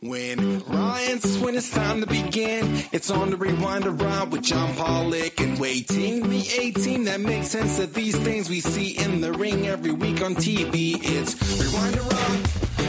[0.00, 5.58] When Ryan's when it's time to begin, it's on the Rewind-A-Raw with John Pollock and
[5.58, 9.66] Wai Ting the 18 that makes sense of these things we see in the ring
[9.66, 10.98] every week on TV.
[11.00, 12.36] It's Rewind-A-Raw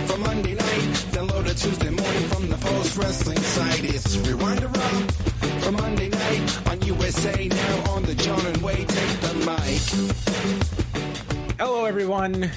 [0.07, 3.85] for Monday night, download it Tuesday morning from the Post Wrestling site.
[3.85, 5.07] It's Rewind-A-Raw
[5.61, 9.79] for Monday night on USA now on the John and Wai take the mic.
[11.57, 12.51] Hello, everyone.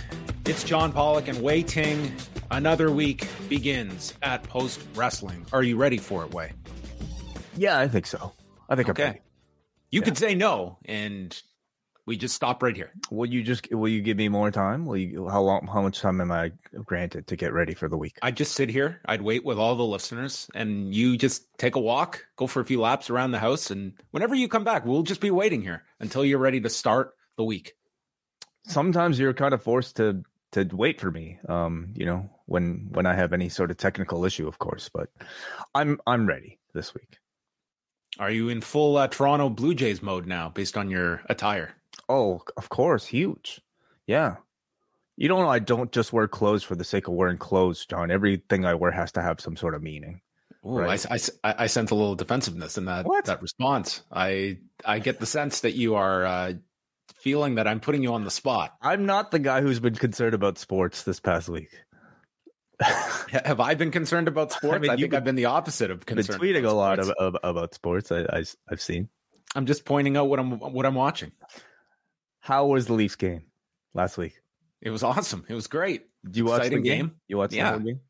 [0.45, 2.13] It's John Pollock and Wai Ting.
[2.51, 5.47] Another week begins at Post Wrestling.
[5.53, 6.53] Are you ready for it, Wai?
[7.57, 8.33] Yeah, I think so.
[8.69, 9.05] I think I'm Okay.
[9.05, 9.21] ready.
[9.91, 10.05] You Yeah.
[10.05, 11.41] could say no, and
[12.07, 12.93] we just stop right here.
[13.11, 14.85] Will you just will you give me more time?
[14.85, 16.51] Will you how long how much time am I
[16.85, 18.19] granted to get ready for the week?
[18.23, 19.01] I'd just sit here.
[19.05, 22.65] I'd wait with all the listeners, and you just take a walk, go for a
[22.65, 25.85] few laps around the house, and whenever you come back, we'll just be waiting here
[26.01, 27.75] until you're ready to start the week.
[28.67, 33.07] sometimes you're kind of forced to to wait for me um you know when when
[33.07, 35.09] i have any sort of technical issue of course but
[35.75, 37.19] i'm i'm ready this week
[38.19, 41.75] Are you in full uh, Toronto Blue Jays mode now, based on your attire?
[42.09, 43.61] oh of course huge
[44.07, 44.37] yeah
[45.17, 48.11] you don't know i don't just wear clothes for the sake of wearing clothes john
[48.11, 50.21] everything i wear has to have some sort of meaning
[50.67, 51.07] Ooh, Right.
[51.11, 53.25] I, I, I sense a little defensiveness in that What?
[53.27, 54.03] that response.
[54.13, 56.53] I I get the sense that you are uh,
[57.17, 58.75] feeling that I'm putting you on the spot.
[58.83, 61.71] i'm not the guy who's been concerned about sports this past week
[62.81, 64.75] Have I been concerned about sports?
[64.77, 66.41] I, mean, you've think been- I've been the opposite of been concerned.
[66.41, 69.09] tweeting a lot of, of, about sports I, I i've seen
[69.55, 71.33] I'm just pointing out what I'm what I'm watching.
[72.41, 73.43] how was the leafs game
[73.95, 74.41] last week
[74.81, 75.45] It was awesome.
[75.49, 76.07] It was great.
[76.25, 77.13] did you watch the game, game.
[77.29, 77.77] you watched Yeah.
[77.77, 78.01] the game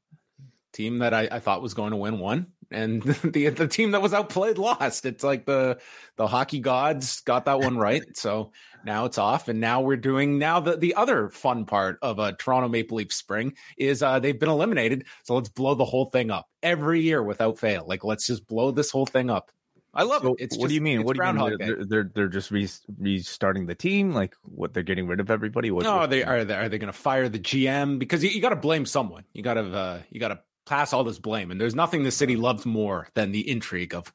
[0.72, 4.02] Team that I, I thought was going to win won, and the the team that
[4.02, 5.04] was outplayed lost.
[5.06, 5.78] It's like the
[6.16, 8.02] the hockey gods got that one right.
[8.16, 8.52] So
[8.84, 12.32] now it's off, and now we're doing now the the other fun part of a
[12.32, 15.04] Toronto Maple Leaf spring is uh, they've been eliminated.
[15.24, 17.84] So let's blow the whole thing up every year without fail.
[17.86, 19.50] Like let's just blow this whole thing up.
[19.92, 20.44] I love So it.
[20.44, 21.02] It's what do you mean?
[21.02, 21.58] What do you mean?
[21.58, 24.12] They're, they're, they're they're just re- restarting the team.
[24.12, 24.72] Like what?
[24.72, 25.72] They're getting rid of everybody.
[25.72, 28.30] What, No, what- they are they are they going to fire the GM because you,
[28.30, 29.24] you got to blame someone.
[29.32, 32.10] You got to uh, you got to pass all this blame, and there's nothing the
[32.10, 34.12] city loves more than the intrigue of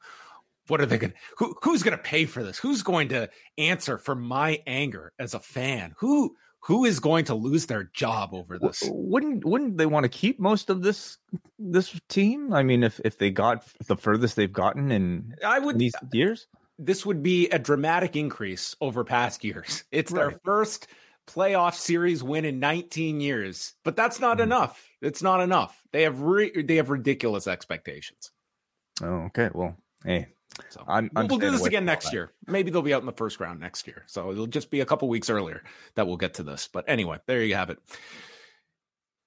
[0.68, 2.58] what are they going to who who's going to pay for this?
[2.58, 5.94] Who's going to answer for my anger as a fan?
[5.98, 8.82] Who who is going to lose their job over this?
[8.84, 11.18] Wouldn't wouldn't they want to keep most of this
[11.58, 12.52] this team?
[12.52, 15.94] I mean, if if they got the furthest they've gotten in, I in would these
[16.12, 16.48] years,
[16.78, 19.84] this would be a dramatic increase over past years.
[19.92, 20.88] It's their first
[21.28, 24.44] playoff series win in 19 years, but that's not Mhm.
[24.44, 24.88] enough.
[25.06, 25.80] It's not enough.
[25.92, 28.32] They have re- they have ridiculous expectations.
[29.02, 29.50] oh, okay.
[29.54, 30.26] Well, hey,
[30.70, 32.32] So I'm, we'll, I'm we'll do this again next year.
[32.46, 34.02] Maybe they'll be out in the first round next year.
[34.06, 35.62] So it'll just be a couple weeks earlier
[35.94, 36.68] that we'll get to this.
[36.72, 37.78] But anyway, there you have it.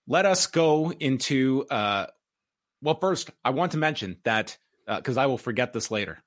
[0.05, 2.07] Let us go into uh
[2.81, 6.21] well first I want to mention that because I will forget this later.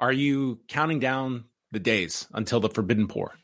[0.00, 3.34] Are you counting down the days until the forbidden door?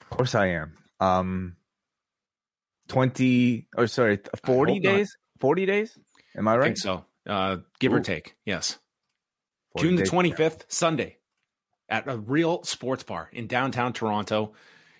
[0.00, 0.78] Of course, I am.
[1.00, 1.56] Um,
[2.88, 4.96] twenty or sorry, forty hope not.
[4.96, 5.16] days.
[5.40, 5.96] Forty days.
[6.36, 6.64] Am I I right?
[6.66, 7.04] think so.
[7.26, 8.34] Uh give or take.
[8.44, 8.78] Yes.
[9.76, 10.10] June the days.
[10.10, 11.18] 25th, Sunday,
[11.88, 14.54] at a real sports bar in downtown Toronto.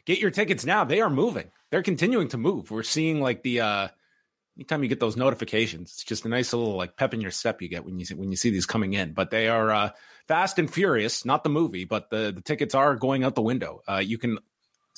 [0.05, 0.85] Get your tickets now.
[0.85, 1.51] They are moving.
[1.71, 2.71] They're continuing to move.
[2.71, 3.89] We're seeing like the uh
[4.57, 7.61] anytime you get those notifications, it's just a nice little like pep in your step
[7.63, 9.13] you get when you see, when you see these coming in.
[9.15, 9.91] But they are uh
[10.29, 13.83] Fast and Furious, not the movie, but the the tickets are going out the window.
[13.89, 14.39] Uh you can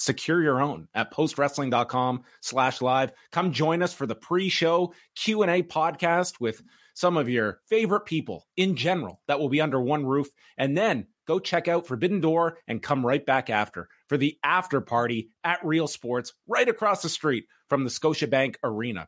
[0.01, 3.13] secure your own at postwrestling.com slash live.
[3.33, 6.63] Come join us for the pre-show q&a podcast with
[6.95, 10.29] some of your favorite people in general that will be under one roof.
[10.57, 14.81] And then go check out forbidden door and come right back after for the after
[14.81, 19.07] party at real sports right across the street from the scotiabank arena.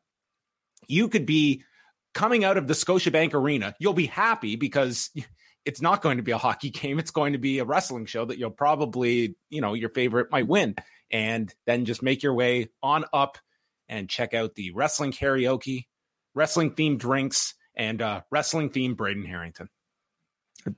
[0.89, 1.65] You could be
[2.13, 3.75] coming out of the scotiabank arena.
[3.79, 5.11] You'll be happy because
[5.65, 6.99] it's not going to be a hockey game.
[6.99, 10.49] It's going to be a wrestling show that you'll probably, you know, your favorite might
[10.49, 10.75] win.
[11.11, 13.39] And then just make your way on up
[13.89, 15.87] and check out the wrestling karaoke,
[16.35, 19.69] wrestling themed drinks, and uh, wrestling themed Braden Herrington.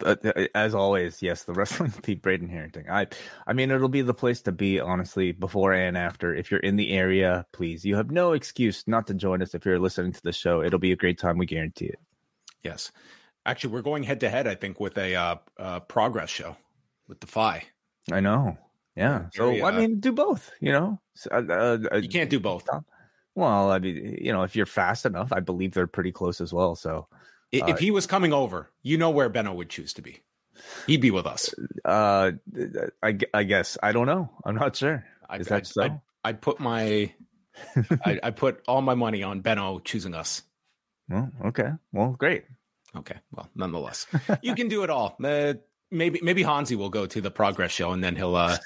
[0.04, 0.16] Uh,
[0.54, 2.86] as always, yes, the wrestling themed Braden Herrington.
[2.90, 3.06] I,
[3.46, 6.34] I mean, it'll be the place to be, honestly, before and after.
[6.34, 9.54] If you're in the area, please, you have no excuse not to join us.
[9.54, 11.38] If you're listening to the show, it'll be a great time.
[11.38, 12.00] We guarantee it.
[12.62, 12.90] Yes,
[13.44, 14.46] actually, we're going head to head.
[14.46, 16.56] I think with a uh, uh, progress show
[17.08, 17.64] with Defy.
[18.12, 18.58] I know.
[18.96, 19.26] Yeah.
[19.32, 20.50] So I uh, mean, do both.
[20.60, 21.00] You know,
[21.30, 22.68] uh, uh, you can't do both.
[23.34, 26.52] Well, I mean, you know, if you're fast enough, I believe they're pretty close as
[26.52, 26.76] well.
[26.76, 27.08] So,
[27.50, 30.22] if he was coming over, you know where Benno would choose to be.
[30.86, 31.54] He'd be with us.
[31.84, 32.32] Uh,
[33.02, 34.30] I, I guess I don't know.
[34.44, 35.04] I'm not sure.
[35.28, 35.82] I, Is that I'd, so?
[35.82, 37.12] I'd, I'd put my,
[38.04, 40.42] I, I put all my money on Benno choosing us.
[41.08, 41.70] Well, okay.
[41.92, 42.44] Well, great.
[42.96, 43.16] Okay.
[43.32, 44.06] Well, nonetheless,
[44.42, 45.16] you can do it all.
[45.22, 45.54] Uh,
[45.90, 48.56] maybe maybe Hansi will go to the progress show and then he'll uh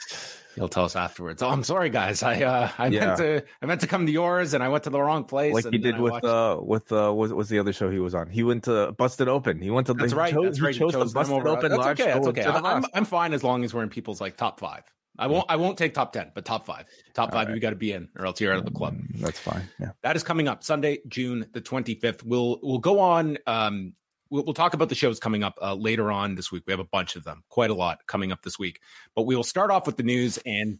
[0.55, 1.43] he'll tell us afterwards.
[1.43, 2.23] Oh, I'm sorry, guys.
[2.23, 3.07] I uh I yeah.
[3.07, 5.55] meant to I meant to come to yours and I went to the wrong place.
[5.55, 6.25] Like he did with watched...
[6.25, 8.29] uh with uh what was the other show he was on?
[8.29, 9.61] He went to Busted Open.
[9.61, 10.33] He went to that's right.
[10.33, 10.75] Chose, that's right.
[10.75, 11.71] He chose, chose the Busted Open.
[11.71, 12.13] That's okay.
[12.13, 12.45] That's okay.
[12.45, 14.83] I'm I'm fine as long as we're in people's like top five.
[15.21, 15.47] I won't.
[15.49, 16.87] I won't take top ten, but top five.
[17.13, 17.49] Top five.
[17.49, 17.55] Right.
[17.57, 18.95] You got to be in, or else you're out of the club.
[18.95, 19.69] Mm, that's fine.
[19.81, 19.91] Yeah.
[20.03, 22.23] That is coming up Sunday, June the 25th.
[22.23, 23.37] We'll we'll go on.
[23.45, 23.95] Um,
[24.31, 26.65] we'll, we'll talk about the shows coming up uh, later on this week.
[26.67, 28.81] We have a bunch of them, quite a lot coming up this week.
[29.15, 30.79] But we will start off with the news, and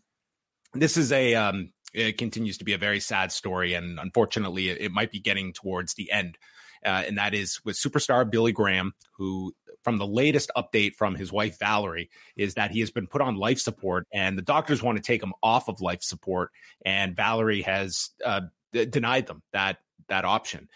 [0.75, 4.81] this is a um, it continues to be a very sad story, and unfortunately, it,
[4.81, 6.39] it might be getting towards the end.
[6.85, 9.53] Uh, and that is with superstar Billy Graham, who,
[9.83, 13.35] from the latest update from his wife Valerie, is that he has been put on
[13.35, 16.51] life support, and the doctors want to take him off of life support,
[16.85, 18.43] and Valerie has uh,
[18.73, 19.79] d- denied them that
[20.09, 20.69] that option.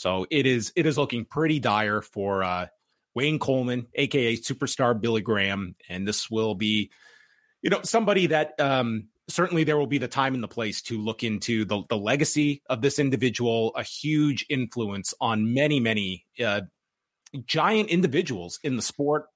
[0.00, 2.68] So it is it is looking pretty dire for uh,
[3.14, 6.90] Wayne Coleman, aka superstar Billy Graham, and this will be,
[7.60, 10.98] you know, somebody that um, certainly there will be the time and the place to
[10.98, 16.62] look into the the legacy of this individual, a huge influence on many many uh,
[17.44, 19.26] giant individuals in the sport.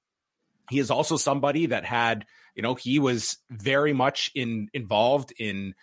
[0.71, 2.25] He is also somebody that had,
[2.55, 5.75] you know, he was very much in involved in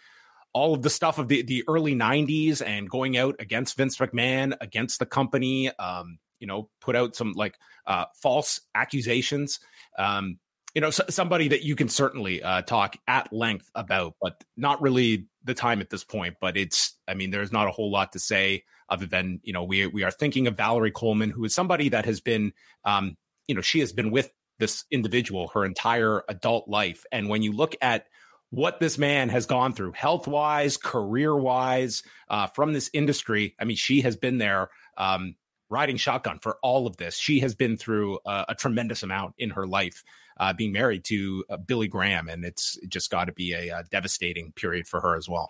[0.53, 4.55] all of the stuff of the, the early 90s and going out against Vince McMahon,
[4.61, 9.61] against the company, um, you know, put out some like uh, false accusations.
[9.99, 10.39] Um,
[10.75, 14.81] you know, so, somebody that you can certainly uh, talk at length about, but not
[14.83, 16.37] really the time at this point.
[16.41, 19.65] But it's, I mean, there's not a whole lot to say other than, you know,
[19.65, 22.53] we, we are thinking of Valerie Coleman, who is somebody that has been,
[22.85, 23.17] um,
[23.47, 27.05] you know, she has been with this individual her entire adult life.
[27.11, 28.07] And when you look at
[28.53, 33.57] what this man has gone through health wise, career wise, uh, from this industry.
[33.59, 34.69] I mean, she has been there
[34.99, 35.37] um,
[35.71, 37.17] riding shotgun for all of this.
[37.17, 40.05] She has been through a, a tremendous amount in her life,
[40.39, 43.85] uh, being married to uh, Billy Graham, and it's just got to be a, a,
[43.85, 45.49] devastating period for her as well.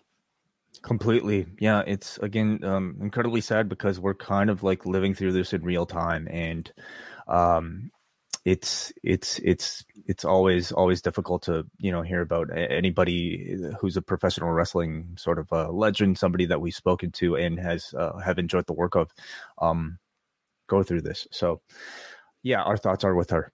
[0.82, 1.82] Completely, yeah.
[1.84, 5.86] It's again um, incredibly sad because we're kind of like living through this in real
[5.86, 6.72] time, and
[7.26, 7.90] um,
[8.44, 14.02] it's it's it's it's always always difficult to you know hear about anybody who's a
[14.02, 18.38] professional wrestling sort of a legend, somebody that we've spoken to and has uh, have
[18.38, 19.10] enjoyed the work of,
[19.58, 19.98] um,
[20.66, 21.28] go through this.
[21.30, 21.60] So,
[22.42, 23.52] yeah, our thoughts are with her.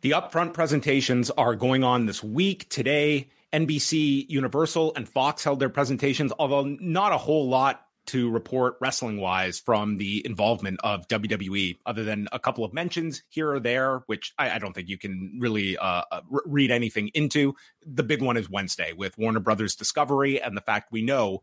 [0.00, 2.70] The upfront presentations are going on this week.
[2.70, 8.74] Today, NBC, Universal, and Fox held their presentations, although not a whole lot to report
[8.80, 13.60] wrestling wise from the involvement of WWE, other than a couple of mentions here or
[13.60, 17.54] there, which I, I don't think you can really uh, uh read anything into.
[17.86, 21.42] The big one is Wednesday with Warner Brothers Discovery and the fact we know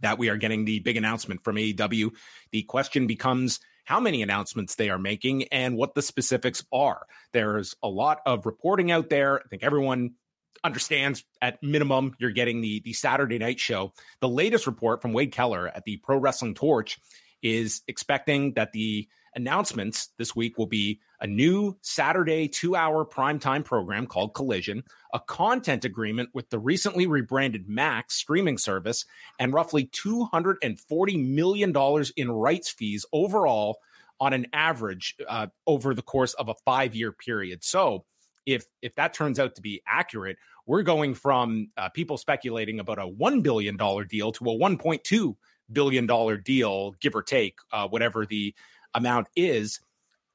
[0.00, 2.12] that we are getting the big announcement from AEW.
[2.52, 7.06] The question becomes how many announcements they are making and what the specifics are.
[7.32, 9.40] There's a lot of reporting out there.
[9.40, 10.14] I think everyone
[10.62, 13.92] understands at minimum you're getting the the Saturday night show.
[14.20, 16.98] The latest report from Wade Keller at the Pro Wrestling Torch
[17.42, 24.06] is expecting that the announcements this week will be a new Saturday 2-hour primetime program
[24.06, 24.82] called Collision,
[25.12, 29.04] a content agreement with the recently rebranded Max streaming service,
[29.38, 33.78] and roughly 240 million dollars in rights fees overall
[34.20, 37.64] on an average uh, over the course of a 5-year period.
[37.64, 38.04] So,
[38.46, 40.36] if if that turns out to be accurate,
[40.66, 44.78] we're going from uh, people speculating about a one billion dollar deal to a one
[44.78, 45.36] point two
[45.72, 48.54] billion dollar deal, give or take, uh, whatever the
[48.94, 49.80] amount is.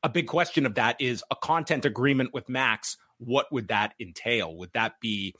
[0.01, 2.97] A big question of that is a content agreement with Max.
[3.17, 4.55] What would that entail?
[4.55, 5.35] Would that be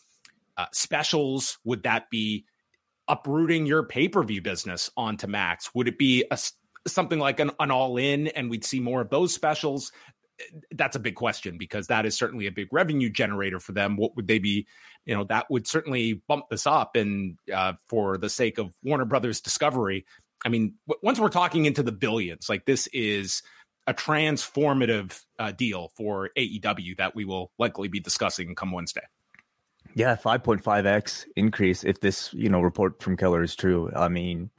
[0.58, 1.58] uh, specials?
[1.64, 2.46] Would that be
[3.08, 5.74] uprooting your pay per view business onto Max?
[5.74, 6.38] Would it be a
[6.88, 9.92] something like an, an all in and we'd see more of those specials
[10.72, 13.98] that's a big question because that is certainly a big revenue generator for them.
[13.98, 14.67] What would they be?
[15.05, 16.96] You know, that would certainly bump this up.
[16.96, 20.05] And uh, for the sake of Warner Brothers Discovery,
[20.46, 23.41] I mean, w- once we're talking into the billions, like this is
[23.88, 29.01] a transformative uh, deal for AEW that we will likely be discussing come Wednesday.
[29.96, 33.91] Yeah, 5.5x increase if this, you know, report from Keller is true.
[33.96, 34.51] I mean,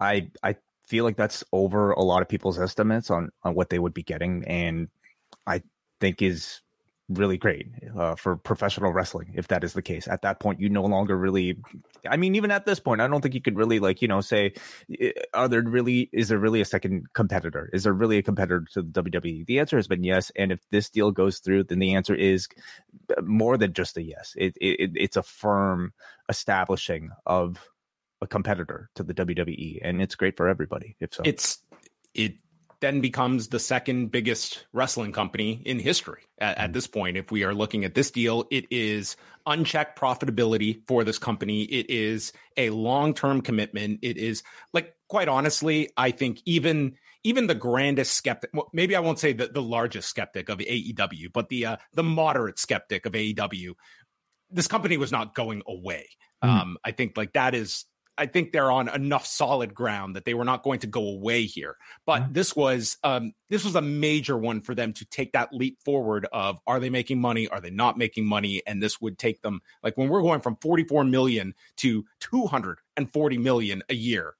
[0.00, 0.56] I I
[0.86, 4.02] feel like that's over a lot of people's estimates on on what they would be
[4.02, 4.88] getting and
[5.46, 5.62] I
[6.00, 6.60] think is
[7.08, 10.08] really great uh, for professional wrestling if that is the case.
[10.08, 11.56] At that point you no longer really
[12.08, 14.20] i mean even at this point i don't think you could really like you know
[14.20, 14.52] say
[15.32, 17.70] are there really is there really a second competitor?
[17.72, 20.60] Is there really a competitor to the wwe the answer has been yes and if
[20.70, 22.48] this deal goes through then the answer is
[23.22, 24.34] more than just a yes.
[24.36, 25.92] It, it it's a firm
[26.28, 27.58] establishing of
[28.20, 31.22] a competitor to the wwe and it's great for everybody if so.
[31.24, 31.58] It's
[32.14, 32.34] it
[32.80, 36.72] then becomes the second biggest wrestling company in history at, at, mm-hmm.
[36.72, 37.16] this point.
[37.16, 39.16] If we are looking at this deal, it is
[39.46, 41.62] unchecked profitability for this company.
[41.62, 44.00] It is a long term commitment.
[44.02, 44.42] It is
[44.72, 49.32] like, quite honestly, I think even even the grandest skeptic, well, maybe I won't say
[49.32, 53.74] the, the largest skeptic of AEW, but the uh, the moderate skeptic of AEW,
[54.50, 56.08] this company was not going away.
[56.44, 56.48] Mm.
[56.48, 57.84] Um, I think like that is
[58.18, 61.44] I think they're on enough solid ground that they were not going to go away
[61.44, 61.76] here.
[62.06, 62.32] But mm-hmm.
[62.32, 66.26] this was um, this was a major one for them to take that leap forward
[66.32, 67.48] of are they making money?
[67.48, 68.62] Are they not making money?
[68.66, 73.82] And this would take them like when we're going from 44 million to 240 million
[73.88, 74.34] a year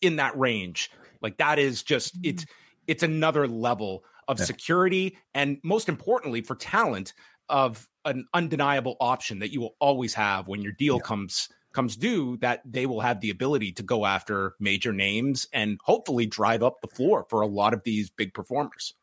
[0.00, 0.90] in that range.
[1.22, 2.30] Like that is just mm-hmm.
[2.30, 2.46] it's
[2.86, 4.44] it's another level of yeah.
[4.44, 7.12] security and most importantly for talent
[7.48, 11.02] of an undeniable option that you will always have when your deal yeah.
[11.02, 15.78] comes comes due that they will have the ability to go after major names and
[15.84, 18.94] hopefully drive up the floor for a lot of these big performers.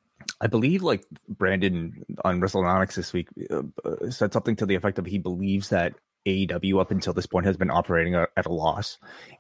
[0.42, 5.00] I believe like Brandon on WrestleNomics this week uh, uh, said something to the effect
[5.00, 5.96] of he believes that
[6.26, 8.98] AEW up until this point has been operating at a loss,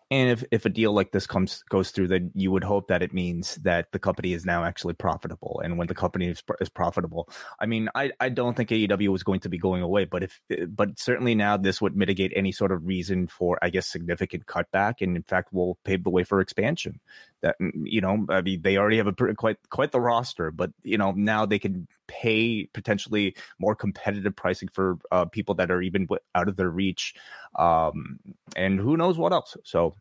[0.09, 3.01] and if, if a deal like this comes goes through, then you would hope that
[3.01, 5.61] it means that the company is now actually profitable.
[5.63, 7.27] And when the company is, is profitable,
[7.59, 10.39] I mean, I, I don't think AEW was going to be going away, but if
[10.69, 15.01] but certainly now this would mitigate any sort of reason for I guess significant cutback,
[15.01, 17.01] and in fact will pave the way for expansion.
[17.41, 20.71] That mm, you know, I mean, they already have a quite quite the roster, but
[20.83, 25.81] you know now they can pay potentially more competitive pricing for uh, people that are
[25.81, 27.13] even out of their reach,
[27.59, 28.19] um,
[28.55, 29.57] and who knows what else.
[29.65, 29.96] So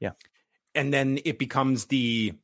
[0.00, 0.12] yeah.
[0.74, 2.34] And then it becomes the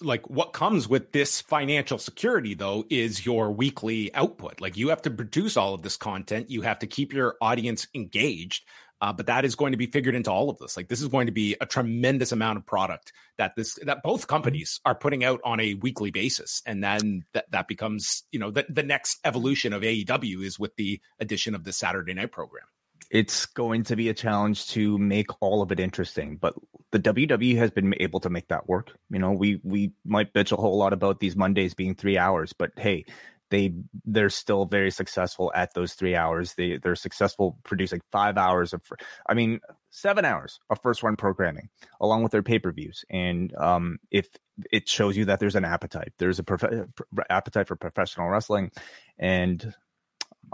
[0.00, 4.60] like what comes with this financial security though is your weekly output.
[4.60, 6.50] Like you have to produce all of this content.
[6.50, 8.64] You have to keep your audience engaged
[9.00, 10.76] uh, but that is going to be figured into all of this.
[10.76, 14.26] Like this is going to be a tremendous amount of product that this that both
[14.26, 16.62] companies are putting out on a weekly basis.
[16.66, 20.74] And then that, that becomes you know the, the next evolution of aew is with
[20.76, 22.64] the addition of the saturday night program
[23.10, 26.36] it's going to be a challenge to make all of it interesting.
[26.36, 26.54] But
[26.90, 28.92] the WWE has been able to make that work.
[29.10, 32.52] You know, we we might bitch a whole lot about these Mondays being three hours,
[32.52, 33.06] but hey,
[33.50, 33.72] they
[34.04, 36.54] they're still very successful at those three hours.
[36.54, 38.82] They they're successful producing five hours of,
[39.26, 39.60] I mean,
[39.90, 41.68] seven hours of first run programming
[42.00, 43.04] along with their pay per views.
[43.10, 44.28] And um, if
[44.70, 46.88] it shows you that there's an appetite, there's a prof-
[47.30, 48.70] appetite for professional wrestling,
[49.18, 49.74] and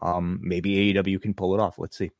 [0.00, 1.78] um, maybe AEW can pull it off.
[1.78, 2.10] Let's see.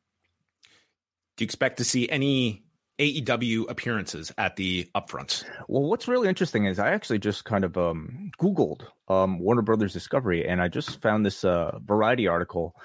[1.36, 2.64] Do you expect to see any
[2.98, 5.44] AEW appearances at the upfronts?
[5.68, 9.92] Well, what's really interesting is I actually just kind of um, Googled um, Warner Brothers
[9.92, 12.76] Discovery, and I just found this uh, Variety article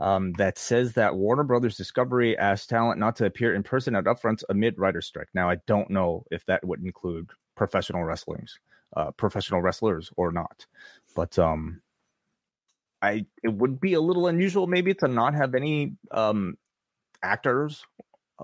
[0.00, 4.04] um, that says that Warner Brothers Discovery asked talent not to appear in person at
[4.04, 5.28] upfronts amid writer strike.
[5.34, 8.58] Now, I don't know if that would include professional wrestlers,
[8.96, 10.66] uh, professional wrestlers or not,
[11.14, 11.82] but um,
[13.02, 16.56] I it would be a little unusual maybe to not have any um,
[17.22, 17.84] actors,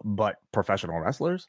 [0.02, 1.48] but professional wrestlers.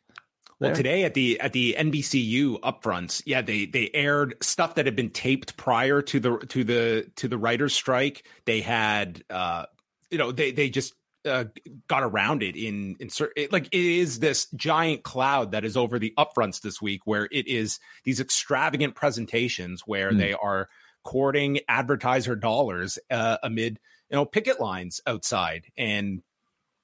[0.60, 0.70] There.
[0.70, 4.96] Well, today at the at the NBCU upfronts, yeah, they they aired stuff that had
[4.96, 8.26] been taped prior to the to the to the writers' strike.
[8.46, 9.66] They had, uh,
[10.10, 10.94] you know, they they just
[11.26, 11.46] uh,
[11.88, 16.00] got around it in in it, like it is this giant cloud that is over
[16.00, 20.18] the upfronts this week, where it is these extravagant presentations where mm.
[20.18, 20.70] they are
[21.04, 23.80] courting advertiser dollars uh, amid
[24.10, 26.22] you know picket lines outside and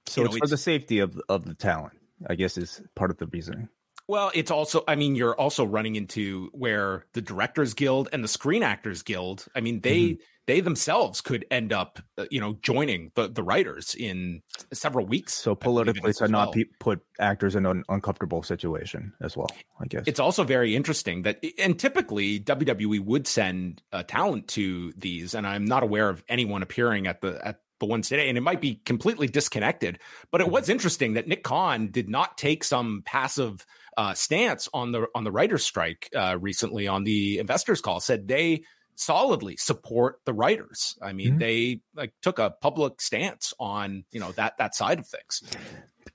[0.08, 3.12] so it's know, for it's, the safety of of the talent, I guess, is part
[3.12, 3.70] of the reasoning.
[4.12, 8.28] Well, it's also, I mean, you're also running into where the Directors Guild and the
[8.28, 10.22] Screen Actors Guild, I mean, they mm-hmm.
[10.48, 14.42] they themselves could end up, uh, you know, joining the the writers in
[14.74, 15.34] several weeks.
[15.34, 16.30] So politically, to well.
[16.30, 19.50] not pe- put actors in an uncomfortable situation as well.
[19.80, 24.92] I guess it's also very interesting that, and typically WWE would send uh, talent to
[24.98, 28.38] these, and I'm not aware of anyone appearing at the at the ones today, and
[28.38, 30.00] it might be completely disconnected.
[30.32, 33.66] But it was interesting that Nick Khan did not take some passive
[33.98, 38.00] uh, stance on the on the writers' strike uh, recently on the investors' call.
[38.00, 38.64] Said they
[38.96, 40.98] solidly support the writers.
[41.02, 41.38] I mean, mm-hmm.
[41.40, 45.42] they like took a public stance on you know that that side of things,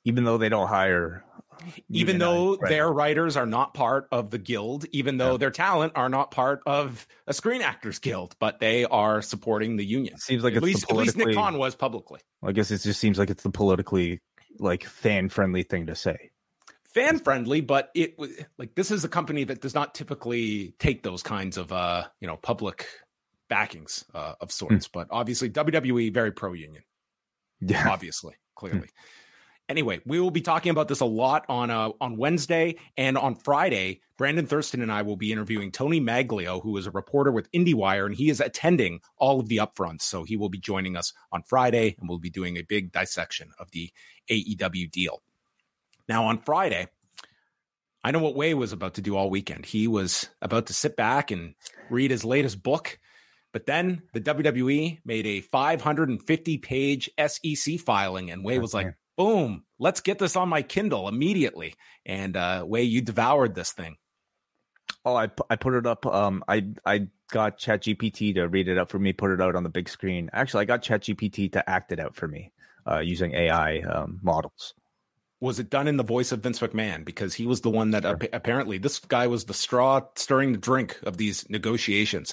[0.04, 1.23] even though they don't hire.
[1.90, 5.38] Even though their writers are not part of the guild, even though yeah.
[5.38, 9.84] their talent are not part of a Screen Actors Guild, but they are supporting the
[9.84, 10.18] union.
[10.18, 12.20] Seems like at least, at least Nick Khan was publicly.
[12.42, 14.20] I guess it just seems like it's the politically
[14.58, 16.30] like fan friendly thing to say
[16.96, 21.02] fan friendly, but it was like this is a company that does not typically take
[21.02, 22.86] those kinds of uh, you know, public
[23.50, 24.88] backings uh, of sorts.
[24.88, 24.92] Mm.
[24.92, 26.84] But obviously, WWE very pro union.
[27.60, 28.88] Yeah, obviously, clearly.
[28.88, 28.90] Mm.
[29.68, 33.35] Anyway, we will be talking about this a lot on uh, on Wednesday and on
[33.35, 34.00] Friday.
[34.16, 38.06] Brandon Thurston and I will be interviewing Tony Maglio, who is a reporter with IndieWire,
[38.06, 40.02] and he is attending all of the upfronts.
[40.02, 43.50] So he will be joining us on Friday, and we'll be doing a big dissection
[43.58, 43.90] of the
[44.30, 45.23] AEW deal.
[46.08, 46.87] Now, on Friday,
[48.04, 49.66] I know what Wai was about to do all weekend.
[49.66, 51.54] He was about to sit back and
[51.90, 53.00] read his latest book.
[53.52, 59.64] But then the WWE made a 550 page SEC filing, and Wai was like, boom,
[59.78, 61.75] let's get this on my Kindle immediately.
[62.04, 63.96] And uh, Wai, you devoured this thing.
[65.04, 66.04] Oh, I, I put it up.
[66.06, 69.62] Um, I I got ChatGPT to read it up for me, put it out on
[69.62, 70.30] the big screen.
[70.32, 72.52] Actually, I got ChatGPT to act it out for me
[72.88, 74.75] uh, using AI um, models
[75.40, 78.04] was it done in the voice of Vince McMahon because he was the one that
[78.04, 78.18] sure.
[78.32, 82.32] apparently this guy was the straw stirring the drink of these negotiations.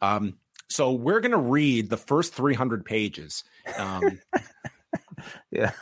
[0.00, 0.38] Um,
[0.68, 3.44] so we're going to read the first 300 pages.
[3.76, 4.20] Um,
[5.50, 5.72] yeah.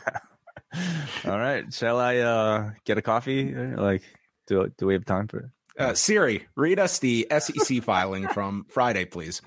[1.25, 1.71] All right.
[1.73, 3.53] Shall I uh, get a coffee?
[3.53, 4.03] Like,
[4.47, 5.45] do do we have time for it?
[5.77, 9.41] Uh, Siri, read us the SEC filing from Friday, please.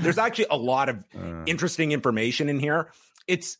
[0.00, 1.44] There's actually a lot of uh.
[1.46, 2.90] interesting information in here.
[3.28, 3.58] It's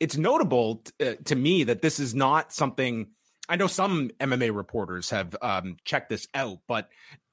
[0.00, 3.08] it's notable t- uh, to me that this is not something
[3.48, 6.88] I know some MMA reporters have um, checked this out, but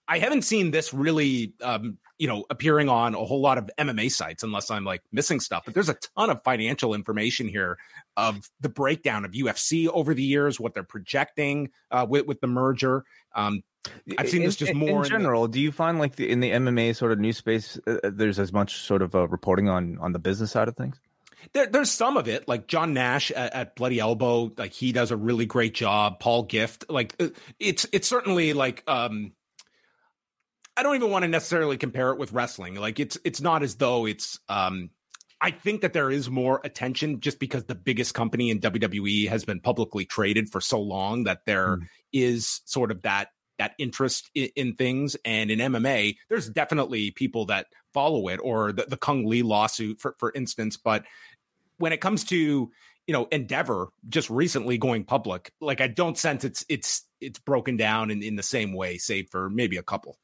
[0.08, 4.12] I haven't seen this really, um, you know, appearing on a whole lot of MMA
[4.12, 5.64] sites unless I'm like missing stuff.
[5.66, 7.78] But there's a ton of financial information here
[8.16, 12.48] of the breakdown of UFC over the years, what they're projecting uh, with with the
[12.48, 13.04] merger.
[13.36, 13.64] Um,
[14.18, 15.46] I've seen this just more in general.
[15.46, 17.98] In the, do you find like the, in the MMA sort of news space, uh,
[18.04, 21.00] uh, there's as much sort of uh, reporting on on the business side of things?
[21.54, 25.12] There, there's some of it, like John Nash at, at, Bloody Elbow, like he does
[25.12, 26.20] a really great job.
[26.20, 27.28] Paul Gift, like uh,
[27.60, 29.34] it's it's certainly like um,
[30.78, 32.76] I don't even want to necessarily compare it with wrestling.
[32.76, 34.90] Like it's it's not as though it's um,
[35.42, 39.46] I think that there is more attention just because the biggest company in WWE has
[39.46, 41.88] been publicly traded for so long that there mm.
[42.12, 45.16] is sort of that that interest in, in, things.
[45.24, 50.02] And in MMA, there's definitely people that follow it, or the, the Cung Le lawsuit,
[50.02, 50.78] for for instance.
[50.78, 51.06] But
[51.78, 52.72] when it comes to
[53.08, 57.78] you know endeavor just recently going public like i don't sense it's it's it's broken
[57.78, 60.18] down in, in the same way save for maybe a couple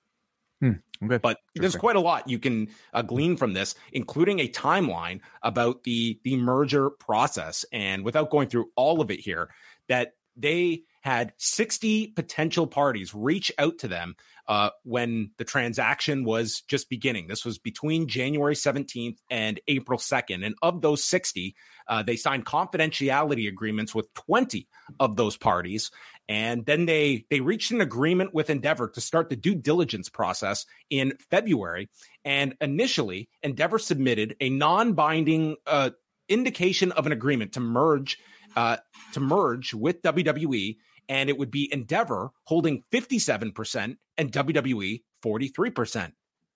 [0.61, 0.71] hmm,
[1.03, 1.17] okay.
[1.17, 5.83] but there's quite a lot you can uh, glean from this including a timeline about
[5.83, 9.49] the the merger process and without going through all of it here
[9.89, 14.15] that they had 60 potential parties reach out to them
[14.47, 17.27] uh, when the transaction was just beginning.
[17.27, 20.45] This was between January 17th and April 2nd.
[20.45, 21.55] And of those 60,
[21.87, 24.67] uh, they signed confidentiality agreements with 20
[24.99, 25.89] of those parties.
[26.29, 30.65] And then they they reached an agreement with Endeavor to start the due diligence process
[30.89, 31.89] in February.
[32.23, 35.89] And initially, Endeavor submitted a non-binding uh,
[36.29, 38.17] indication of an agreement to merge
[38.55, 38.77] uh,
[39.13, 40.77] to merge with WWE
[41.11, 46.11] and it would be Endeavor holding 57% and WWE 43%.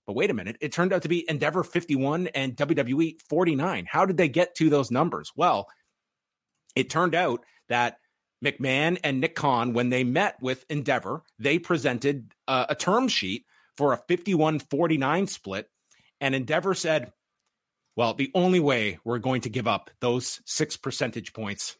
[0.08, 3.86] But wait a minute, it turned out to be Endeavor 51 and WWE 49.
[3.89, 5.32] How did they get to those numbers?
[5.36, 5.67] Well,
[6.73, 7.97] it turned out that
[8.43, 13.45] McMahon and Nick Khan, when they met with Endeavor, they presented uh, a term sheet
[13.78, 15.69] for a 51 49 split.
[16.21, 17.12] And Endeavor said,
[17.95, 21.78] well, the only way we're going to give up those six percentage points,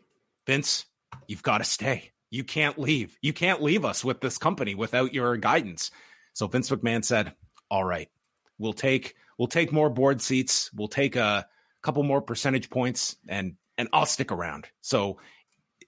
[0.48, 0.86] Vince,
[1.28, 2.12] you've got to stay.
[2.30, 3.18] You can't leave.
[3.22, 5.91] You can't leave us with this company without your guidance.
[6.34, 7.34] So Vince McMahon said,
[7.70, 8.10] "All right,
[8.58, 10.72] we'll take we'll take more board seats.
[10.74, 11.48] We'll take a
[11.82, 15.18] couple more percentage points, and and I'll stick around." So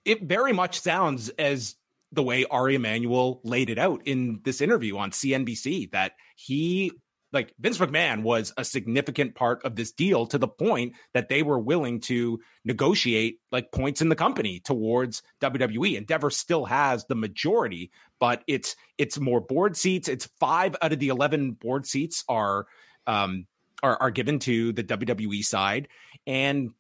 [0.07, 1.75] it very much sounds as
[2.13, 6.93] the way Ari Emanuel laid it out in this interview on CNBC that he
[7.33, 11.43] like Vince McMahon was a significant part of this deal to the point that they
[11.43, 15.97] were willing to negotiate like points in the company towards WWE.
[15.97, 20.07] Endeavor still has the majority, but it's it's more board seats.
[20.07, 22.65] It's five out of the eleven board seats are
[23.05, 23.45] um
[23.83, 25.89] are, are given to the WWE side.
[26.25, 26.71] And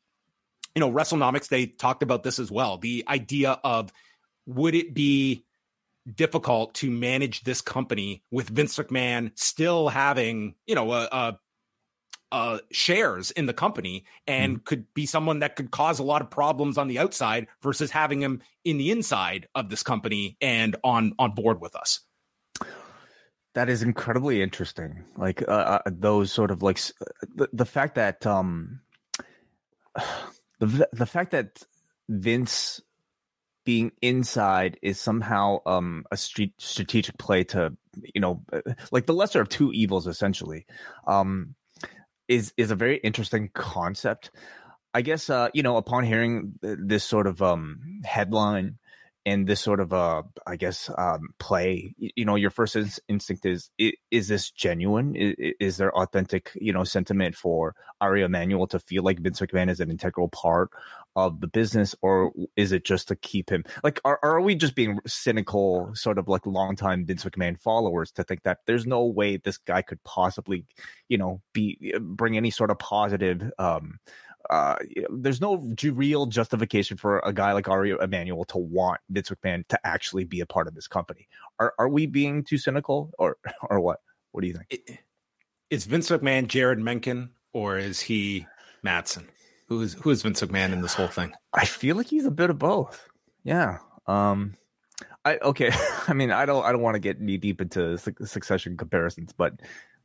[0.75, 2.77] you know, WrestleNomics, they talked about this as well.
[2.77, 3.91] The idea of
[4.45, 5.45] would it be
[6.15, 11.39] difficult to manage this company with Vince McMahon still having, you know, a, a
[12.31, 14.65] uh, shares in the company and mm.
[14.65, 18.21] could be someone that could cause a lot of problems on the outside versus having
[18.21, 22.01] him in the inside of this company and on on board with us.
[23.53, 25.05] That is incredibly interesting.
[25.15, 26.79] Like uh, uh those sort of like
[27.33, 28.81] the, the fact that um
[30.59, 31.63] the the fact that
[32.09, 32.81] Vince
[33.65, 37.75] being inside is somehow um a street strategic play to
[38.13, 40.65] you know uh, like the lesser of two evils essentially
[41.05, 41.53] um
[42.27, 44.31] is is a very interesting concept.
[44.93, 48.77] I guess uh, you know, upon hearing this sort of um, headline
[49.27, 52.77] and this sort of uh, I guess um, play, you know, your first
[53.09, 53.69] instinct is:
[54.09, 55.15] is this genuine?
[55.17, 59.69] Is, is, there authentic, you know, sentiment for Ari Emanuel to feel like Vince McMahon
[59.69, 60.69] is an integral part
[61.17, 63.65] of the business, or is it just to keep him?
[63.83, 68.23] Like, are are we just being cynical, sort of like longtime Vince McMahon followers, to
[68.23, 70.65] think that there's no way this guy could possibly,
[71.09, 73.51] you know, be bring any sort of positive.
[73.59, 73.99] Um,
[74.49, 74.75] uh,
[75.09, 79.79] there's no real justification for a guy like Ari Emanuel to want Vince McMahon to
[79.85, 81.27] actually be a part of this company.
[81.59, 83.37] Are are we being too cynical, or
[83.69, 83.99] or what?
[84.31, 85.03] What do you think?
[85.69, 88.47] Is Vince McMahon Jeryd Mencken, or is he
[88.83, 89.27] Matsson?
[89.67, 91.33] Who is who is Vince McMahon in this whole thing?
[91.53, 93.07] I feel like he's a bit of both.
[93.43, 93.79] Yeah.
[94.05, 94.55] Um
[95.25, 95.71] I okay,
[96.07, 99.59] I mean I don't I don't want to get knee deep into succession comparisons, but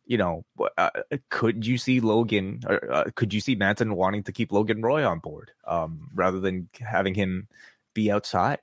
[0.05, 0.45] you know,
[0.77, 0.91] uh,
[1.31, 5.07] could you see Logan or uh, could you see Matsson wanting to keep Logan Roy
[5.07, 7.49] on board um, rather than having him
[7.95, 8.61] be outside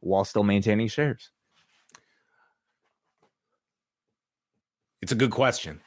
[0.00, 1.30] while still maintaining shares?
[5.00, 5.80] It's a good question.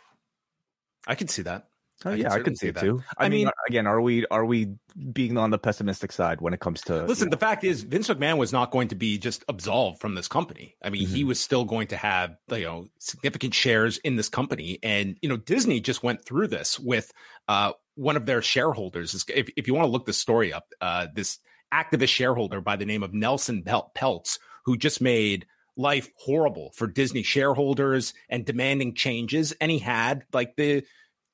[1.05, 1.67] I can see that.
[2.05, 3.01] Oh I yeah, I can see it too.
[3.17, 4.75] I, I mean, mean, again, are we are we
[5.11, 7.05] being on the pessimistic side when it comes to?
[7.05, 7.39] Listen, the know?
[7.39, 10.75] fact is, Vince McMahon was not going to be just absolved from this company.
[10.83, 11.15] I mean, mm-hmm.
[11.15, 15.29] he was still going to have you know significant shares in this company, and you
[15.29, 17.11] know Disney just went through this with
[17.47, 19.25] uh, one of their shareholders.
[19.29, 21.39] If, if you want to look the story up, uh, this
[21.73, 27.23] activist shareholder by the name of Nelson Peltz, who just made life horrible for Disney
[27.23, 30.83] shareholders and demanding changes, and he had like the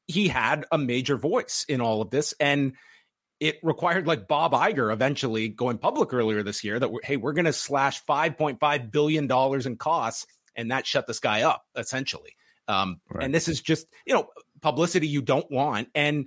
[0.10, 2.34] he had a major voice in all of this.
[2.39, 2.74] And
[3.39, 7.45] it required like Bob Iger eventually going public earlier this year that, hey, we're going
[7.45, 10.26] to slash $5.5 billion in costs.
[10.56, 12.36] And that shut this guy up essentially.
[12.67, 13.24] Um, right.
[13.24, 14.28] And this is just, you know,
[14.62, 15.89] publicity you don't want.
[15.93, 16.26] And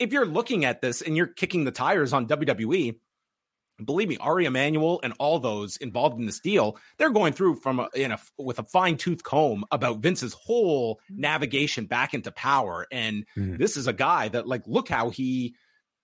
[0.00, 2.96] if you're looking at this and you're kicking the tires on WWE,
[3.84, 7.80] believe me, Ari Emanuel and all those involved in this deal, they're going through from
[7.80, 12.86] a, in a with a fine tooth comb about Vince's whole navigation back into power.
[12.90, 13.58] And mm.
[13.58, 15.54] this is a guy that like, look how he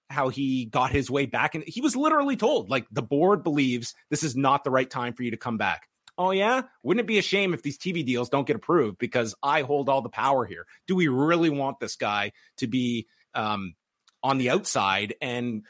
[0.09, 1.55] how he got his way back.
[1.55, 5.13] And he was literally told like the board believes this is not the right time
[5.15, 5.89] for you to come back.
[6.19, 9.35] Oh yeah, wouldn't it be a shame if these TV deals don't get approved because
[9.43, 10.67] I hold all the power here?
[10.87, 13.75] Do we really want this guy to be um,
[14.23, 15.63] on the outside and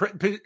[0.00, 0.38] pre- pre-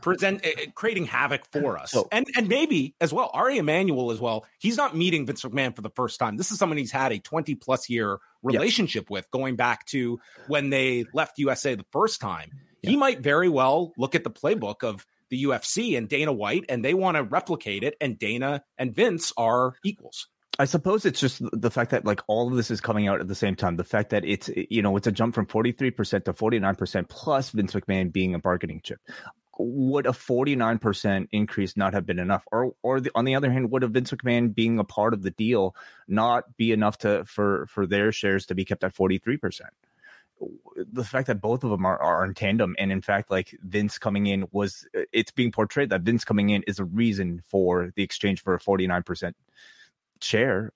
[0.00, 1.90] present uh, creating havoc for us.
[1.90, 4.46] So, and and maybe as well, Ari Emanuel as well.
[4.58, 6.36] He's not meeting Vince McMahon for the first time.
[6.36, 9.14] This is someone he's had a 20 plus year relationship yeah.
[9.14, 12.50] with, going back to when they left USA the first time.
[12.82, 12.90] Yeah.
[12.90, 16.84] He might very well look at the playbook of the UFC and Dana White, and
[16.84, 17.96] they want to replicate it.
[18.00, 20.28] And Dana and Vince are equals.
[20.58, 23.28] I suppose it's just the fact that like all of this is coming out at
[23.28, 23.76] the same time.
[23.76, 26.58] The fact that it's you know it's a jump from forty three percent to forty
[26.58, 29.00] nine percent plus Vince McMahon being a bargaining chip.
[29.58, 33.34] Would a forty nine percent increase not have been enough, or or the, on the
[33.34, 35.74] other hand, would a Vince McMahon being a part of the deal
[36.06, 39.70] not be enough to for for their shares to be kept at forty three percent?
[40.76, 43.96] the fact that both of them are, are in tandem and in fact like vince
[43.96, 48.02] coming in was it's being portrayed that vince coming in is a reason for the
[48.02, 49.34] exchange for a 49%
[50.22, 50.72] chair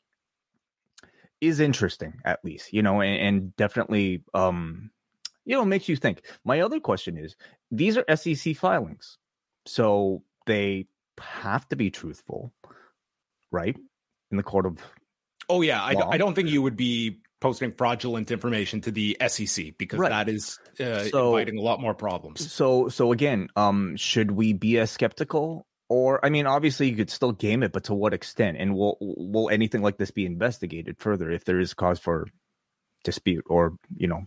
[1.40, 4.90] is interesting at least you know and, and, definitely um
[5.46, 6.22] you know makes you think.
[6.44, 7.36] My other question is
[7.70, 9.16] these are sec filings
[9.64, 10.86] so they
[11.18, 12.52] have to be truthful
[13.50, 13.76] right
[14.30, 14.78] in the court of
[15.48, 19.78] oh yeah I, I, don't think you would be posting fraudulent information to the sec
[19.78, 20.10] because right.
[20.10, 22.52] that is uh, so, inviting a lot more problems.
[22.52, 27.10] so so again um should we be as skeptical or I mean, obviously you could
[27.10, 28.56] still game it, but to what extent?
[28.58, 32.28] And will will anything like this be investigated further if there is cause for
[33.04, 34.26] dispute or you know?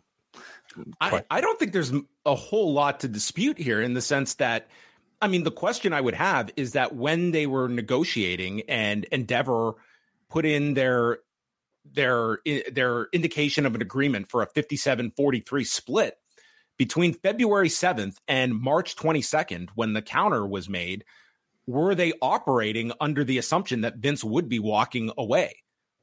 [1.02, 1.92] I, I don't think there's
[2.26, 4.68] a whole lot to dispute here in the sense that
[5.22, 9.74] I mean the question I would have is that when they were negotiating and Endeavor
[10.30, 11.20] put in their
[11.92, 12.40] their
[12.72, 16.16] their indication of an agreement for a 57-43 split
[16.78, 21.04] between February 7th and March 22nd when the counter was made
[21.70, 25.54] were they operating under the assumption that Vince would be walking away?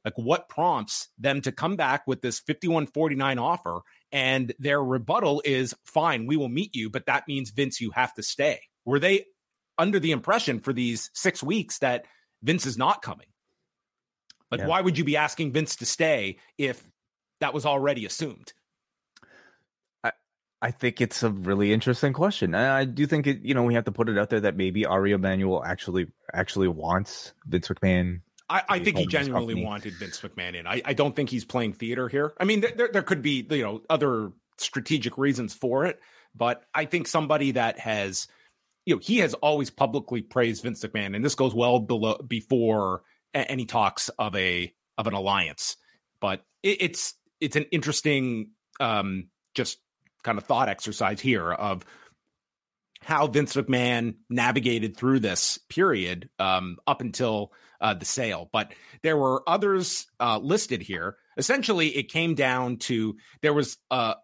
[0.05, 3.81] Like, what prompts them to come back with this 5149 offer?
[4.13, 8.13] And their rebuttal is fine, we will meet you, but that means, Vince, you have
[8.13, 8.61] to stay.
[8.85, 9.25] Were they
[9.77, 12.05] under the impression for these six weeks that
[12.41, 13.27] Vince is not coming?
[14.49, 14.67] Like, yeah.
[14.67, 16.81] why would you be asking Vince to stay if
[17.41, 18.53] that was already assumed?
[20.61, 22.55] I I think it's a really interesting question.
[22.55, 24.85] I do think it, you know, we have to put it out there that maybe
[24.85, 30.55] Ari Emanuel actually actually wants Vince McMahon I, I think he genuinely wanted Vince McMahon
[30.55, 30.67] in.
[30.67, 32.33] I, I, don't think he's playing theater here.
[32.39, 35.99] I mean, there, there could be you know other strategic reasons for it,
[36.33, 38.27] but I think somebody that has,
[38.85, 43.01] you know, he has always publicly praised Vince McMahon, and this goes well below before
[43.33, 45.75] any talks of a of an alliance.
[46.21, 49.79] But it, it's it's an interesting, um, just
[50.23, 51.85] kind of thought exercise here of
[53.01, 58.49] how Vince McMahon navigated through this period um, up until uh, the sale.
[58.51, 61.15] But there were others uh, listed here.
[61.37, 64.15] Essentially, it came down to there was a,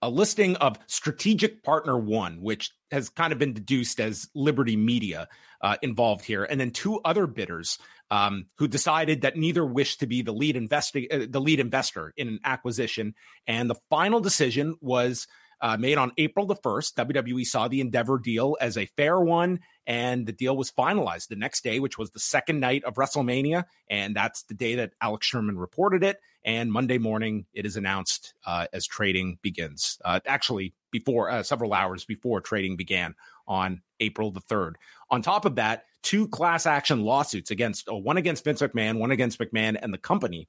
[0.00, 5.28] a listing of strategic partner one, which has kind of been deduced as Liberty Media
[5.60, 7.78] uh, involved here, and then two other bidders
[8.10, 12.12] um, who decided that neither wished to be the lead investi- uh, the lead investor
[12.16, 13.14] in an acquisition,
[13.46, 15.26] and the final decision was
[15.60, 16.94] uh, made on April the 1st.
[16.94, 21.36] WWE saw the Endeavor deal as a fair one, and the deal was finalized the
[21.36, 23.64] next day, which was the second night of WrestleMania.
[23.88, 26.18] And that's the day that Alex Sherman reported it.
[26.44, 29.98] And Monday morning, it is announced uh, as trading begins.
[30.04, 33.14] Uh, actually, before uh, several hours before trading began
[33.46, 34.74] on April the 3rd.
[35.10, 39.10] On top of that, two class action lawsuits against uh, one against Vince McMahon, one
[39.10, 40.48] against McMahon and the company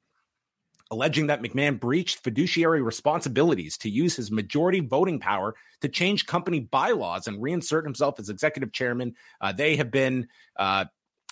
[0.91, 6.59] alleging that McMahon breached fiduciary responsibilities to use his majority voting power to change company
[6.59, 9.15] bylaws and reinsert himself as executive chairman.
[9.39, 10.85] Uh, they have been uh,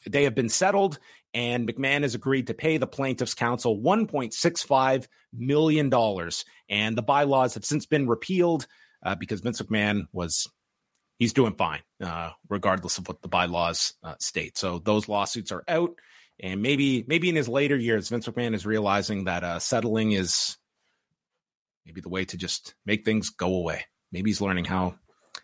[0.10, 0.98] they have been settled,
[1.34, 6.46] and McMahon has agreed to pay the plaintiffs' counsel 1.65 million dollars.
[6.70, 8.66] And the bylaws have since been repealed
[9.04, 10.48] uh, because Vince McMahon was
[11.20, 14.58] he's doing fine, uh, regardless of what the bylaws uh, state.
[14.58, 15.92] So those lawsuits are out.
[16.42, 20.58] And maybe maybe in his later years, Vince McMahon is realizing that uh, settling is
[21.86, 23.86] maybe the way to just make things go away.
[24.12, 24.96] Maybe he's learning how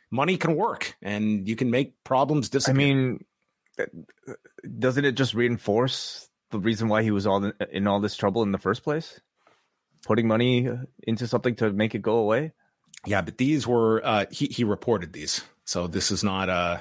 [0.09, 2.75] money can work and you can make problems disappear.
[2.75, 3.25] I mean,
[3.77, 3.85] uh,
[4.79, 8.53] doesn't it just reinforce the reason why he was all in all this trouble in
[8.53, 9.19] the first place?
[10.05, 10.69] Putting money
[11.03, 12.53] into something to make it go away.
[13.05, 16.77] Yeah, but these were uh, he he reported these, so this is not uh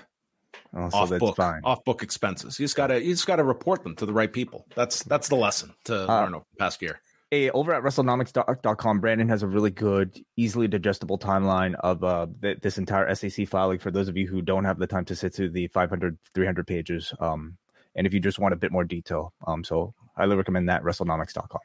[0.77, 1.61] Oh, so off book, fine.
[1.63, 2.59] off book expenses.
[2.59, 4.67] You just gotta you just gotta report them to the right people.
[4.75, 7.01] That's that's the lesson to uh, learn over the past year.
[7.31, 12.59] Hey, over at WrestleNomics.com, Brandon has a really good, easily digestible timeline of uh, th-
[12.61, 15.35] this entire SEC filing for those of you who don't have the time to sit
[15.35, 17.13] through the 500, 300 pages.
[17.19, 17.57] Um,
[17.97, 19.33] and if you just want a bit more detail.
[19.47, 21.61] Um, so highly recommend that, WrestleNomics.com.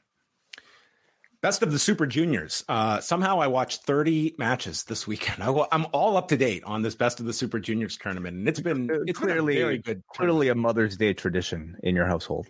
[1.42, 2.66] Best of the Super Juniors.
[2.68, 5.42] Uh, somehow I watched 30 matches this weekend.
[5.44, 8.48] I, am all up to date on this Best of the Super Juniors tournament, and
[8.48, 10.04] it's been it's clearly been very good.
[10.14, 12.48] Clearly, a Mother's Day tradition in your household.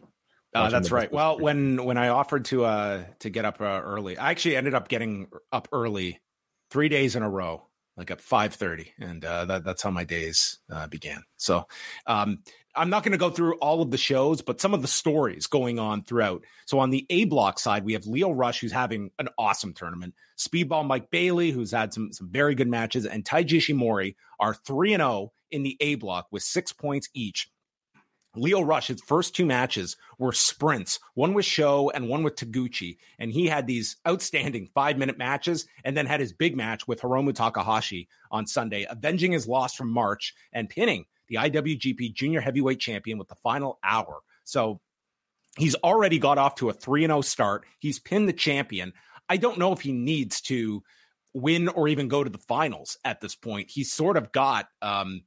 [0.56, 1.12] Uh, that's right.
[1.12, 4.73] Well, when when I offered to uh to get up uh, early, I actually ended
[4.73, 6.19] up getting up early
[6.71, 10.60] three days in a row like at 5.30 and uh, that, that's how my days
[10.71, 11.65] uh, began so
[12.08, 12.39] um,
[12.75, 15.47] i'm not going to go through all of the shows but some of the stories
[15.47, 19.12] going on throughout so on the a block side we have Lio Rush who's having
[19.19, 23.58] an awesome tournament speedball mike bailey who's had some, some very good matches and taiji
[23.58, 27.49] ishimori are three and zero in the a block with six points each
[28.36, 32.97] Lio Rush, his first two matches were sprints, one with Sho and one with Taguchi.
[33.17, 37.01] And he had these outstanding five minute matches and then had his big match with
[37.01, 42.80] Hiromu Takahashi on Sunday, avenging his loss from March and pinning the IWGP Junior Heavyweight
[42.80, 44.20] Champion with the final hour.
[44.44, 44.82] So
[45.58, 47.65] he's already got off to a 3 0 start.
[47.80, 48.94] He's pinned the champion.
[49.28, 50.84] I don't know if he needs to
[51.34, 53.70] win or even go to the finals at this point.
[53.70, 55.22] He's sort of got um,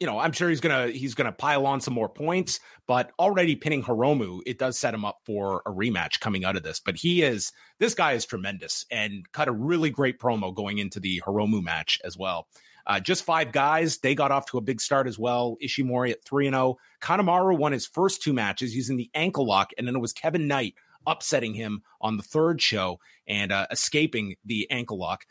[0.00, 3.54] you know, I'm sure he's gonna he's gonna pile on some more points, but already
[3.54, 6.80] pinning Hiromu, it does set him up for a rematch coming out of this.
[6.80, 10.98] But he is this guy is tremendous and cut a really great promo going into
[10.98, 12.48] the Hiromu match as well.
[12.86, 15.56] Uh, just five guys, they got off to a big start as well.
[15.62, 16.76] Ishimori at three and zero.
[16.76, 16.78] Oh.
[17.00, 20.46] Kanemaru won his first two matches using the ankle lock, and then it was Kevin
[20.46, 20.74] Knight
[21.06, 25.26] upsetting him on the third show and uh, escaping the ankle lock.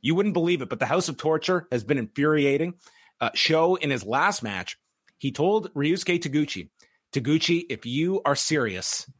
[0.00, 2.74] You wouldn't believe it, but the House of Torture has been infuriating
[3.20, 4.78] uh, Sho in his last match,
[5.18, 6.68] he told Ryusuke Taguchi,
[7.12, 9.10] Taguchi, if you are serious,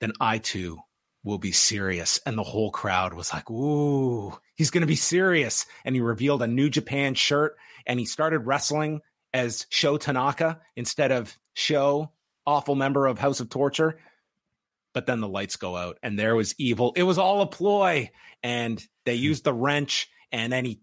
[0.00, 0.78] then I too
[1.24, 2.20] will be serious.
[2.26, 5.66] And the whole crowd was like, ooh, he's going to be serious.
[5.84, 9.00] And he revealed a New Japan shirt and he started wrestling
[9.32, 12.12] as Sho Tanaka instead of Sho,
[12.46, 13.98] awful member of House of Torture.
[14.92, 16.92] But then the lights go out and there was evil.
[16.96, 18.10] It was all a ploy.
[18.42, 19.24] And they hmm.
[19.24, 20.80] used the wrench and then he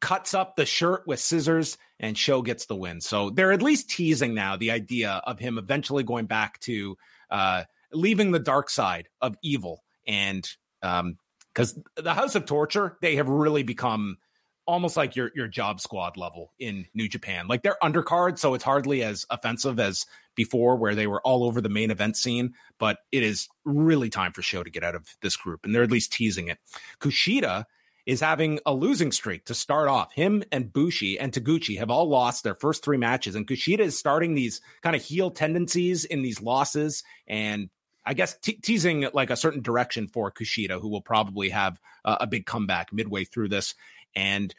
[0.00, 3.00] cuts up the shirt with scissors and Sho gets the win.
[3.00, 6.96] So they're at least teasing now the idea of him eventually going back to
[7.30, 9.82] uh, leaving the dark side of evil.
[10.06, 10.48] And
[10.82, 11.18] um,
[11.54, 14.18] because the House of Torture, they have really become
[14.66, 17.48] almost like your your job squad level in New Japan.
[17.48, 21.60] Like they're undercard, so it's hardly as offensive as before, where they were all over
[21.60, 22.54] the main event scene.
[22.78, 25.82] But it is really time for Sho to get out of this group, and they're
[25.82, 26.58] at least teasing it.
[27.00, 27.64] Kushida
[28.06, 30.12] is having a losing streak to start off.
[30.12, 33.98] Him and Bushi and Taguchi have all lost their first three matches, and Kushida is
[33.98, 37.70] starting these kind of heel tendencies in these losses, and
[38.04, 42.18] I guess te- teasing like a certain direction for Kushida, who will probably have uh,
[42.20, 43.74] a big comeback midway through this.
[44.14, 44.54] And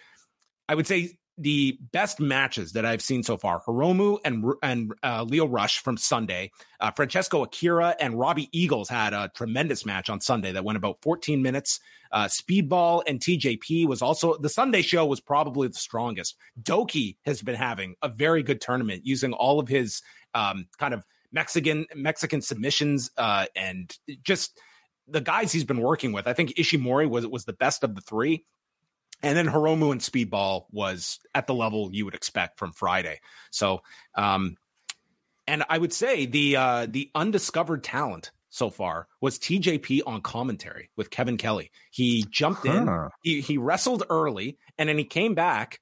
[0.70, 5.24] I would say the best matches that I've seen so far: Hiromu and and uh,
[5.28, 10.22] Lio Rush from Sunday, uh, Francesco Akira and Robbie Eagles had a tremendous match on
[10.22, 11.80] Sunday that went about 14 minutes.
[12.12, 16.36] Uh, Speedball and TJP was also the Sunday show was probably the strongest.
[16.62, 20.02] Douki has been having a very good tournament using all of his
[20.34, 24.60] um, kind of Mexican Mexican submissions uh, and just
[25.08, 26.28] the guys he's been working with.
[26.28, 28.46] I think Ishimori was was the best of the three.
[29.24, 33.20] And then Hiromu and Speedball was at the level you would expect from Friday.
[33.52, 33.84] So,
[34.16, 34.58] um,
[35.46, 40.90] and I would say the uh, the undiscovered talent so far was TJP on commentary
[40.96, 41.72] with Kevin Kelly.
[41.92, 42.74] He jumped huh.
[42.74, 45.80] in, he, he wrestled early, and then he came back.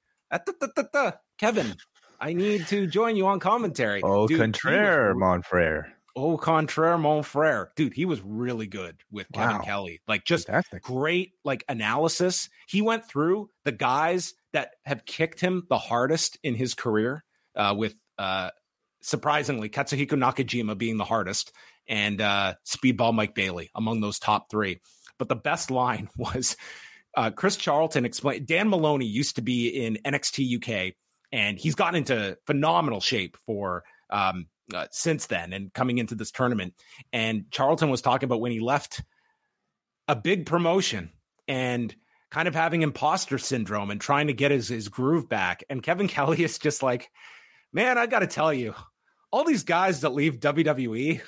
[1.38, 1.74] Kevin,
[2.20, 4.02] I need to join you on commentary.
[4.02, 5.92] Oh, Dude, contraire, mon frere.
[6.14, 7.72] Oh, contraire, mon frere.
[7.76, 9.62] Dude, he was really good with Kevin wow.
[9.62, 10.00] Kelly.
[10.06, 10.82] Like, just Fantastic.
[10.82, 12.50] great, like, analysis.
[12.68, 17.24] He went through the guys that have kicked him the hardest in his career,
[17.56, 18.50] uh, with, uh,
[19.00, 21.52] surprisingly, Katsuhiko Nakajima being the hardest,
[21.88, 24.80] and uh, Speedball Mike Bailey among those top three.
[25.18, 26.56] But the best line was
[27.16, 28.46] uh, Chris Charlton explained.
[28.46, 30.94] Dan Moloney used to be in NXT UK
[31.32, 36.30] and he's gotten into phenomenal shape for um, uh, since then and coming into this
[36.30, 36.74] tournament.
[37.12, 39.02] And Charlton was talking about when he left
[40.08, 41.10] a big promotion
[41.46, 41.94] and
[42.30, 45.64] kind of having imposter syndrome and trying to get his, his groove back.
[45.68, 47.10] And Kevin Kelly is just like,
[47.72, 48.74] man, I got to tell you,
[49.32, 51.20] all these guys that leave WWE,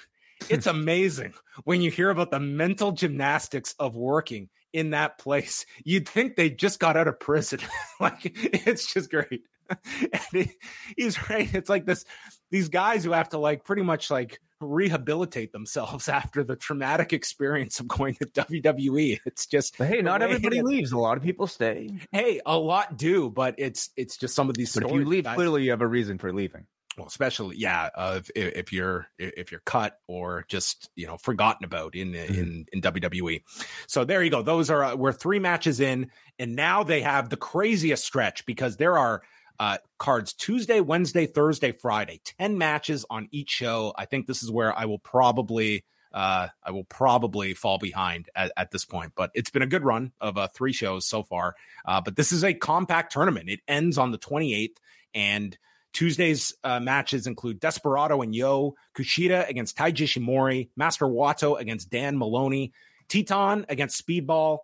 [0.49, 1.35] it's amazing
[1.65, 5.67] when you hear about the mental gymnastics of working in that place.
[5.85, 7.61] You'd think they just got out of prison.
[8.01, 9.43] like it's just great.
[10.33, 10.53] he,
[10.97, 11.53] he's right.
[11.55, 12.05] It's like this
[12.51, 17.81] these guys who have to like pretty much like rehabilitate themselves after the traumatic experience
[17.81, 19.21] of going to WWE.
[19.27, 20.93] It's just but hey, not everybody it, leaves.
[20.93, 21.91] A lot of people stay.
[22.11, 24.75] Hey, a lot do, but it's it's just some of these.
[24.75, 26.67] But if you leave, guys, clearly you have a reason for leaving.
[26.97, 31.65] Well, especially yeah, uh, if, if you're if you're cut or just you know forgotten
[31.65, 32.35] about in mm-hmm.
[32.35, 33.43] in in WWE.
[33.87, 34.43] So there you go.
[34.43, 38.77] Those are uh, we're three matches in, and now they have the craziest stretch because
[38.77, 39.23] there are
[39.63, 42.21] uh, cards Tuesday, Wednesday, Thursday, Friday.
[42.41, 43.95] 10 matches on each show.
[43.97, 48.51] I think this is where I will probably uh, I will probably fall behind at,
[48.57, 49.13] at, this point.
[49.15, 51.55] But it's been a good run of uh, three shows so far.
[51.87, 53.49] Uh, but this is a compact tournament.
[53.49, 54.77] It ends on the 28th,
[55.15, 55.57] and
[55.95, 62.19] Tuesday's uh, matches include Desperado and Yoh, Kushida against Taiji Ishimori, Master Wato against Dan
[62.19, 62.73] Moloney,
[63.09, 64.59] Titán against Speedball,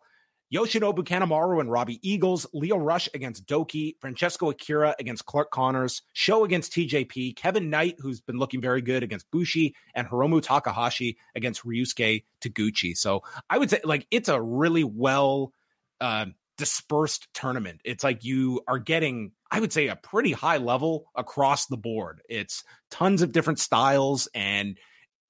[0.53, 6.45] Yoshinobu Kanemaru and Robbie Eagles, Lio Rush against Douki, Francesco Akira against Clark Connors, Sho
[6.45, 11.65] against TJP, Kevin Knight, who's been looking very good against Bushi, and Hiromu Takahashi against
[11.65, 12.97] Ryusuke Taguchi.
[12.97, 15.53] So I would say like it's a really well
[16.01, 17.81] uh, dispersed tournament.
[17.85, 22.21] It's like you are getting, I would say, a pretty high level across the board.
[22.29, 24.79] It's tons of different styles and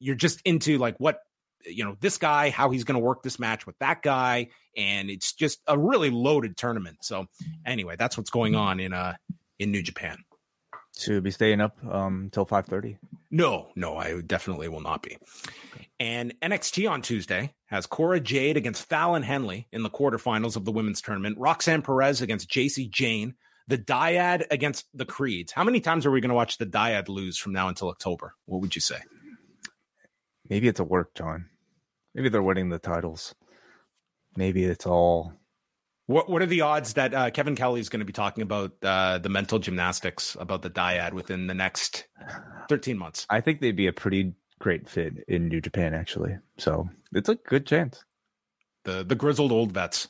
[0.00, 1.20] you're just into like what
[1.64, 5.10] you know this guy how he's going to work this match with that guy and
[5.10, 6.98] it's just a really loaded tournament.
[7.02, 7.26] So
[7.66, 9.14] anyway that's what's going on in uh
[9.58, 10.18] in new japan.
[11.00, 12.98] To be staying up um until 5.30
[13.30, 15.16] no no i definitely will not be.
[16.00, 20.72] And nxt on tuesday has cora jade against fallon henley in the quarterfinals of the
[20.72, 21.38] women's tournament.
[21.38, 23.34] Roxanne perez against jacy jayne
[23.66, 25.52] the dyad against the creeds.
[25.52, 28.34] How many times are we going to watch the dyad lose from now until october?
[28.46, 28.96] What would you say
[30.48, 31.46] Maybe it's a work, John.
[32.14, 33.34] Maybe they're winning the titles.
[34.36, 35.32] Maybe it's all.
[36.06, 38.72] What What are the odds that uh, Kevin Kelly is going to be talking about
[38.82, 42.06] uh, the mental gymnastics about the dyad within the next
[42.68, 43.26] thirteen months?
[43.28, 46.38] I think they'd be a pretty great fit in New Japan, actually.
[46.56, 48.04] So it's a good chance.
[48.84, 50.08] The the grizzled old vets.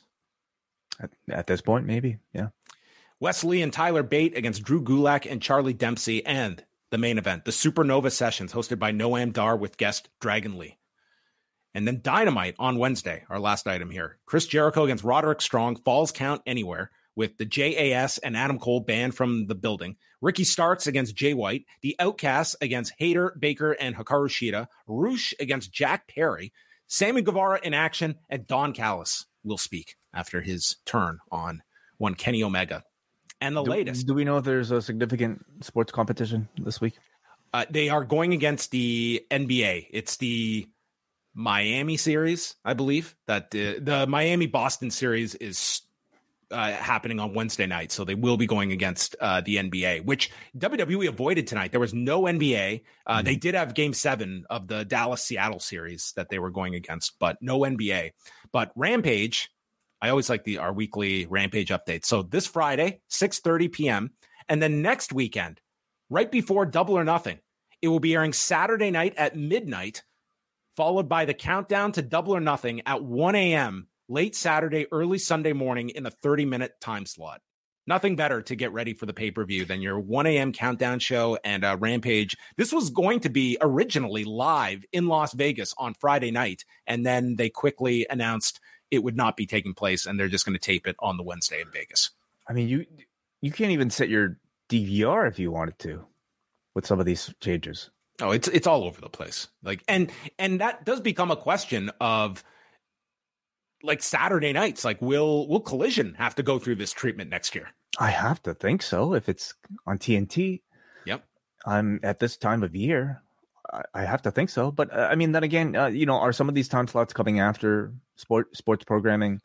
[1.01, 2.49] At, at this point, maybe, yeah.
[3.21, 6.61] Wes Lee and Tyler Bate against Drew Gulak and Charlie Dempsey, and
[6.91, 10.77] the main event, the Supernova Sessions, hosted by Noam Dar with guest Dragon Lee.
[11.73, 14.17] And then Dynamite on Wednesday, our last item here.
[14.25, 19.13] Chris Jericho against Roderick Strong, Falls Count Anywhere, with the JAS and Adam Cole banned
[19.13, 19.97] from the building.
[20.21, 21.65] Ricky Starks against Jay White.
[21.81, 24.67] The Outcasts against Hayter, Baker, and Hikaru Shida.
[24.87, 26.53] Rush against Jack Perry.
[26.87, 31.61] Sammy Guevara in action, and Don Callis will speak after his turn on
[31.97, 32.83] one Kenny Omega.
[33.41, 34.07] And the do, latest.
[34.07, 36.95] Do we know if there's a significant sports competition this week?
[37.53, 39.87] Uh, they are going against the NBA.
[39.91, 40.67] It's the
[41.33, 43.15] Miami series, I believe.
[43.27, 45.81] That uh, the Miami Boston series is
[46.51, 50.31] uh, happening on Wednesday night, so they will be going against uh, the NBA, which
[50.57, 51.71] WWE avoided tonight.
[51.71, 52.81] There was no NBA.
[53.05, 53.25] Uh, mm-hmm.
[53.25, 57.17] They did have Game Seven of the Dallas Seattle series that they were going against,
[57.19, 58.11] but no NBA.
[58.51, 59.51] But Rampage,
[60.01, 62.05] I always like the our weekly Rampage update.
[62.05, 64.11] So this Friday, six thirty p.m.,
[64.47, 65.61] and then next weekend,
[66.09, 67.39] right before Double or Nothing,
[67.81, 70.03] it will be airing Saturday night at midnight,
[70.75, 75.53] followed by the countdown to Double or Nothing at one a.m late Saturday, early Sunday
[75.53, 77.41] morning in a 30 minute time slot.
[77.87, 80.51] Nothing better to get ready for the pay per view than your 1 a.m.
[80.51, 82.35] countdown show and uh, Rampage.
[82.57, 87.35] This was going to be originally live in Las Vegas on Friday night, and then
[87.35, 88.59] they quickly announced
[88.91, 91.23] it would not be taking place, and they're just going to tape it on the
[91.23, 92.11] Wednesday in Vegas.
[92.47, 92.85] I mean, you
[93.41, 94.37] you can't even set your
[94.69, 96.05] DVR if you wanted to
[96.75, 97.89] with some of these changes.
[98.21, 99.47] Oh, it's it's all over the place.
[99.63, 102.43] Like, and and that does become a question of
[103.83, 104.83] like Saturday nights.
[104.83, 107.69] Like, will will Collision have to go through this treatment next year?
[107.99, 109.13] I have to think so.
[109.13, 109.53] If it's
[109.87, 110.61] on TNT,
[111.05, 111.23] yep.
[111.65, 113.23] I'm at this time of year.
[113.71, 114.71] I, I have to think so.
[114.71, 117.13] But uh, I mean, then again, uh, you know, are some of these time slots
[117.13, 119.41] coming after sport sports programming?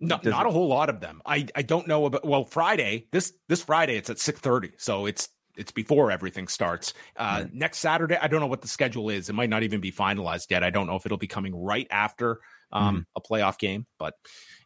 [0.00, 1.20] No, not a whole lot of them.
[1.26, 2.26] I I don't know about.
[2.26, 5.28] Well, Friday this this Friday it's at six thirty, so it's
[5.58, 6.94] it's before everything starts.
[7.16, 7.52] Uh, right.
[7.54, 9.28] Next Saturday, I don't know what the schedule is.
[9.28, 10.62] It might not even be finalized yet.
[10.62, 12.40] I don't know if it'll be coming right after
[12.72, 13.04] um, mm.
[13.16, 13.86] a playoff game.
[13.98, 14.14] But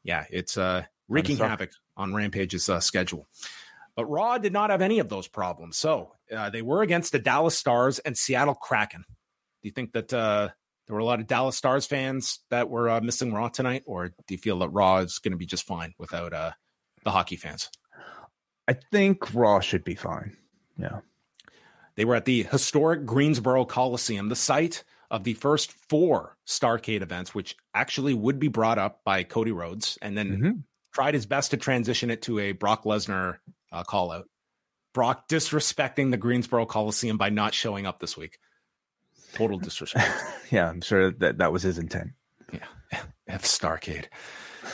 [0.04, 3.26] yeah, it's uh, wreaking havoc on Rampage's uh, schedule.
[3.96, 5.76] But Raw did not have any of those problems.
[5.76, 9.04] So uh, they were against the Dallas Stars and Seattle Kraken.
[9.08, 10.50] Do you think that uh,
[10.86, 14.08] there were a lot of Dallas Stars fans that were uh, missing Raw tonight, or
[14.08, 16.52] do you feel that Raw is going to be just fine without uh,
[17.04, 17.70] the hockey fans?
[18.68, 20.36] I think Raw should be fine.
[20.76, 21.00] Yeah.
[21.94, 27.34] They were at the historic Greensboro Coliseum, the site of the first four Starcade events,
[27.34, 30.50] which actually would be brought up by Cody Rhodes, and then mm-hmm.
[30.92, 33.38] tried his best to transition it to a Brock Lesnar
[33.70, 34.28] uh, call out.
[34.94, 38.38] Brock disrespecting the Greensboro Coliseum by not showing up this week.
[39.34, 40.10] Total disrespect.
[40.50, 42.12] yeah, I'm sure that that was his intent.
[42.52, 42.66] Yeah,
[43.26, 44.06] F Starcade.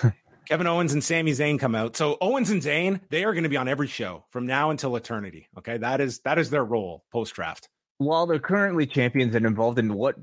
[0.47, 1.95] Kevin Owens and Sami Zayn come out.
[1.95, 4.97] So Owens and Zayn, they are going to be on every show from now until
[4.97, 5.49] eternity.
[5.59, 9.79] Okay, that is that is their role post draft while they're currently champions and involved
[9.79, 10.17] in what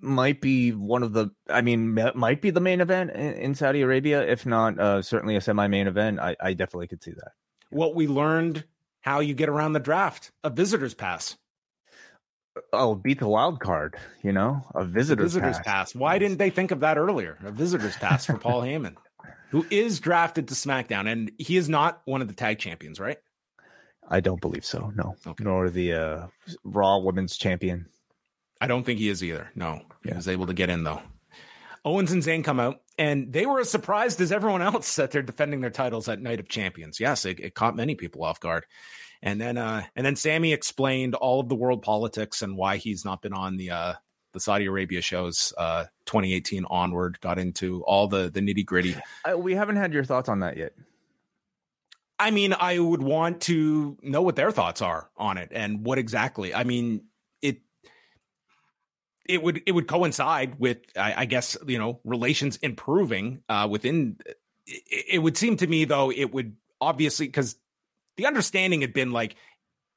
[0.00, 4.26] might be one of the i mean might be the main event in, saudi arabia
[4.26, 7.32] if not uh, certainly a semi-main event I, I definitely could see that
[7.70, 8.64] what we learned
[9.02, 11.36] how you get around the draft a visitor's pass
[12.72, 15.92] oh beat the wild card you know a visitor's, visitor's pass.
[15.92, 15.94] pass.
[15.94, 18.94] why didn't they think of that earlier a visitor's pass for paul heyman
[19.50, 23.18] who is drafted to smackdown and he is not one of the tag champions right
[24.08, 24.92] I don't believe so.
[24.94, 25.44] No, okay.
[25.44, 26.26] nor the uh,
[26.64, 27.86] Raw Women's Champion.
[28.60, 29.50] I don't think he is either.
[29.54, 30.16] No, he yeah.
[30.16, 31.02] was able to get in though.
[31.84, 35.22] Owens and Zayn come out, and they were as surprised as everyone else that they're
[35.22, 37.00] defending their titles at Night of Champions.
[37.00, 38.64] Yes, it, it caught many people off guard.
[39.22, 43.04] And then, uh, and then Sammy explained all of the world politics and why he's
[43.04, 43.94] not been on the uh,
[44.32, 47.18] the Saudi Arabia shows uh, 2018 onward.
[47.20, 48.96] Got into all the the nitty gritty.
[49.36, 50.72] we haven't had your thoughts on that yet.
[52.18, 55.98] I mean, I would want to know what their thoughts are on it and what
[55.98, 56.54] exactly.
[56.54, 57.04] I mean,
[57.42, 57.60] it
[59.28, 64.18] it would it would coincide with, I, I guess, you know, relations improving uh, within.
[64.66, 67.56] It, it would seem to me, though, it would obviously because
[68.16, 69.36] the understanding had been like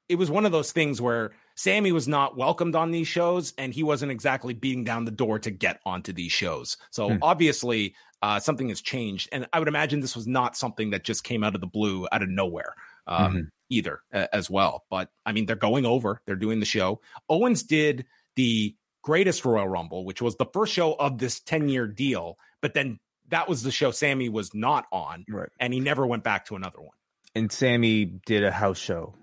[0.07, 3.72] it was one of those things where Sammy was not welcomed on these shows and
[3.74, 6.78] he wasn't exactly beating down the door to get onto these shows.
[6.89, 7.17] So hmm.
[7.22, 9.30] obviously, uh, something has changed.
[9.32, 12.07] And I would imagine this was not something that just came out of the blue,
[12.11, 12.74] out of nowhere.
[13.07, 13.41] Um, mm-hmm.
[13.72, 17.01] Either uh, as well, but I mean, they're going over, they're doing the show.
[17.28, 18.05] Owens did
[18.36, 22.74] the greatest Royal Rumble, which was the first show of this 10 year deal, but
[22.74, 22.99] then
[23.30, 25.49] that was the show Sammy was not on, right.
[25.59, 26.97] and he never went back to another one.
[27.40, 29.14] And Sammy did a house show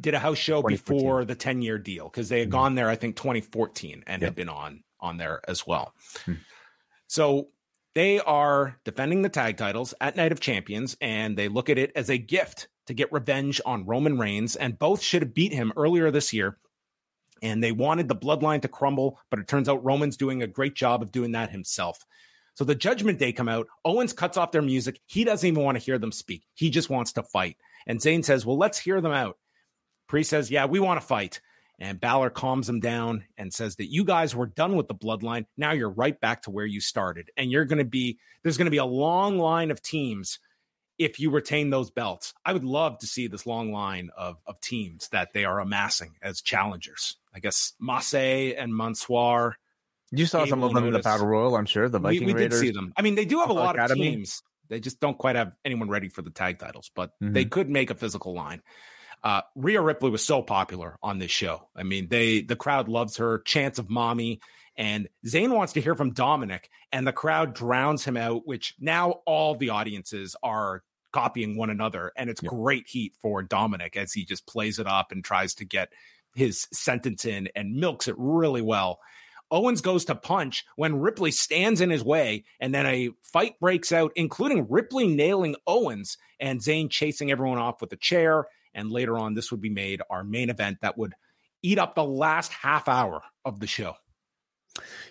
[0.00, 2.58] did a house show before the 10 year deal because they had mm-hmm.
[2.58, 4.28] gone there, I think 2014 and yep.
[4.28, 5.94] had been on on there as well.
[6.24, 6.34] Hmm.
[7.06, 7.48] So
[7.94, 11.92] they are defending the tag titles at Night of Champions and they look at it
[11.94, 15.72] as a gift to get revenge on Roman Reigns, and both should have beat him
[15.76, 16.56] earlier this year.
[17.42, 20.74] And they wanted the bloodline to crumble, but it turns out Roman's doing a great
[20.76, 22.06] job of doing that himself.
[22.56, 23.68] So the Judgment Day come out.
[23.84, 24.98] Owens cuts off their music.
[25.04, 26.42] He doesn't even want to hear them speak.
[26.54, 27.58] He just wants to fight.
[27.86, 29.36] And Zayn says, Well, let's hear them out.
[30.08, 31.42] Priest says, Yeah, we want to fight.
[31.78, 35.44] And Balor calms him down and says that you guys were done with the bloodline.
[35.58, 37.30] Now you're right back to where you started.
[37.36, 40.38] And you're going to be, there's going to be a long line of teams
[40.98, 42.32] if you retain those belts.
[42.42, 46.14] I would love to see this long line of, of teams that they are amassing
[46.22, 47.18] as challengers.
[47.34, 49.58] I guess Massey and Mansoor.
[50.12, 51.88] You saw some of them in the Battle Royal, I'm sure.
[51.88, 52.60] The Viking we, we Raiders.
[52.60, 52.92] did see them.
[52.96, 54.06] I mean, they do have a lot Academy.
[54.08, 54.42] of teams.
[54.68, 57.34] They just don't quite have anyone ready for the tag titles, but Mhm.
[57.34, 58.62] they could make a physical line.
[59.22, 61.68] Uh, Rhea Ripley was so popular on this show.
[61.74, 63.38] I mean, they the crowd loves her.
[63.40, 64.40] Chance of mommy,
[64.76, 68.46] and Zayn wants to hear from Dominic, and the crowd drowns him out.
[68.46, 70.82] Which now all the audiences are
[71.12, 72.50] copying one another, and it's Yeah.
[72.50, 75.88] great heat for Dominic as he just plays it up and tries to get
[76.34, 79.00] his sentence in and milks it really well.
[79.50, 83.92] Owens goes to punch when Ripley stands in his way, and then a fight breaks
[83.92, 88.46] out, including Ripley nailing Owens and Zayn chasing everyone off with a chair.
[88.74, 91.14] And later on, this would be made our main event that would
[91.62, 93.94] eat up the last half hour of the show.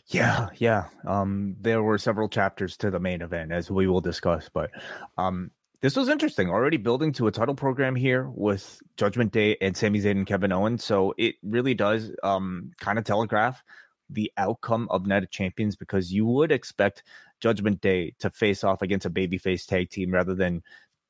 [0.07, 0.85] Yeah, yeah.
[1.07, 4.49] Um, there were several chapters to the main event, as we will discuss.
[4.53, 4.69] But
[5.17, 5.49] um,
[5.81, 6.49] this was interesting.
[6.49, 10.51] Already building to a title program here with Judgment Day and Sami Zayn and Kevin
[10.51, 10.83] Owens.
[10.83, 13.63] So it really does um, kind of telegraph
[14.09, 17.03] the outcome of Night of Champions because you would expect
[17.39, 20.63] Judgment Day to face off against a babyface tag team rather than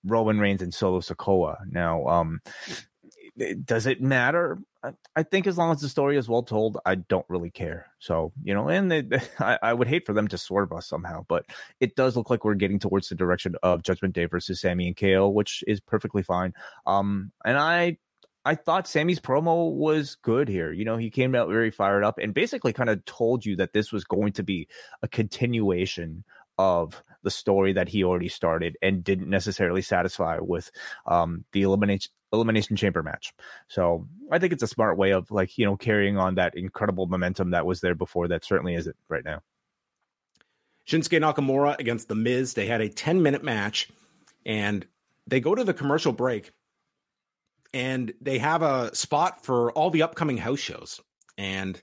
[0.03, 1.57] Roman Reigns and Solo Sikoa.
[1.69, 2.41] Now, um,
[3.65, 4.59] does it matter?
[5.15, 7.87] I- think as long as the story is well told, I don't really care.
[7.99, 9.03] So you know, and they,
[9.39, 11.45] I, I would hate for them to swerve us somehow, but
[11.79, 14.95] it does look like we're getting towards the direction of Judgment Day versus Sammy and
[14.95, 16.53] KO, which is perfectly fine.
[16.85, 17.97] Um, and I.
[18.45, 20.71] I thought Sammy's promo was good here.
[20.71, 23.73] You know, he came out very fired up and basically kind of told you that
[23.73, 24.67] this was going to be
[25.01, 26.23] a continuation
[26.57, 30.71] of the story that he already started and didn't necessarily satisfy with
[31.07, 33.33] um, the elimination elimination chamber match.
[33.67, 37.07] So I think it's a smart way of like you know carrying on that incredible
[37.07, 38.27] momentum that was there before.
[38.27, 39.41] That certainly isn't right now.
[40.87, 42.53] Shinsuke Nakamura against The Miz.
[42.53, 43.89] They had a 10 minute match
[44.45, 44.85] and
[45.25, 46.51] they go to the commercial break
[47.75, 51.01] and they have a spot for all the upcoming house shows.
[51.37, 51.79] And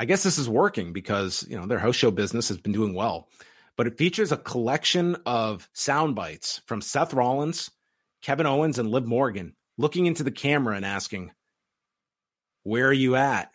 [0.00, 2.94] I guess this is working because, you know, their house show business has been doing
[2.94, 3.28] well.
[3.76, 7.70] But it features a collection of sound bites from Seth Rollins,
[8.22, 11.30] Kevin Owens, and Liv Morgan looking into the camera and asking,
[12.64, 13.52] Where are you at?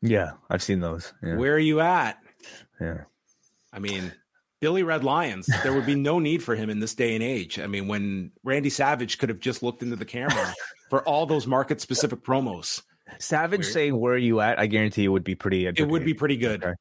[0.00, 1.12] Yeah, I've seen those.
[1.24, 2.18] Yeah, Where are you at?
[2.80, 3.02] yeah.
[3.72, 4.12] I mean,
[4.60, 7.58] Billy Red Lyons, there would be no need for him in this day and age.
[7.58, 10.54] I mean, when Randy Savage could have just looked into the camera
[10.90, 12.82] for all those market specific promos,
[13.18, 13.72] Savage Weird.
[13.72, 15.66] saying "Where are you at?" I guarantee it would be pretty.
[15.66, 16.62] it would be pretty good.
[16.62, 16.74] Okay.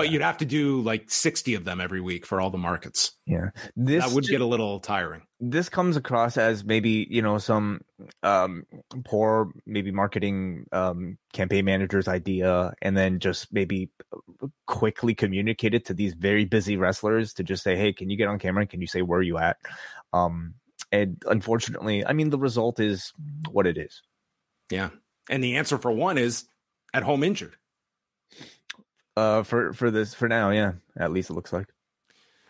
[0.00, 0.12] But Yeah.
[0.12, 3.12] you'd have to do like 60 of them every week for all the markets.
[3.26, 5.22] Yeah, this that would get a little tiring.
[5.38, 7.80] this comes across as maybe you know some
[8.22, 8.64] um
[9.04, 13.90] poor maybe marketing um campaign manager's idea and then just maybe
[14.66, 18.28] quickly communicate it to these very busy wrestlers to just say hey can you get
[18.28, 19.56] on camera can you say where are you at
[20.12, 20.54] um
[20.92, 23.12] and unfortunately i mean the result is
[23.50, 24.02] what it is
[24.70, 24.90] Yeah.
[25.28, 26.44] And the answer for one is
[26.92, 27.54] at home injured.
[29.16, 31.66] Uh for for this for now yeah at least it looks like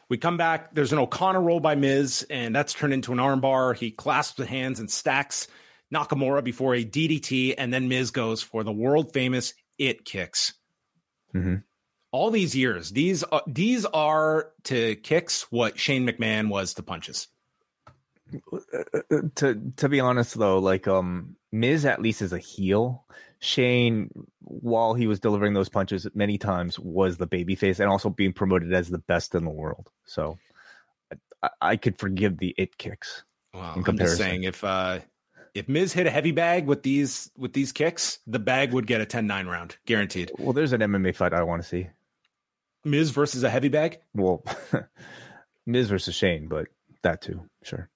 [0.09, 0.75] We come back.
[0.75, 3.77] There's an O'Connor roll by Miz, and that's turned into an armbar.
[3.77, 5.47] He clasps the hands and stacks
[5.95, 10.55] Nakamura before a DDT, and then Miz goes for the world famous it kicks.
[11.33, 11.63] Mhm.
[12.11, 17.29] All these years, these are, these are to kicks what Shane McMahon was to punches.
[19.37, 23.05] To to be honest though, like um Miz at least is a heel.
[23.41, 24.11] Shane,
[24.41, 28.73] while he was delivering those punches many times, was the babyface and also being promoted
[28.75, 29.91] as the best in the world.
[30.05, 30.39] So
[31.43, 33.25] I, I could forgive the it kicks.
[33.55, 35.01] I'm just saying if uh,
[35.55, 39.01] if Miz hit a heavy bag with these with these kicks, the bag would get
[39.01, 40.31] a 10-9 round, guaranteed.
[40.39, 41.89] Well, there's an MMA fight I want to see.
[42.85, 43.99] Miz versus a heavy bag.
[44.15, 44.45] Well,
[45.67, 46.69] Miz versus Shane, but
[47.03, 47.89] that too, sure.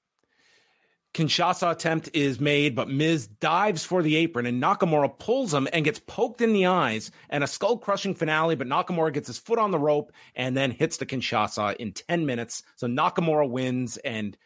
[1.14, 5.84] Kinshasa attempt is made, but Miz dives for the apron and Nakamura pulls him and
[5.84, 8.56] gets poked in the eyes and a skull crushing finale.
[8.56, 12.26] But Nakamura gets his foot on the rope and then hits the Kinshasa in 10
[12.26, 12.64] minutes.
[12.74, 14.36] So Nakamura wins and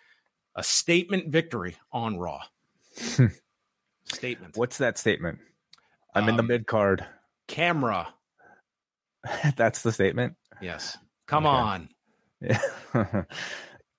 [0.55, 2.43] a statement victory on Raw.
[4.05, 4.57] statement.
[4.57, 5.39] What's that statement?
[6.15, 7.05] I'm in the Um, mid card.
[7.47, 8.09] Camera.
[9.57, 10.35] That's the statement.
[10.61, 10.99] Yes.
[11.27, 11.57] Come Okay.
[11.57, 11.89] on.
[12.41, 12.61] Yeah.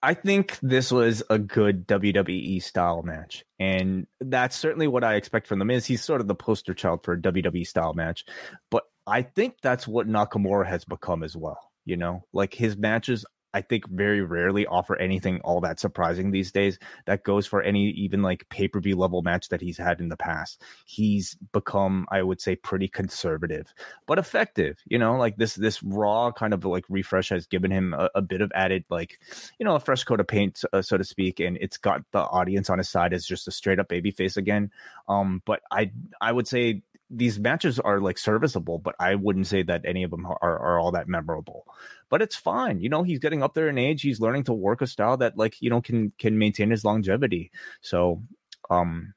[0.01, 5.47] I think this was a good WWE style match, and that's certainly what I expect
[5.47, 5.85] from the Miz.
[5.85, 8.23] He's sort of the poster child for a WWE style match,
[8.71, 11.59] but I think that's what Nakamura has become as well.
[11.85, 16.51] You know, like his matches I think very rarely offer anything all that surprising these
[16.51, 19.99] days that goes for any even like pay per view level match that he's had
[19.99, 20.61] in the past.
[20.85, 23.73] He's become, I would say, pretty conservative
[24.05, 24.77] but effective.
[24.85, 28.21] You know, like this this raw kind of like refresh has given him a, a
[28.21, 29.19] bit of added like
[29.59, 32.19] you know a fresh coat of paint, uh, so to speak, and it's got the
[32.19, 34.71] audience on his side as just a straight up baby face again.
[35.07, 39.63] Um, but I I would say these matches are like serviceable, but I wouldn't say
[39.63, 41.65] that any of them are, are all that memorable.
[42.09, 42.79] But it's fine.
[42.81, 44.01] You know, he's getting up there in age.
[44.01, 47.51] He's learning to work a style that like, you know, can can maintain his longevity.
[47.81, 48.23] So
[48.69, 49.13] um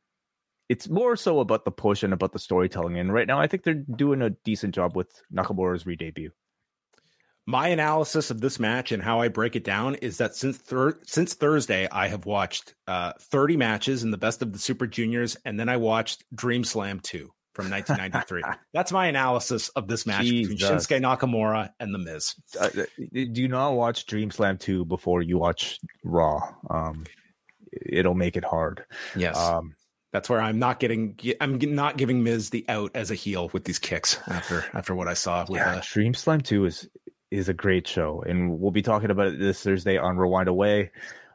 [0.68, 2.98] it's more so about the push and about the storytelling.
[2.98, 6.30] And right now I think they're doing a decent job with Nakamura's re-debut.
[7.44, 11.00] My analysis of this match and how I break it down is that since thir-
[11.04, 15.36] since Thursday, I have watched uh, 30 matches in the best of the Super Juniors,
[15.44, 18.42] and then I watched Dream Slam 2 from 1993.
[18.72, 20.54] That's my analysis of this match Jesus.
[20.54, 22.34] between Shinsuke Nakamura and The Miz.
[22.58, 22.84] Uh, uh
[23.32, 26.40] do not watch Dream Slam 2 before you watch Raw.
[26.70, 27.04] Um,
[27.72, 28.84] it'll make it hard.
[29.16, 29.36] Yes.
[29.36, 29.74] Um,
[30.12, 31.18] that's where I'm not getting.
[31.40, 35.08] I'm not giving Miz the out as a heel with these kicks after after what
[35.08, 35.46] I saw.
[35.48, 36.86] With yeah, uh, Dream Slam Two is
[37.30, 40.90] is a great show, and we'll be talking about it this Thursday on Rewind-A-Wai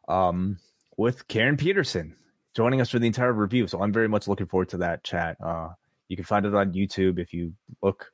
[0.08, 0.60] um,
[0.96, 2.16] with Karen Peterson
[2.58, 3.68] joining us for the entire review.
[3.68, 5.38] So I'm very much looking forward to that chat.
[5.40, 5.70] Uh,
[6.08, 8.12] you can find it on YouTube if you look.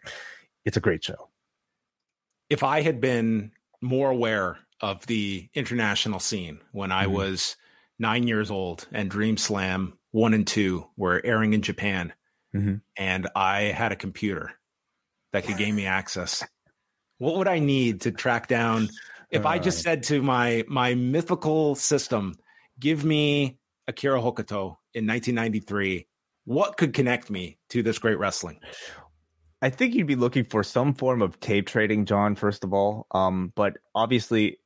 [0.66, 1.30] It's a great show.
[2.50, 7.14] If I had been more aware of the international scene when I mm-hmm.
[7.14, 7.56] was
[8.00, 12.14] nine years old and Dream Slam one and two were airing in Japan,
[12.56, 12.76] mm-hmm.
[12.98, 14.52] and I had a computer
[15.32, 16.44] that could gain me access,
[17.18, 18.90] what would I need to track down?
[19.32, 22.36] If uh, I just said to my my mythical system,
[22.80, 26.08] "Give me Akira Hokuto in 1993,"
[26.46, 28.60] what could connect me to this great wrestling?
[29.62, 33.08] I think you'd be looking for some form of tape trading, John, first of all.
[33.12, 34.60] Um, but obviously,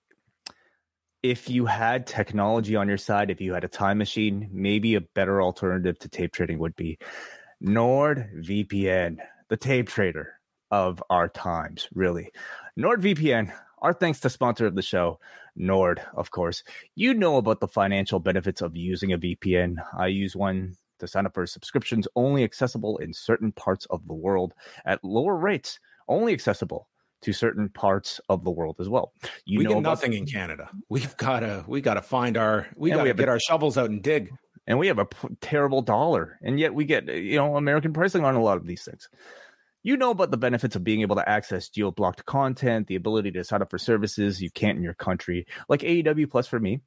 [1.21, 5.01] if you had technology on your side, if you had a time machine, maybe a
[5.01, 6.97] better alternative to tape trading would be
[7.63, 9.17] NordVPN,
[9.49, 10.33] the tape trader
[10.71, 12.31] of our times, really.
[12.79, 15.19] NordVPN, our thanks to sponsor of the show,
[15.55, 16.63] Nord, of course.
[16.95, 19.75] You know about the financial benefits of using a VPN.
[19.97, 24.13] I use one to sign up for subscriptions only accessible in certain parts of the
[24.13, 24.53] world
[24.85, 26.87] at lower rates, only accessible
[27.21, 29.13] to certain parts of the world as well.
[29.45, 30.69] You we know get nothing in Canada.
[30.89, 33.77] We've got to we got to find our we got to get a, our shovels
[33.77, 34.31] out and dig.
[34.69, 38.25] And we have a p- terrible dollar, and yet we get you know American pricing
[38.25, 39.07] on a lot of these things.
[39.83, 43.31] You know about the benefits of being able to access geo blocked content, the ability
[43.31, 46.81] to sign up for services you can't in your country, like AEW Plus for me.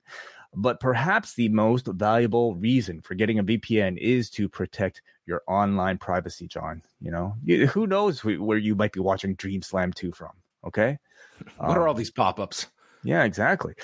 [0.55, 5.99] But perhaps the most valuable reason for getting a VPN is to protect your online
[5.99, 6.83] privacy, John.
[7.01, 10.33] You know, you, who knows where you might be watching Dream Slam 2 from?
[10.67, 10.99] Okay.
[11.57, 12.67] What um, are all these pop ups?
[13.03, 13.75] Yeah, exactly.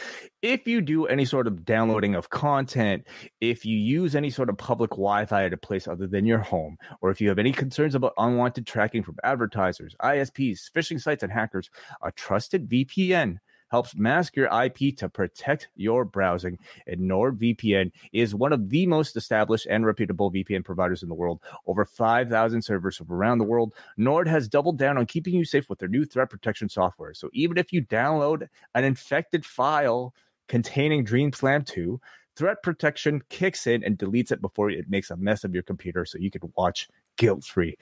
[0.43, 3.07] If you do any sort of downloading of content,
[3.41, 6.41] if you use any sort of public Wi Fi at a place other than your
[6.41, 11.23] home, or if you have any concerns about unwanted tracking from advertisers, ISPs, phishing sites,
[11.23, 11.71] and hackers,
[12.03, 13.39] a trusted VPN
[13.77, 16.59] helps mask your IP to protect your browsing.
[16.87, 21.41] And NordVPN is one of the most established and reputable VPN providers in the world.
[21.67, 23.75] Over 5,000 servers from around the world.
[23.99, 27.13] Nord has doubled down on keeping you safe with their new threat protection software.
[27.13, 30.15] So even if you download an infected file
[30.49, 32.01] containing Dream Slam 2,
[32.35, 36.07] threat protection kicks in and deletes it before it makes a mess of your computer
[36.07, 37.77] so you can watch guilt free.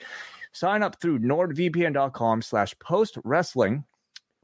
[0.51, 3.85] Sign up through nordvpn.com slash post wrestling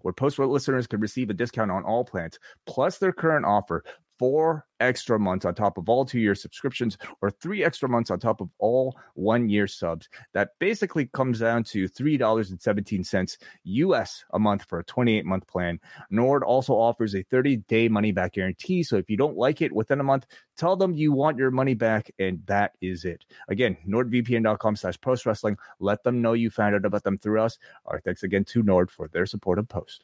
[0.03, 3.83] where post listeners can receive a discount on all plans, plus their current offer
[4.21, 8.19] four extra months on top of all two year subscriptions or three extra months on
[8.19, 10.07] top of all one year subs.
[10.33, 15.79] That basically comes down to $3.17 US a month for a 28 month plan.
[16.11, 18.83] Nord also offers a 30 day money back guarantee.
[18.83, 21.73] So if you don't like it within a month, tell them you want your money
[21.73, 23.25] back and that is it.
[23.49, 25.57] Again, nordvpn.com slash post wrestling.
[25.79, 27.57] Let them know you found out about them through us.
[27.87, 30.03] Our thanks again to Nord for their support of Post.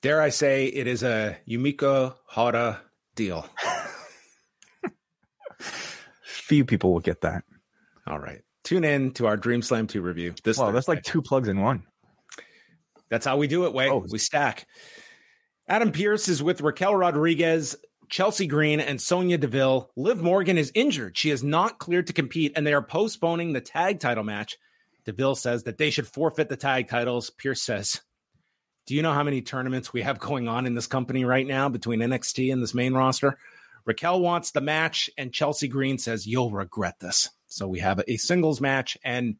[0.00, 2.82] Dare I say it is a Yumiko Hara
[3.14, 3.46] deal.
[6.22, 7.44] Few people will get that.
[8.06, 8.42] All right.
[8.64, 10.34] Tune in to our Dream Slam 2 review.
[10.42, 11.84] This well, that's like two plugs in one.
[13.10, 13.88] That's how we do it, Wai.
[13.88, 14.04] Oh.
[14.10, 14.66] We stack.
[15.68, 17.76] Adam Pearce is with Raquel Rodriguez,
[18.08, 19.90] Chelsea Green, and Sonya Deville.
[19.96, 21.16] Liv Morgan is injured.
[21.16, 24.56] She is not cleared to compete, and they are postponing the tag title match.
[25.04, 27.30] Deville says that they should forfeit the tag titles.
[27.30, 28.00] Pierce says
[28.86, 31.68] Do you know how many tournaments we have going on in this company right now
[31.68, 33.38] between NXT and this main roster?
[33.86, 37.30] Raquel wants the match, and Chelsea Green says, You'll regret this.
[37.46, 39.36] So we have a singles match, and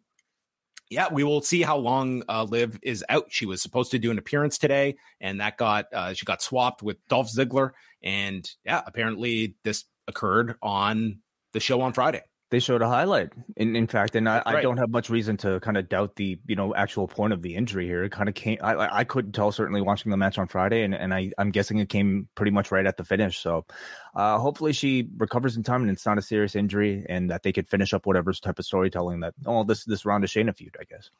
[0.91, 3.27] yeah, we will see how long uh, Liv is out.
[3.31, 6.83] She was supposed to do an appearance today, and that got uh, she got swapped
[6.83, 7.71] with Dolph Ziggler,
[8.03, 11.21] and yeah, apparently this occurred on
[11.53, 12.23] the show on Friday
[12.55, 13.33] they showed a highlight.
[13.57, 14.47] In in fact, and I, right.
[14.47, 17.43] I don't have much reason to kind of doubt the you know actual point of
[17.43, 18.05] the injury here.
[18.05, 18.59] It kind of came.
[18.63, 21.79] I I couldn't tell certainly watching the match on Friday, and and I I'm guessing
[21.79, 23.41] it came pretty much right at the finish.
[23.41, 23.67] So,
[24.15, 27.53] uh, hopefully she recovers in time and it's not a serious injury, and that they
[27.53, 30.77] could finish up whatever type of storytelling that oh this this Ronda of Shayna feud,
[30.81, 31.11] I guess.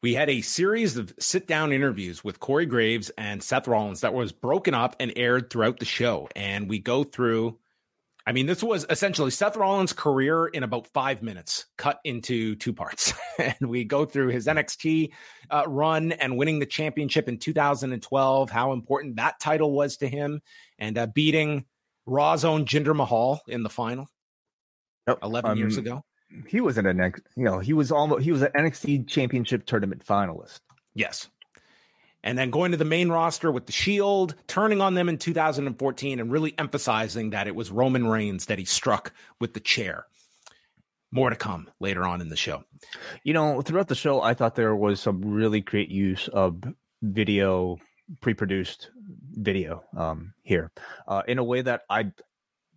[0.00, 4.14] We had a series of sit down interviews with Corey Graves and Seth Rollins that
[4.14, 6.28] was broken up and aired throughout the show.
[6.36, 7.58] And we go through
[8.28, 12.74] I mean, this was essentially Seth Rollins' career in about five minutes, cut into two
[12.74, 13.14] parts.
[13.38, 15.12] and we go through his NXT
[15.50, 20.42] uh, run and winning the championship in 2012, how important that title was to him,
[20.78, 21.64] and uh, beating
[22.04, 24.10] Raw's own Jinder Mahal in the final
[25.06, 26.04] oh, 11 um, years ago.
[26.46, 30.04] He was an NXT, you know, he was almost he was an NXT championship tournament
[30.04, 30.60] finalist.
[30.94, 31.30] Yes
[32.22, 36.20] and then going to the main roster with the Shield, turning on them in 2014,
[36.20, 40.06] and really emphasizing that it was Roman Reigns that he struck with the chair.
[41.10, 42.64] More to come later on in the show.
[43.22, 46.62] You know, throughout the show, I thought there was some really great use of
[47.02, 47.78] video,
[48.20, 48.90] pre-produced
[49.32, 50.70] video um, here,
[51.06, 52.12] uh, in a way that I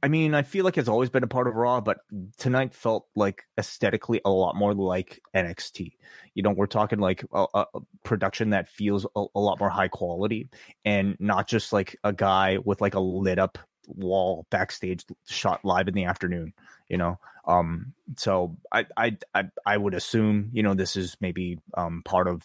[0.04, 2.00] I mean, I feel like it's always been a part of Raw, but
[2.38, 5.94] tonight felt like aesthetically a lot more like NXT.
[6.34, 7.66] You know, we're talking like a, a
[8.04, 10.50] production that feels a, a, lot more high quality
[10.84, 15.88] and not just like a guy with like a lit up wall backstage shot live
[15.88, 16.54] in the afternoon.
[16.90, 21.60] You know, um, so I, I I I would assume you know this is maybe
[21.76, 22.44] um part of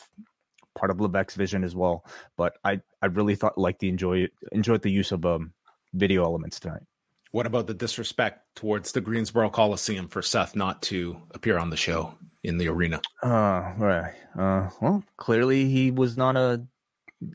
[0.77, 2.05] part of Levesque's vision as well.
[2.37, 5.53] But I I really thought like the enjoy enjoyed the use of um
[5.95, 6.83] video elements tonight.
[7.33, 11.77] What about the disrespect towards the Greensboro Coliseum for Seth not to appear on the
[11.77, 13.01] show in the arena?
[13.23, 14.15] Uh, right.
[14.39, 16.65] Uh, well, clearly he was not a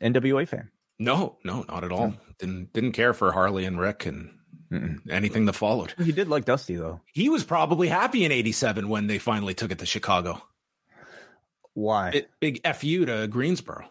[0.01, 0.71] NWA fan.
[0.99, 2.09] No, no, not at all.
[2.09, 2.31] Hmm.
[2.39, 4.31] Didn't didn't care for Harley and Rick and
[4.71, 4.99] Mm-mm.
[5.09, 5.93] anything that followed.
[5.97, 7.01] He did like Dusty though.
[7.13, 10.41] He was probably happy in '87 when they finally took it to Chicago.
[11.73, 12.09] Why?
[12.09, 13.89] It, big fu to Greensboro.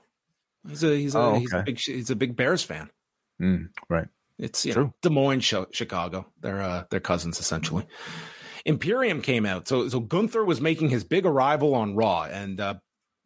[0.69, 1.41] He's a he's a, oh, okay.
[1.41, 2.91] he's a big he's a big Bears fan.
[3.41, 4.09] Mm, right.
[4.41, 4.85] It's you True.
[4.85, 6.27] know Des Moines, Chicago.
[6.41, 7.87] They're uh, they're cousins essentially.
[8.65, 12.75] Imperium came out, so so Gunther was making his big arrival on Raw, and uh,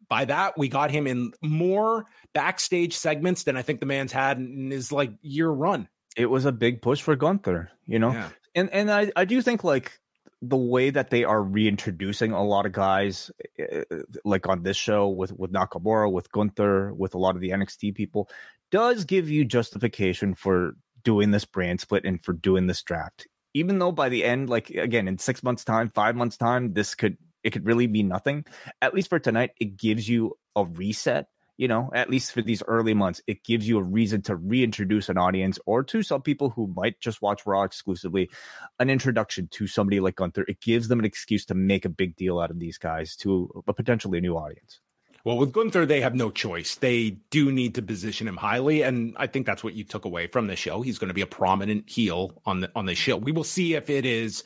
[0.09, 4.37] by that we got him in more backstage segments than I think the man's had
[4.37, 5.87] in his like year run.
[6.15, 8.29] It was a big push for Gunther, you know, yeah.
[8.53, 9.99] and and I I do think like
[10.41, 14.77] the way that they are reintroducing a lot of guys, eh, eh, like on this
[14.77, 18.29] show with with Nakamura, with Gunther, with a lot of the NXT people,
[18.71, 20.75] does give you justification for
[21.05, 23.27] doing this brand split and for doing this draft.
[23.53, 26.95] Even though by the end, like again, in six months' time, five months' time, this
[26.95, 28.43] could it could really be nothing.
[28.81, 31.27] At least for tonight, it gives you a reset.
[31.57, 35.07] You know, at least for these early months, it gives you a reason to reintroduce
[35.07, 38.29] an audience or to some people who might just watch Raw exclusively,
[38.77, 40.43] an introduction to somebody like Gunther.
[40.49, 43.63] It gives them an excuse to make a big deal out of these guys to
[43.69, 44.81] a potentially new audience.
[45.25, 46.75] Well, with Gunther, they have no choice.
[46.75, 50.27] They do need to position him highly, and I think that's what you took away
[50.27, 50.83] from the show.
[50.83, 53.17] He's going to be a prominent heel on the on the show.
[53.17, 54.43] We will see if it is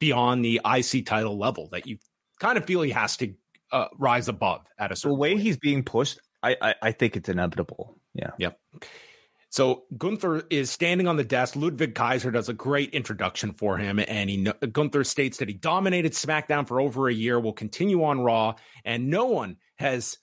[0.00, 1.98] beyond the IC title level that you
[2.40, 3.32] kind of feel he has to
[3.70, 5.16] uh, rise above at a certain.
[5.16, 5.42] The way point.
[5.42, 7.96] he's being pushed, I, I I think it's inevitable.
[8.12, 8.30] Yeah.
[8.38, 8.58] Yep.
[9.50, 11.56] So Gunther is standing on the desk.
[11.56, 16.12] Ludwig Kaiser does a great introduction for him, and he Gunther states that he dominated
[16.12, 20.18] SmackDown for over a year, will continue on Raw, and no one has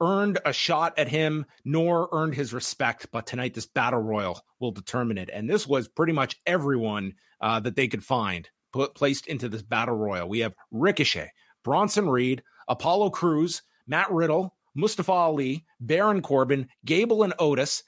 [0.00, 3.08] earned a shot at him nor earned his respect.
[3.12, 5.30] But tonight, this battle royal will determine it.
[5.32, 9.62] And this was pretty much everyone uh, that they could find put placed into this
[9.62, 10.28] battle royal.
[10.28, 11.30] We have Ricochet,
[11.64, 17.82] Bronson Reed, Apollo Crews, Matt Riddle, Mustafa Ali, Baron Corbin, Gable and Otis,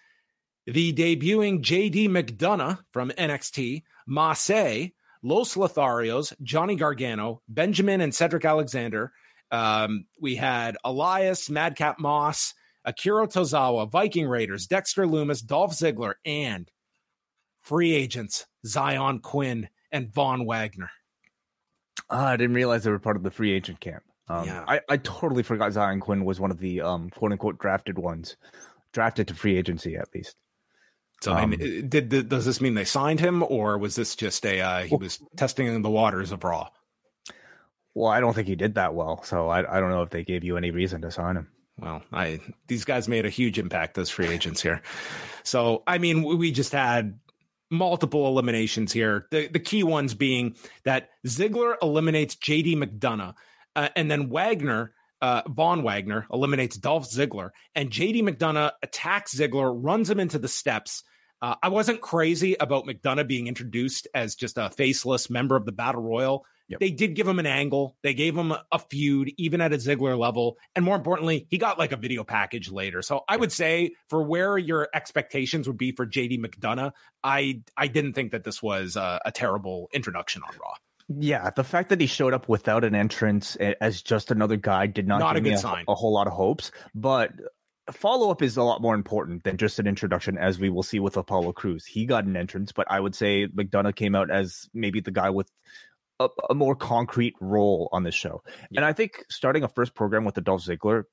[0.67, 4.91] the debuting JD McDonagh from NXT, Mace,
[5.23, 9.13] Los Lotharios, Johnny Gargano, Benjamin and Cedric Alexander,
[9.51, 12.55] um, we had Elias, Madcap Moss,
[12.85, 16.71] Akira Tozawa, Viking Raiders, Dexter Lumis, Dolph Ziggler, and
[17.61, 20.91] free agents Xyon Quinn and Von Wagner.
[22.11, 24.03] Uh, I didn't realize they were part of the free agent camp.
[24.29, 24.65] Um, yeah.
[24.67, 28.37] I, I totally forgot Xyon Quinn was one of the um, quote unquote drafted ones,
[28.93, 30.37] drafted to free agency at least.
[31.23, 34.17] So, I mean, um, did, did, does this mean they signed him, or was this
[34.17, 36.69] just a uh, he well, was testing the waters of Raw?
[37.95, 40.25] Well, I don't think he did that well, so I, I don't know if they
[40.25, 41.49] gave you any reason to sign him.
[41.79, 44.83] well, I these guys made a huge impact as free agents here.
[45.45, 47.21] So, I mean, we just had
[47.71, 49.27] multiple eliminations here.
[49.31, 53.35] The the key ones being that Ziggler eliminates JD McDonagh,
[53.77, 54.93] uh, and then Wagner.
[55.21, 60.49] Uh, Von Wagner eliminates Dolph Ziggler, and JD McDonagh attacks Ziggler, runs him into the
[60.49, 61.05] steps.
[61.43, 65.73] Uh, I wasn't crazy about McDonagh being introduced as just a faceless member of the
[65.73, 66.81] Battle Royal Yep.
[66.81, 67.97] They did give him an angle.
[68.03, 70.57] They gave him a, a, feud, even at a Ziggler level.
[70.75, 73.03] And more importantly, he got like a video package later.
[73.03, 77.89] So I would say for where your expectations would be for JD McDonagh, I I
[77.89, 80.75] didn't think that this was a, a terrible introduction on Raw.
[81.19, 85.07] Yeah, the fact that he showed up without an entrance as just another guy did
[85.07, 86.71] not, not give a me a, a whole lot of hopes.
[86.95, 87.33] But
[87.91, 91.01] follow up is a lot more important than just an introduction, as we will see
[91.01, 91.85] with Apollo Crews.
[91.85, 95.31] He got an entrance, but I would say McDonagh came out as maybe the guy
[95.31, 95.51] with
[96.25, 98.43] a, a, more concrete role on the show.
[98.71, 98.79] Yeah.
[98.79, 101.05] And I think starting a first program with Dolph Ziggler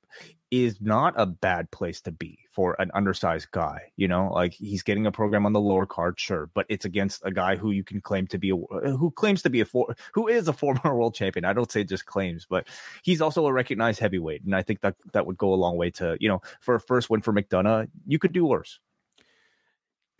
[0.50, 3.92] is not a bad place to be for an undersized guy.
[3.96, 7.22] You know, like he's getting a program on the lower card, sure, but it's against
[7.24, 8.56] a guy who you can claim to be a
[8.90, 11.44] who claims to be a for who is a former world champion.
[11.44, 12.66] I don't say just claims, but
[13.02, 15.90] he's also a recognized heavyweight, and I think that that would go a long way
[15.92, 18.80] to you know for a first win for McDonagh, You could do worse.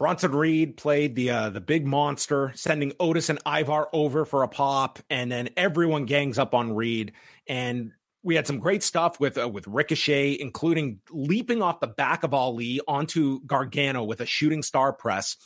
[0.01, 4.49] Bronson Reed played the uh, the big monster, sending Otis and Ivar over for a
[4.49, 7.13] pop, and then everyone gangs up on Reed.
[7.47, 7.93] And
[8.23, 12.33] we had some great stuff with uh, with Ricochet, including leaping off the back of
[12.33, 15.37] Ali onto Gargano with a shooting star press.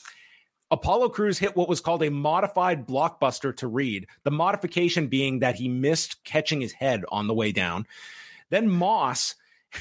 [0.71, 4.07] Apollo Crews hit what was called a modified blockbuster to Reed.
[4.23, 7.89] The modification being that he missed catching his head on the way down.
[8.51, 9.35] Then Moss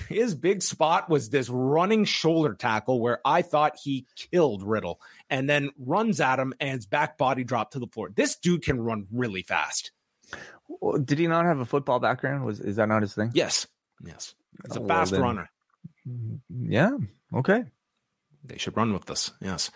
[0.09, 5.49] his big spot was this running shoulder tackle where I thought he killed Riddle and
[5.49, 8.09] then runs at him and his back body drop to the floor.
[8.13, 9.91] This dude can run really fast.
[11.03, 12.45] Did he not have a football background?
[12.45, 13.31] Was is that not his thing?
[13.33, 13.67] Yes.
[14.03, 14.33] Yes.
[14.65, 15.49] He's a oh, fast well, runner.
[16.49, 16.97] Yeah.
[17.33, 17.63] Okay.
[18.43, 19.31] They should run with this.
[19.41, 19.71] Yes.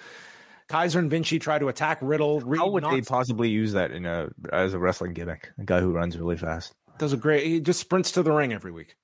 [0.67, 2.41] Kaiser and Vinci try to attack Riddle.
[2.41, 5.51] Reed How would they possibly use that in a as a wrestling gimmick?
[5.57, 6.73] A guy who runs really fast.
[6.97, 8.95] Does a great he just sprints to the ring every week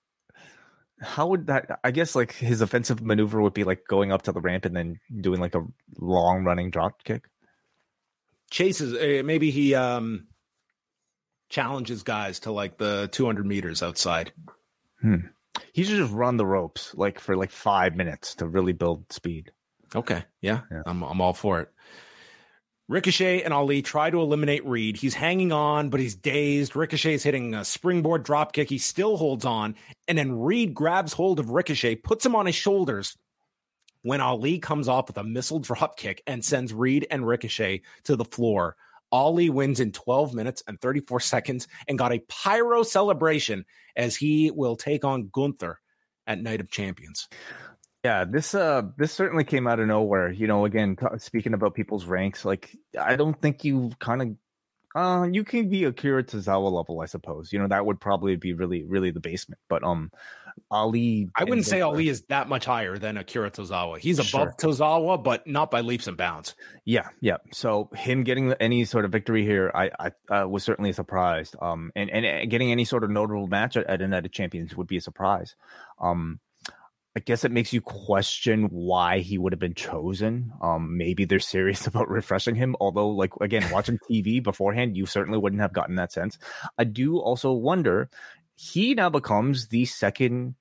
[1.04, 4.32] how would that i guess like his offensive maneuver would be like going up to
[4.32, 5.66] the ramp and then doing like a
[5.98, 7.26] long running drop kick?
[8.50, 10.28] Chases uh, maybe he um
[11.50, 14.32] challenges guys to like the 200 meters outside.
[15.02, 15.28] Hmm.
[15.74, 19.52] he should just run the ropes like for like five minutes to really build speed.
[19.94, 20.24] Okay.
[20.42, 20.84] Yeah, yeah.
[20.86, 21.70] I'm, I'm all for it
[22.90, 24.98] Ricochet and Ali try to eliminate Reed.
[24.98, 26.76] He's hanging on, but he's dazed.
[26.76, 28.70] Ricochet's hitting a springboard dropkick.
[28.70, 29.76] He still holds on.
[30.08, 33.18] And then Reed grabs hold of Ricochet, puts him on his shoulders.
[34.02, 38.26] When Ali comes off with a missile dropkick and sends Reed and Ricochet to the
[38.26, 38.76] floor,
[39.14, 43.64] Ali wins in 12 minutes and 34 seconds and got a pyro celebration
[43.96, 45.80] as he will take on Gunther
[46.28, 47.30] at Night of Champions.
[48.04, 50.30] Yeah, this uh this certainly came out of nowhere.
[50.30, 54.28] You know, again, t- speaking about people's ranks, like I don't think you kind of
[54.94, 57.54] uh you can be Akira Tozawa level, I suppose.
[57.54, 59.60] You know, that would probably be really really the basement.
[59.70, 60.12] But um
[60.70, 64.00] Ali I wouldn't say Ali is that much higher than Akira Tozawa.
[64.00, 64.54] He's above sure.
[64.60, 66.56] Tozawa, but not by leaps and bounds.
[66.84, 67.38] Yeah, yeah.
[67.54, 69.92] So him getting any sort of victory here, I
[70.30, 71.56] I uh, was certainly surprised.
[71.62, 74.88] Um and and getting any sort of notable match at, at a of Champions would
[74.88, 75.56] be a surprise.
[76.02, 76.42] Um
[77.16, 80.52] I guess it makes you question why he would have been chosen.
[80.62, 82.76] Um, maybe they're serious about refreshing him.
[82.80, 86.38] Although, like again, watching TV beforehand, you certainly wouldn't have gotten that sense.
[86.78, 88.10] I do also wonder.
[88.56, 90.56] He now becomes the second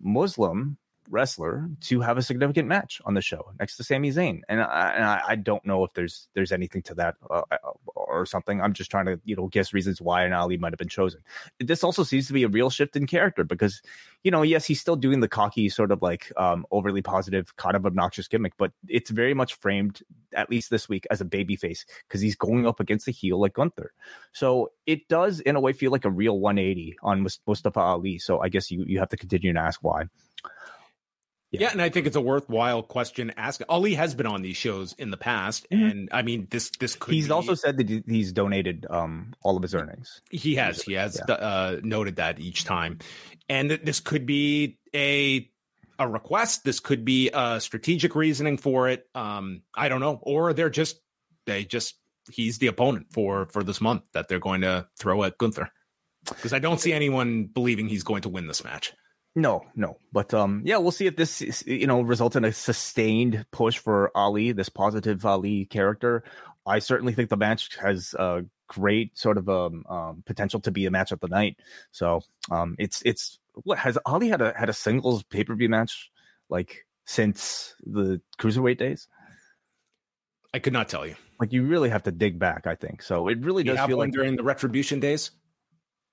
[0.00, 0.76] Muslim
[1.10, 4.92] wrestler to have a significant match on the show next to Sami Zayn, and I,
[4.94, 7.56] and I, I don't know if there's there's anything to that uh, uh,
[7.94, 8.60] or something.
[8.60, 11.20] I'm just trying to you know guess reasons why an Ali might have been chosen.
[11.58, 13.82] This also seems to be a real shift in character because
[14.24, 17.76] you know yes he's still doing the cocky sort of like um, overly positive kind
[17.76, 20.02] of obnoxious gimmick, but it's very much framed
[20.34, 23.40] at least this week as a baby face because he's going up against a heel
[23.40, 23.92] like Gunther.
[24.32, 28.18] So it does in a way feel like a real 180 on Mustafa Ali.
[28.18, 30.04] So I guess you you have to continue to ask why.
[31.50, 31.62] Yeah.
[31.62, 31.70] yeah.
[31.72, 33.60] and I think it's a worthwhile question ask.
[33.68, 35.84] Ali has been on these shows in the past, mm-hmm.
[35.84, 37.14] and I mean this this could.
[37.14, 40.20] He's be, also said that he's donated um all of his earnings.
[40.30, 40.82] He has.
[40.82, 41.34] He has yeah.
[41.34, 42.98] uh, noted that each time,
[43.48, 45.48] and this could be a
[45.98, 46.64] a request.
[46.64, 49.06] This could be a strategic reasoning for it.
[49.14, 51.00] Um, I don't know, or they're just
[51.46, 51.96] they just
[52.30, 55.70] he's the opponent for for this month that they're going to throw at Gunther
[56.28, 58.92] because I don't see anyone believing he's going to win this match.
[59.38, 59.98] No, no.
[60.12, 64.10] But um, yeah, we'll see if this you know results in a sustained push for
[64.16, 66.24] Ali, this positive Ali character.
[66.66, 70.86] I certainly think the match has a great sort of um, um potential to be
[70.86, 71.56] a match of the night.
[71.92, 75.68] So um, it's it's what has Ali had a had a singles pay per view
[75.68, 76.10] match
[76.48, 79.06] like since the cruiserweight days?
[80.52, 81.14] I could not tell you.
[81.38, 83.02] Like you really have to dig back, I think.
[83.02, 85.30] So it really does feel like during the retribution days.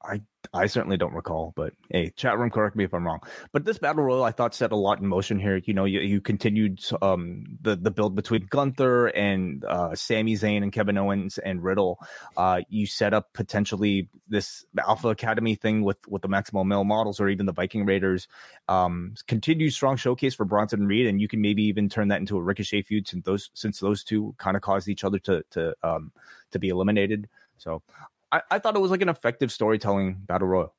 [0.07, 0.21] I
[0.53, 3.19] I certainly don't recall, but hey, chat room, correct me if I'm wrong.
[3.51, 5.57] But this battle royal, I thought set a lot in motion here.
[5.57, 10.63] You know, you, you continued um, the the build between Gunther and uh, Sami Zayn
[10.63, 11.99] and Kevin Owens and Riddle.
[12.37, 17.19] Uh, you set up potentially this Alpha Academy thing with with the Maximum Male models
[17.19, 18.27] or even the Viking Raiders.
[18.67, 22.19] Um, continued strong showcase for Bronson and Reed, and you can maybe even turn that
[22.19, 25.43] into a Ricochet feud since those since those two kind of caused each other to
[25.51, 26.11] to um,
[26.51, 27.27] to be eliminated.
[27.57, 27.81] So
[28.35, 30.75] I, I thought it was like an effective storytelling battle royal.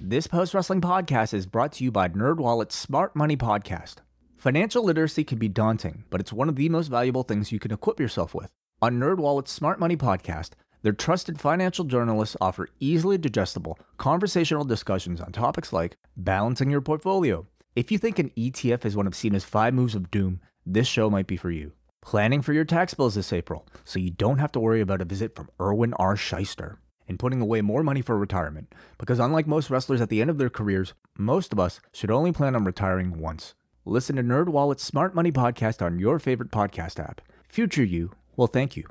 [0.00, 3.96] This post wrestling podcast is brought to you by NerdWallet's Smart Money Podcast.
[4.36, 7.72] Financial literacy can be daunting, but it's one of the most valuable things you can
[7.72, 8.52] equip yourself with.
[8.80, 10.50] On NerdWallet's Smart Money Podcast,
[10.82, 17.44] their trusted financial journalists offer easily digestible, conversational discussions on topics like balancing your portfolio.
[17.74, 21.10] If you think an ETF is one of Cena's five moves of doom, this show
[21.10, 21.72] might be for you.
[22.06, 25.04] Planning for your tax bills this April, so you don't have to worry about a
[25.04, 26.14] visit from Irwin R.
[26.14, 26.76] Schyster.
[27.08, 30.38] And putting away more money for retirement, because unlike most wrestlers at the end of
[30.38, 33.56] their careers, most of us should only plan on retiring once.
[33.84, 37.22] Listen to NerdWallet's Smart Money Podcast on your favorite podcast app.
[37.48, 38.84] Future you will thank you.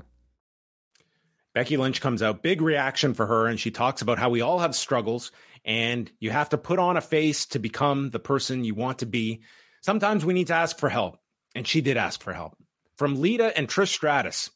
[1.54, 4.58] Becky Lynch comes out, big reaction for her, and she talks about how we all
[4.58, 5.32] have struggles
[5.64, 9.06] and you have to put on a face to become the person you want to
[9.06, 9.40] be.
[9.80, 11.16] Sometimes we need to ask for help,
[11.54, 12.58] and she did ask for help
[12.96, 14.50] from Lita and Trish Stratus.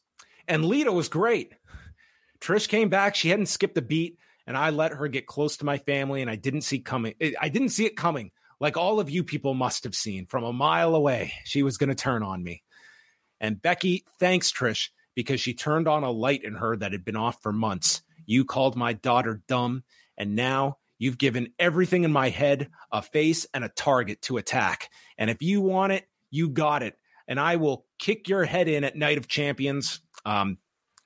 [0.47, 1.53] And Lita was great.
[2.39, 4.17] Trish came back, she hadn't skipped a beat,
[4.47, 7.13] and I let her get close to my family, and I didn't see coming.
[7.39, 10.53] I didn't see it coming, like all of you people must have seen from a
[10.53, 11.33] mile away.
[11.45, 12.63] She was going to turn on me.
[13.39, 17.15] And Becky thanks Trish because she turned on a light in her that had been
[17.15, 18.01] off for months.
[18.25, 19.83] You called my daughter dumb,
[20.17, 24.89] and now you've given everything in my head a face and a target to attack.
[25.17, 26.95] And if you want it, you got it.
[27.27, 30.01] And I will kick your head in at Night of Champions.
[30.25, 30.57] Um,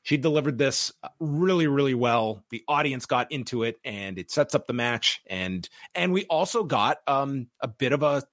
[0.01, 2.43] she delivered this really, really well.
[2.49, 5.21] The audience got into it, and it sets up the match.
[5.27, 8.23] and And we also got um, a bit of a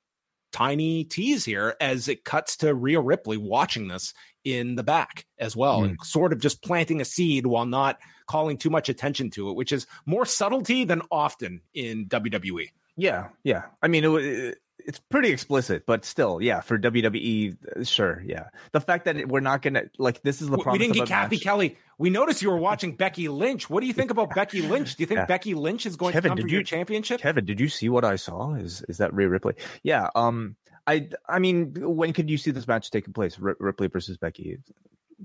[0.53, 5.57] tiny tease here as it cuts to Rhea Ripley watching this in the back as
[5.57, 5.85] well, mm.
[5.85, 9.57] and sort of just planting a seed while not calling too much attention to it,
[9.57, 12.69] which is more subtlety than often in WWE.
[12.97, 13.63] Yeah, yeah.
[13.81, 16.61] I mean, it, it's pretty explicit, but still, yeah.
[16.61, 18.49] For WWE, sure, yeah.
[18.73, 20.75] The fact that we're not gonna like this is the problem.
[20.75, 21.43] We didn't get Cathy match.
[21.43, 21.79] Kelley.
[21.99, 23.71] We noticed you were watching Becky Lynch.
[23.71, 24.97] What do you think about Becky Lynch?
[24.97, 25.27] Do you think yeah.
[25.27, 27.21] Becky Lynch is going Kevin, to come for you, your championship?
[27.21, 28.55] Kevin, did you see what I saw?
[28.55, 29.55] Is is that Rhea Ripley?
[29.83, 30.09] Yeah.
[30.15, 30.57] Um.
[30.87, 33.39] I I mean, when could you see this match taking place?
[33.41, 34.59] R- Ripley versus Becky.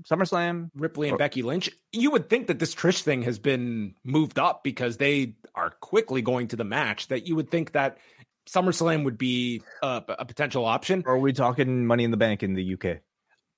[0.02, 1.70] SummerSlam, Ripley and or, Becky Lynch.
[1.92, 6.22] You would think that this Trish thing has been moved up because they are quickly
[6.22, 7.08] going to the match.
[7.08, 7.98] That you would think that
[8.48, 11.02] SummerSlam would be a, a potential option.
[11.06, 12.98] Or are we talking Money in the Bank in the UK?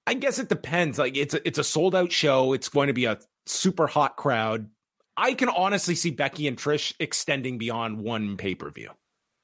[0.06, 0.98] I guess it depends.
[0.98, 2.52] Like it's a, it's a sold out show.
[2.52, 4.68] It's going to be a super hot crowd.
[5.16, 8.90] I can honestly see Becky and Trish extending beyond one pay per view.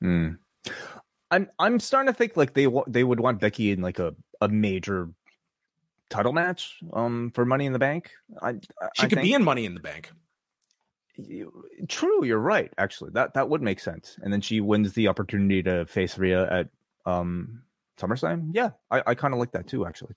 [0.03, 0.39] Mm.
[1.31, 4.49] I'm I'm starting to think like they they would want Becky in like a, a
[4.49, 5.11] major
[6.09, 8.11] title match um for Money in the Bank.
[8.41, 8.55] I, I
[8.95, 9.23] she could think.
[9.23, 10.11] be in Money in the Bank.
[11.89, 12.73] True, you're right.
[12.77, 14.19] Actually, that that would make sense.
[14.21, 16.69] And then she wins the opportunity to face Rhea at
[17.05, 17.63] um
[17.99, 18.51] SummerSlam.
[18.53, 19.87] Yeah, I, I kind of like that too.
[19.87, 20.15] Actually,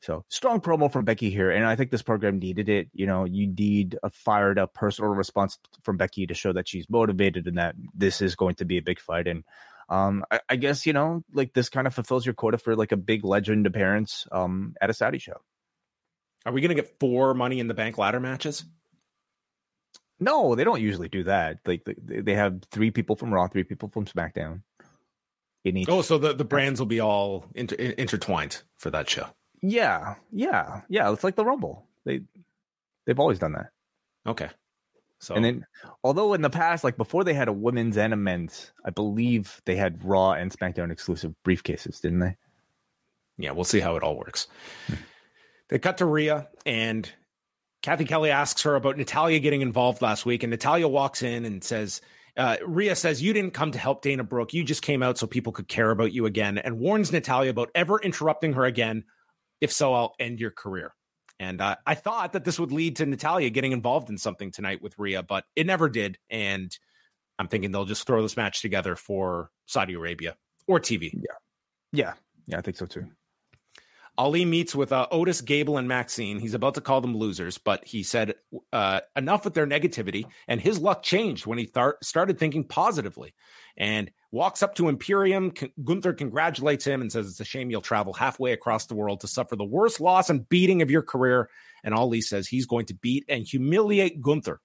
[0.00, 2.88] so strong promo from Becky here, and I think this program needed it.
[2.92, 6.88] You know, you need a fired up personal response from Becky to show that she's
[6.90, 9.26] motivated and that this is going to be a big fight.
[9.26, 9.44] And
[9.88, 12.92] um, I, I, guess you know, like this kind of fulfills your quota for like
[12.92, 15.40] a big legend appearance um at a Saudi show.
[16.46, 18.64] Are we going to get four Money in the Bank ladder matches?
[20.20, 21.58] No, they don't usually do that.
[21.66, 24.62] Like they have three people from Raw, three people from SmackDown.
[25.64, 25.88] In each.
[25.88, 29.26] Oh, so the, the brands will be all inter- intertwined for that show.
[29.62, 31.10] Yeah, yeah, yeah.
[31.10, 31.86] It's like the Rumble.
[32.04, 32.20] They
[33.06, 33.70] they've always done that.
[34.26, 34.50] Okay.
[35.20, 35.66] So and then,
[36.02, 39.62] although in the past, like before they had a women's and a men's, I believe
[39.64, 42.36] they had Raw and SmackDown exclusive briefcases, didn't they?
[43.38, 44.48] Yeah, we'll see how it all works.
[44.86, 44.94] Hmm.
[45.70, 47.10] They cut to Rhea, and
[47.84, 51.62] Cathy Kelley asks her about Natalya getting involved last week, and Natalya walks in and
[51.62, 52.00] says,
[52.34, 54.54] uh, Rhea says, You didn't come to help Dana Brooke.
[54.54, 57.68] You just came out so people could care about you again, and warns Natalya about
[57.74, 59.04] ever interrupting her again.
[59.60, 60.94] If so, I'll end your career.
[61.38, 64.80] And uh, I thought that this would lead to Natalya getting involved in something tonight
[64.80, 66.16] with Rhea, but it never did.
[66.30, 66.74] And
[67.38, 71.10] I'm thinking they'll just throw this match together for Saudi Arabia or TV.
[71.12, 71.20] Yeah.
[71.92, 72.12] Yeah.
[72.46, 73.08] Yeah, I think so too.
[74.16, 76.38] Ali meets with uh, Otis, Gable, and Maxxine.
[76.38, 78.34] He's about to call them losers, but he said
[78.72, 83.34] uh, enough with their negativity, and his luck changed when he th- started thinking positively.
[83.76, 85.50] And walks up to Imperium.
[85.50, 89.20] Con- Gunther congratulates him and says it's a shame you'll travel halfway across the world
[89.22, 91.50] to suffer the worst loss and beating of your career.
[91.82, 94.60] And Ali says he's going to beat and humiliate Gunther,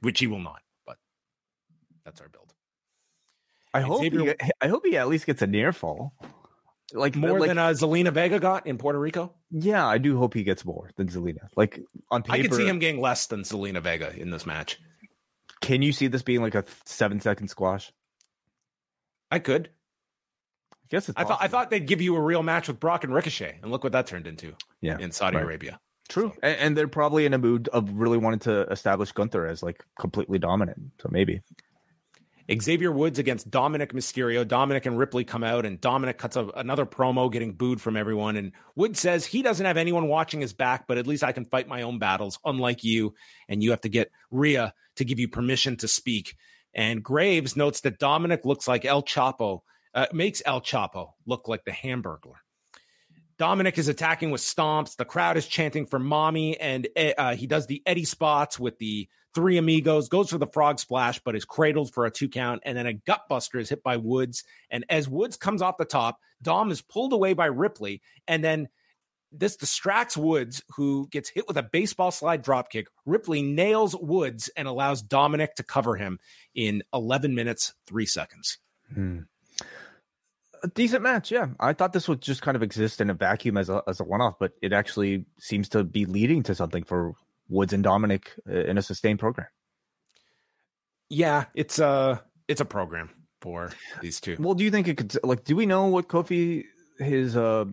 [0.00, 0.62] which he will not.
[0.84, 0.96] But
[2.04, 2.52] that's our build.
[3.72, 6.12] I And hope Xavier- he, I hope he at least gets a near fall.
[6.94, 9.34] Like More like, than uh, Zelina Vega got in Puerto Rico.
[9.50, 11.48] yeah, I do hope he gets more than Zelina.
[11.54, 11.80] Like
[12.10, 14.80] on paper, I could see him getting less than Zelina Vega in this match.
[15.60, 17.92] Can you see this being like a seven second squash?
[19.30, 19.68] I could.
[20.72, 23.04] I guess it's I thought I thought they'd give you a real match with Brock
[23.04, 25.44] and Ricochet, and look what that turned into yeah, in Saudi right.
[25.44, 25.80] Arabia.
[26.08, 26.32] true.
[26.42, 29.84] And, and they're probably in a mood of really wanting to establish Gunther as like
[30.00, 30.80] completely dominant.
[31.02, 31.42] So maybe
[32.50, 34.44] Xavier Woods against Dominik Mysterio.
[34.44, 38.36] Dominik and Ripley come out, and Dominik cuts a, another promo, getting booed from everyone.
[38.36, 41.44] And Woods says he doesn't have anyone watching his back, but at least I can
[41.44, 43.14] fight my own battles, unlike you.
[43.48, 46.36] And you have to get Rhea to give you permission to speak.
[46.74, 49.60] And Graves notes that Dominik looks like El Chapo,
[49.94, 52.36] uh, makes El Chapo look like the Hamburglar.
[53.38, 54.96] Dominik is attacking with stomps.
[54.96, 59.08] The crowd is chanting for mommy, and uh, he does the Eddie spots with the
[59.38, 62.60] three amigos, goes for the frog splash, but is cradled for a two count.
[62.64, 64.42] And then a gutbuster is hit by Woods.
[64.68, 68.02] And as Woods comes off the top, Dom is pulled away by Ripley.
[68.26, 68.68] And then
[69.30, 72.86] this distracts Woods, who gets hit with a baseball slide dropkick.
[73.06, 76.18] Ripley nails Woods and allows Dominik to cover him
[76.52, 78.58] in 11 minutes, three seconds.
[78.92, 79.20] Hmm.
[80.64, 81.30] a decent match.
[81.30, 84.00] Yeah, I thought this would just kind of exist in a vacuum as a as
[84.00, 87.14] a one off, but it actually seems to be leading to something for
[87.48, 89.48] Woods and Dominik uh, in a sustained program.
[91.10, 93.70] Yeah, it's a it's a program for
[94.00, 94.36] these two.
[94.38, 95.44] Well, do you think it could like?
[95.44, 96.64] Do we know what Kofi
[96.98, 97.64] his uh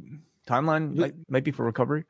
[0.47, 2.05] timeline might, might be for recovery?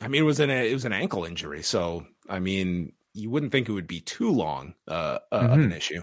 [0.00, 3.50] I mean, it was an it was an ankle injury, so I mean, you wouldn't
[3.52, 6.02] think it would be too long uh, uh, of an issue,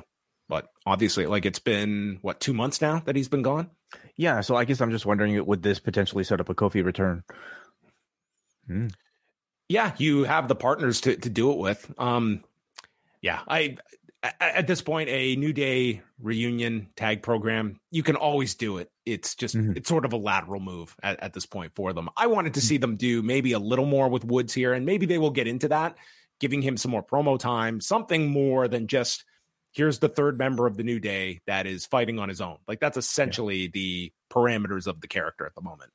[0.50, 3.70] but obviously, like it's been what two months now that he's been gone.
[4.18, 7.24] Yeah, so I guess I'm just wondering, would this potentially set up a Kofi return?
[9.68, 11.92] Yeah, you have the partners to to do it with.
[11.98, 12.44] Um,
[13.22, 13.78] yeah, I
[14.40, 18.90] at this point a New Day reunion tag program, you can always do it.
[19.06, 19.78] It's just Mhm.
[19.78, 22.10] it's sort of a lateral move at, at this point for them.
[22.18, 25.06] I wanted to see them do maybe a little more with Woods here, and maybe
[25.06, 25.98] they will get into that,
[26.40, 29.26] giving him some more promo time, something more than just
[29.74, 32.58] here's the third member of the New Day that is fighting on his own.
[32.68, 35.92] Like that's essentially the parameters of the character at the moment.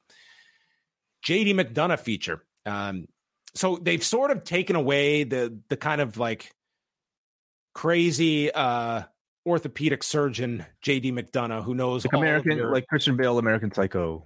[1.25, 2.45] JD McDonagh feature.
[2.67, 3.07] Um,
[3.55, 6.53] so they've sort of taken away the the kind of like
[7.75, 9.03] crazy uh
[9.47, 14.25] orthopedic surgeon JD McDonagh who knows Like American, your- like Christian Bale, American Psycho.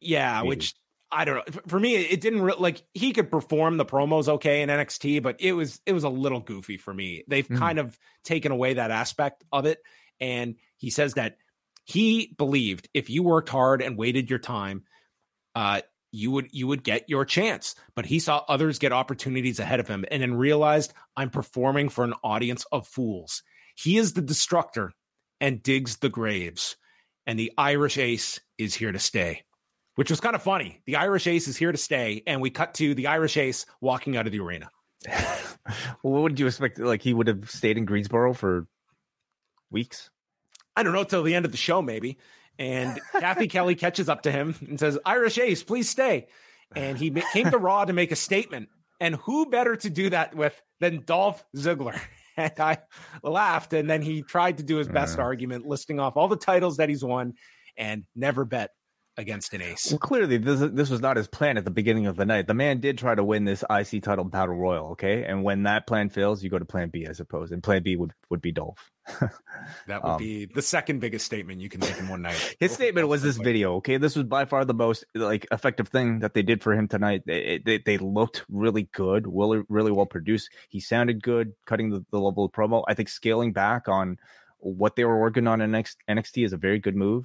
[0.00, 0.48] yeah, maybe.
[0.48, 0.74] which
[1.12, 1.60] I don't know.
[1.66, 5.36] For me, it didn't re- like he could perform the promos okay in NXT, but
[5.40, 7.24] it was it was a little goofy for me.
[7.26, 7.58] They've Mhm.
[7.58, 9.82] kind of taken away that aspect of it,
[10.20, 11.38] and he says that
[11.84, 14.84] he believed if you worked hard and waited your time,
[15.56, 15.80] uh,
[16.12, 17.74] you would you would get your chance.
[17.94, 22.04] But he saw others get opportunities ahead of him, and then realized I'm performing for
[22.04, 23.42] an audience of fools.
[23.76, 24.90] He is the destructor
[25.40, 26.76] and digs the graves,
[27.26, 29.44] and the Irish Ace is here to stay
[30.00, 30.80] which was kind of funny.
[30.86, 34.16] The Irish Ace is here to stay, and we cut to the Irish Ace walking
[34.16, 34.70] out of the arena.
[35.06, 35.58] Well,
[36.00, 36.78] what would you expect?
[36.78, 38.66] Like he would have stayed in Greensboro for
[39.70, 40.08] weeks.
[40.74, 42.16] I don't know till the end of the show, maybe.
[42.58, 46.28] And Cathy Kelley catches up to him and says, "Irish Ace, please stay."
[46.76, 48.68] And he came to Raw to make a statement,
[49.00, 51.98] and who better to do that with than Dolph Ziggler?
[52.36, 52.78] And I
[53.24, 55.22] laughed, and then he tried to do his best Uh.
[55.22, 57.34] argument, listing off all the titles that he's won,
[57.76, 58.70] and never bet
[59.20, 59.90] against an ace.
[59.90, 62.46] Well, clearly this this was not his plan at the beginning of the night.
[62.46, 65.24] The man did try to win this IC title battle royal, okay?
[65.24, 67.52] And when that plan fails, you go to Plan B, I suppose.
[67.52, 68.90] And Plan B would would be Dolph.
[69.86, 72.56] That would Um, be the second biggest statement you can make in one night.
[72.60, 73.96] His statement was this video, okay?
[73.96, 77.22] This was by far the most like effective thing that they did for him tonight.
[77.26, 80.50] They they, they looked really good, really really well produced.
[80.68, 82.84] He sounded good, cutting the, the level of promo.
[82.88, 84.18] I think scaling back on
[84.58, 87.24] what they were working on in NXT, NXT is a very good move.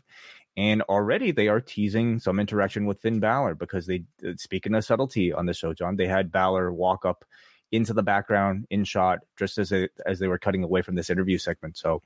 [0.57, 4.03] And already they are teasing some interaction with Finn Balor because they,
[4.37, 7.25] speaking of subtlety on the show, John, they had Balor walk up
[7.71, 11.09] into the background in shot just as they as they were cutting away from this
[11.09, 11.77] interview segment.
[11.77, 12.01] So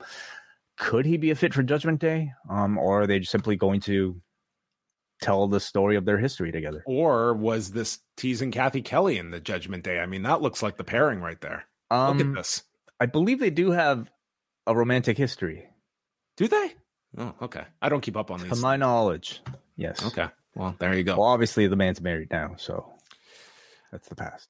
[0.78, 2.32] could he be a fit for Judgment Day?
[2.48, 4.20] Um, or are they simply going to
[5.22, 6.82] tell the story of their history together?
[6.86, 10.00] Or was this teasing Cathy Kelley in the Judgment Day?
[10.00, 11.66] I mean, that looks like the pairing right there.
[11.90, 12.62] Look at Um, this.
[12.98, 14.10] I believe they do have
[14.66, 15.68] a romantic history,
[16.36, 16.74] Do they?
[17.18, 17.64] Oh, okay.
[17.82, 18.50] I don't keep up on these.
[18.50, 19.40] to my knowledge.
[19.76, 20.04] Yes.
[20.04, 20.28] Okay.
[20.54, 21.16] Well, there you go.
[21.16, 22.92] Well, obviously the man's married now, so
[23.90, 24.48] that's the past.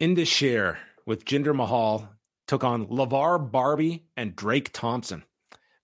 [0.00, 2.08] Indus Sher with Jinder Mahal
[2.46, 5.24] took on LeVar Barbie and Drake Thompson.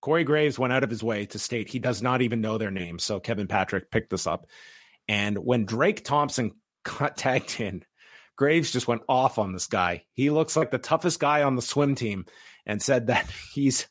[0.00, 2.70] Corey Graves went out of his way to state he does not even know their
[2.70, 3.02] names.
[3.02, 4.46] So Kevin Patrick picked this up.
[5.08, 6.52] And when Drake Thompson
[7.16, 7.84] tagged in,
[8.36, 10.04] Graves just went off on this guy.
[10.12, 12.26] He looks like the toughest guy on the swim team
[12.66, 13.86] and said that he's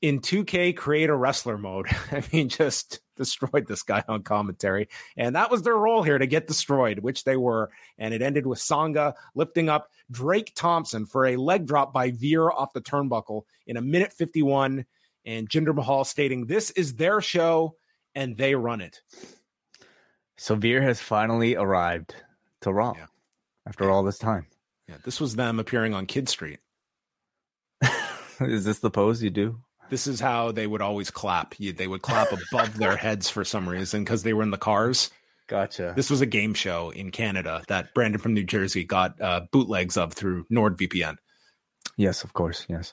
[0.00, 1.86] in 2K create a wrestler mode.
[2.12, 4.88] I mean, just destroyed this guy on commentary.
[5.16, 7.70] And that was their role here to get destroyed, which they were.
[7.98, 12.50] And it ended with Sanga lifting up Drake Thompson for a leg drop by Veer
[12.50, 14.86] off the turnbuckle in a minute 51.
[15.26, 17.74] And Jinder Mahal stating, This is their show
[18.14, 19.02] and they run it.
[20.36, 22.14] So Veer has finally arrived
[22.62, 23.06] to Raw yeah.
[23.66, 23.90] after yeah.
[23.90, 24.46] all this time.
[24.88, 26.60] Yeah, this was them appearing on Kid Street.
[28.40, 29.60] is this the pose you do?
[29.90, 31.54] This is how they would always clap.
[31.56, 35.10] they would clap above their heads for some reason because they were in the cars.
[35.46, 35.94] Gotcha.
[35.96, 39.96] This was a game show in Canada that Brandon from New Jersey got uh, bootlegs
[39.96, 41.16] of through NordVPN.
[41.96, 42.66] Yes, of course.
[42.68, 42.92] Yes.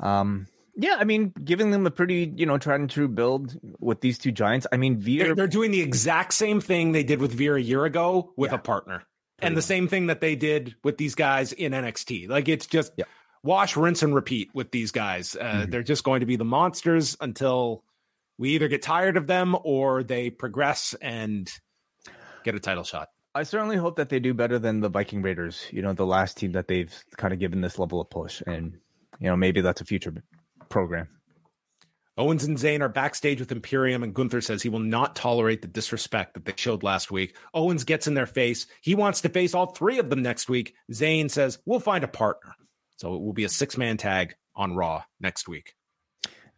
[0.00, 4.00] Um, yeah, I mean, giving them a pretty, you know, tried and true build with
[4.00, 4.66] these two giants.
[4.72, 5.26] I mean, Veer.
[5.26, 8.50] They're, they're doing the exact same thing they did with Veer a year ago with
[8.50, 9.04] yeah, a partner.
[9.38, 12.28] And the same thing that they did with these guys in NXT.
[12.28, 12.92] Like, it's just.
[12.96, 13.04] Yeah
[13.42, 15.36] wash, rinse, and repeat with these guys.
[15.36, 15.70] Uh, mm-hmm.
[15.70, 17.84] They're just going to be the monsters until
[18.38, 21.50] we either get tired of them or they progress and
[22.44, 23.08] get a title shot.
[23.34, 26.36] I certainly hope that they do better than the Viking Raiders, you know, the last
[26.36, 28.42] team that they've kind of given this level of push.
[28.46, 28.78] And,
[29.20, 30.12] you know, maybe that's a future
[30.68, 31.08] program.
[32.18, 35.68] Owens and Zayn are backstage with Imperium, and Gunther says he will not tolerate the
[35.68, 37.34] disrespect that they showed last week.
[37.54, 38.66] Owens gets in their face.
[38.82, 40.74] He wants to face all three of them next week.
[40.90, 42.54] Zayn says, We'll find a partner.
[42.96, 45.74] So it will be a six man tag on Raw next week.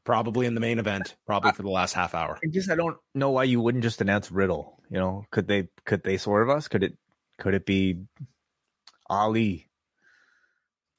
[0.05, 2.39] Probably in the main event, probably for the last half hour.
[2.43, 4.79] I guess I don't know why you wouldn't just announce Riddle.
[4.91, 6.69] You know, could they could they swerve us?
[6.69, 6.99] Could it
[7.39, 8.03] could it be
[9.09, 9.69] Ali?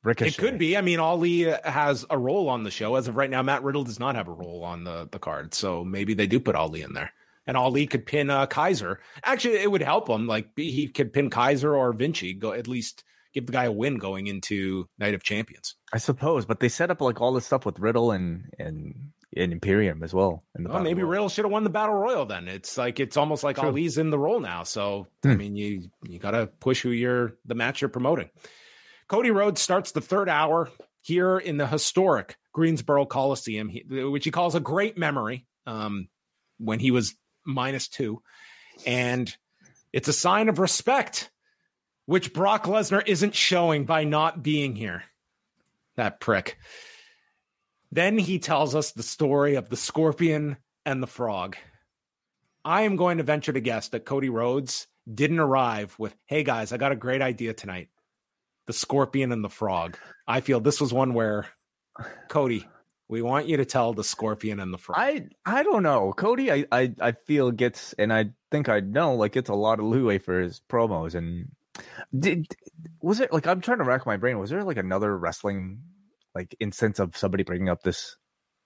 [0.03, 0.29] Ricochet?
[0.29, 0.77] It could be.
[0.77, 2.95] I mean, Ali has a role on the show.
[2.95, 5.53] As of right now, Matt Riddle does not have a role on the, the card.
[5.53, 7.11] So maybe they do put Ali in there.
[7.47, 8.99] And Ali could pin uh, Kaiser.
[9.23, 10.27] Actually, it would help him.
[10.27, 13.03] Like he could pin Kaiser or Vinci, go at least
[13.35, 15.75] give the guy a win going into Night of Champions.
[15.93, 19.51] I suppose, but they set up like all this stuff with Riddle and and, and
[19.51, 20.43] Imperium as well.
[20.57, 21.11] In the well, maybe Royal.
[21.11, 22.25] Riddle should have won the Battle Royal.
[22.25, 23.69] Then it's like it's almost like True.
[23.69, 24.63] Ali's in the role now.
[24.63, 25.29] So hmm.
[25.29, 28.29] I mean, you you got to push who you're the match you're promoting.
[29.07, 30.71] Cody Rhodes starts the third hour
[31.01, 35.45] here in the historic Greensboro Coliseum, which he calls a great memory.
[35.67, 36.07] Um,
[36.57, 38.21] when he was minus two,
[38.85, 39.35] and
[39.91, 41.29] it's a sign of respect
[42.05, 45.03] which Brock Lesnar isn't showing by not being here.
[45.95, 46.57] That prick.
[47.91, 51.55] Then he tells us the story of the scorpion and the frog.
[52.63, 56.73] I am going to venture to guess that Cody Rhodes didn't arrive with, hey guys,
[56.73, 57.89] I got a great idea tonight.
[58.65, 59.97] The scorpion and the frog.
[60.27, 61.47] I feel this was one where,
[62.27, 62.67] Cody,
[63.07, 64.97] we want you to tell the scorpion and the frog.
[64.99, 66.11] I I don't know.
[66.13, 69.79] Cody, I I, I feel gets and I think I know like gets a lot
[69.79, 71.51] of leeway for his promos and
[72.17, 72.47] did
[73.01, 74.39] was it like I'm trying to rack my brain?
[74.39, 75.81] Was there like another wrestling
[76.33, 78.17] like instance of somebody bringing up this?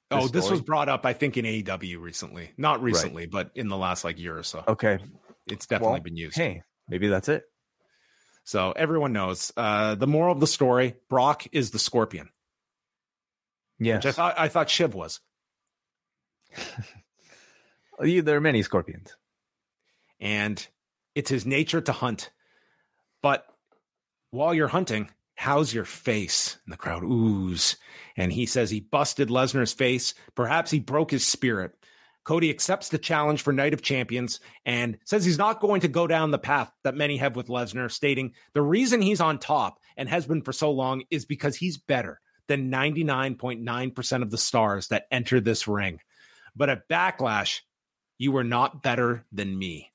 [0.09, 0.57] this oh, this story?
[0.57, 2.51] was brought up, I think, in AEW recently.
[2.57, 3.31] Not recently, right.
[3.31, 4.63] but in the last like year or so.
[4.67, 4.99] Okay,
[5.47, 6.37] it's definitely well, been used.
[6.37, 7.43] Hey, maybe that's it.
[8.43, 9.51] So everyone knows.
[9.55, 12.29] Uh, the moral of the story: Brock is the Scorpion.
[13.79, 15.19] Yes, I thought I thought Shiv was.
[17.99, 19.15] there are many scorpions,
[20.19, 20.65] and
[21.15, 22.31] it's his nature to hunt
[23.21, 23.45] but
[24.31, 26.57] while you're hunting, how's your face?
[26.65, 27.75] And the crowd oohs.
[28.15, 30.13] And he says he busted Lesnar's face.
[30.35, 31.73] Perhaps he broke his spirit.
[32.23, 36.05] Cody accepts the challenge for Night of Champions and says he's not going to go
[36.05, 40.07] down the path that many have with Lesnar, stating the reason he's on top and
[40.07, 45.07] has been for so long is because he's better than 99.9% of the stars that
[45.09, 46.01] enter this ring.
[46.55, 47.61] But at Backlash,
[48.17, 49.91] you were not better than me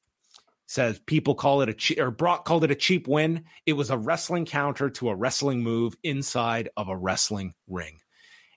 [0.66, 3.45] says people call it a che- or Brock called it a cheap win.
[3.66, 7.99] It was a wrestling counter to a wrestling move inside of a wrestling ring,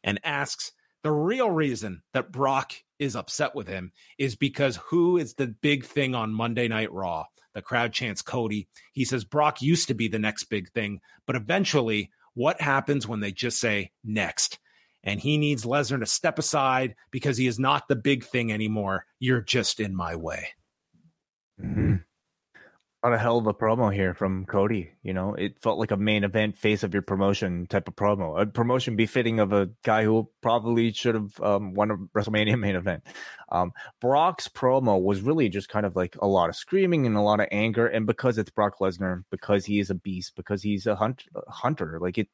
[0.03, 0.71] and asks
[1.03, 5.85] the real reason that Brock is upset with him is because who is the big
[5.85, 7.25] thing on Monday Night Raw?
[7.53, 8.67] The crowd chants Cody.
[8.93, 13.19] He says Brock used to be the next big thing, but eventually, what happens when
[13.19, 14.59] they just say next?
[15.03, 19.05] And he needs Lesnar to step aside because he is not the big thing anymore.
[19.19, 20.49] You're just in my way.
[21.63, 21.95] Mm-hmm.
[23.03, 24.91] on a hell of a promo here from Cody.
[25.01, 28.39] You know, it felt like a main event face of your promotion type of promo,
[28.41, 32.75] a promotion befitting of a guy who probably should have um, won a WrestleMania main
[32.75, 33.03] event.
[33.49, 33.71] Um,
[34.01, 37.39] Brock's promo was really just kind of like a lot of screaming and a lot
[37.39, 40.95] of anger, and because it's Brock Lesnar, because he is a beast, because he's a
[40.95, 42.27] hunt- hunter, like it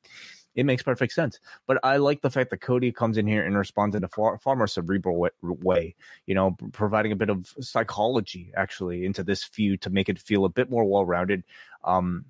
[0.55, 1.39] it makes perfect sense.
[1.67, 4.37] But I like the fact that Cody comes in here and responds in a far,
[4.37, 9.81] far more cerebral way, you know, providing a bit of psychology actually into this feud
[9.81, 11.43] to make it feel a bit more well rounded.
[11.83, 12.25] Um,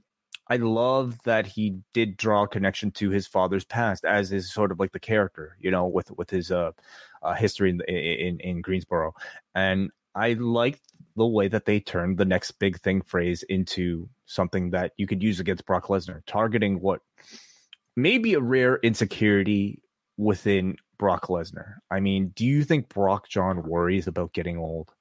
[0.48, 4.72] I love that he did draw a connection to his father's past as is sort
[4.72, 6.72] of like the character, you know, with with his uh,
[7.22, 9.14] uh history in, in in Greensboro,
[9.56, 10.80] and I like
[11.16, 15.24] the way that they turned the next big thing phrase into something that you could
[15.24, 17.02] use against Brock Lesnar, targeting what
[17.96, 19.82] maybe a rare insecurity
[20.18, 21.76] within Brock Lesnar.
[21.92, 24.94] I mean, do you think Brock John worries about getting old?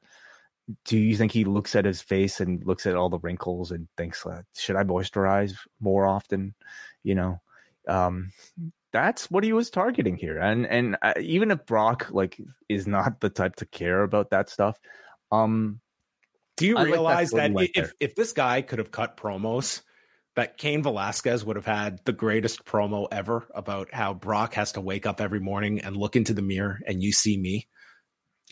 [0.85, 3.89] Do you think he looks at his face and looks at all the wrinkles and
[3.97, 4.25] thinks,
[4.57, 6.55] should I moisturize more often?
[7.03, 7.41] You know,
[7.89, 8.31] um,
[8.93, 10.39] that's what he was targeting here.
[10.39, 14.51] And and uh, even if Brock like is not the type to care about that
[14.51, 14.79] stuff,
[15.33, 15.81] um,
[16.57, 19.83] do you realize like that, that if if this guy could have cut promos
[20.35, 24.81] that Cain Velasquez would have had the greatest promo ever about how Brock has to
[24.81, 27.69] wake up every morning and look into the mirror and you see me.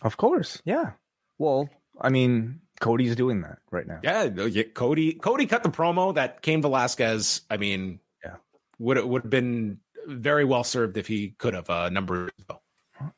[0.03, 0.61] Of course.
[0.65, 0.93] Yeah.
[1.39, 1.69] Well,
[2.01, 4.01] I mean, Cody's doing that right now.
[4.03, 8.37] Yeah, yeah Cody Cody cut the promo that Cain Velasquez, I mean, yeah.
[8.79, 12.61] would would have been very well served if he could have a uh, number ago.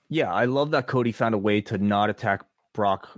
[0.09, 3.09] Yeah, I love that Cody found a way to not attack Brock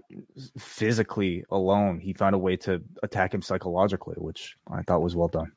[0.59, 2.01] physically alone.
[2.01, 5.53] He found a way to attack him psychologically, which I thought was well done.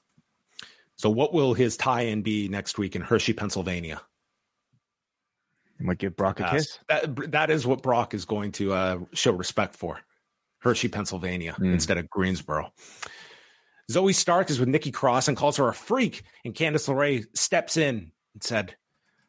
[0.96, 4.02] So, what will his tie-in be next week in Hershey, Pennsylvania?
[5.78, 6.80] He might give Brock a kiss.
[6.90, 10.00] That, that is what Brock is going to uh, show respect for.
[10.60, 11.72] Hershey, Pennsylvania, mm.
[11.72, 12.74] instead of Greensboro.
[13.92, 17.78] Zoey Stark is with Nikki Cross and calls her a freak, and Candice LeRae steps
[17.78, 18.76] in and said,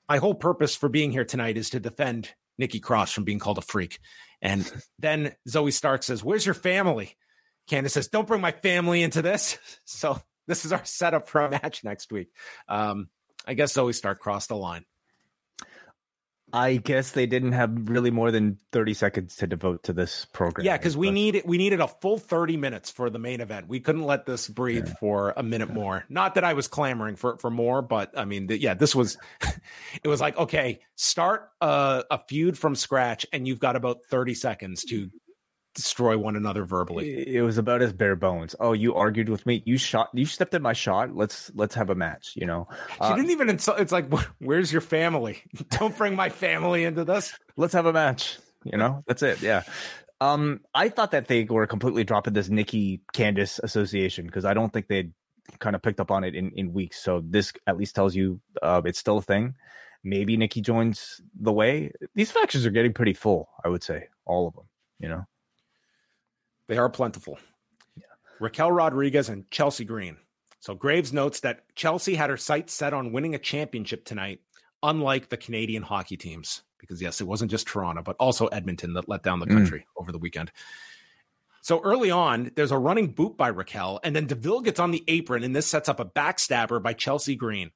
[0.09, 3.59] "My whole purpose for being here tonight is to defend Nikki Cross from being called
[3.59, 4.01] a freak."
[4.40, 7.16] And then Zoey Stark says, Where's your family?
[7.70, 9.59] Candice says, Don't bring my family into this.
[9.85, 12.28] So this is our setup for a match next week.
[12.69, 13.09] Um,
[13.47, 14.85] I guess Zoey Stark crossed the line.
[16.52, 20.64] I guess they didn't have really more than 30 seconds to devote to this program.
[20.64, 23.68] Yeah, because we needed we needed a full 30 minutes for the main event.
[23.68, 24.94] We couldn't let this breathe yeah.
[25.00, 25.74] for a minute yeah.
[25.74, 26.04] more.
[26.08, 29.18] Not that I was clamoring for for more, but I mean, the, yeah, this was
[30.02, 34.34] it was like, okay, start a, a feud from scratch and you've got about 30
[34.34, 35.10] seconds to
[35.78, 37.36] destroy one another verbally.
[37.36, 38.56] It was about as bare bones.
[38.59, 39.62] Oh, you argued with me.
[39.64, 40.09] You shot.
[40.12, 41.14] You stepped in my shot.
[41.14, 42.32] Let's let's have a match.
[42.34, 42.66] You know.
[43.00, 43.78] Uh, she didn't even insult.
[43.78, 45.42] It's like, where's your family?
[45.70, 47.32] Don't bring my family into this.
[47.56, 48.38] Let's have a match.
[48.64, 49.05] You know.
[49.06, 49.40] That's it.
[49.40, 49.62] Yeah.
[50.20, 54.72] Um, I thought that they were completely dropping this Nikki Candice association because I don't
[54.72, 55.12] think they'd
[55.60, 57.00] kind of picked up on it in in weeks.
[57.00, 59.55] So this at least tells you uh, it's still a thing.
[60.02, 61.92] Maybe Nikki joins the way.
[62.16, 63.48] These factions are getting pretty full.
[63.64, 64.64] I would say all of them.
[64.98, 65.24] You know.
[66.69, 67.39] They are plentiful.
[67.97, 68.05] Yeah.
[68.40, 70.19] Raquel Rodriguez and Chelsea Green.
[70.61, 74.40] So Graves notes that Chelsea had her sights set on winning a championship tonight,
[74.82, 76.62] unlike the Canadian hockey teams.
[76.78, 79.55] Because yes, it wasn't just Toronto, but also Edmonton that let down the mm.
[79.55, 80.01] country mm.
[80.01, 80.53] over the weekend.
[81.61, 85.05] So early on, there's a running boot by Raquel, and then Deville gets on the
[85.09, 87.73] apron, and this sets up a backstabber by Chelsea Green.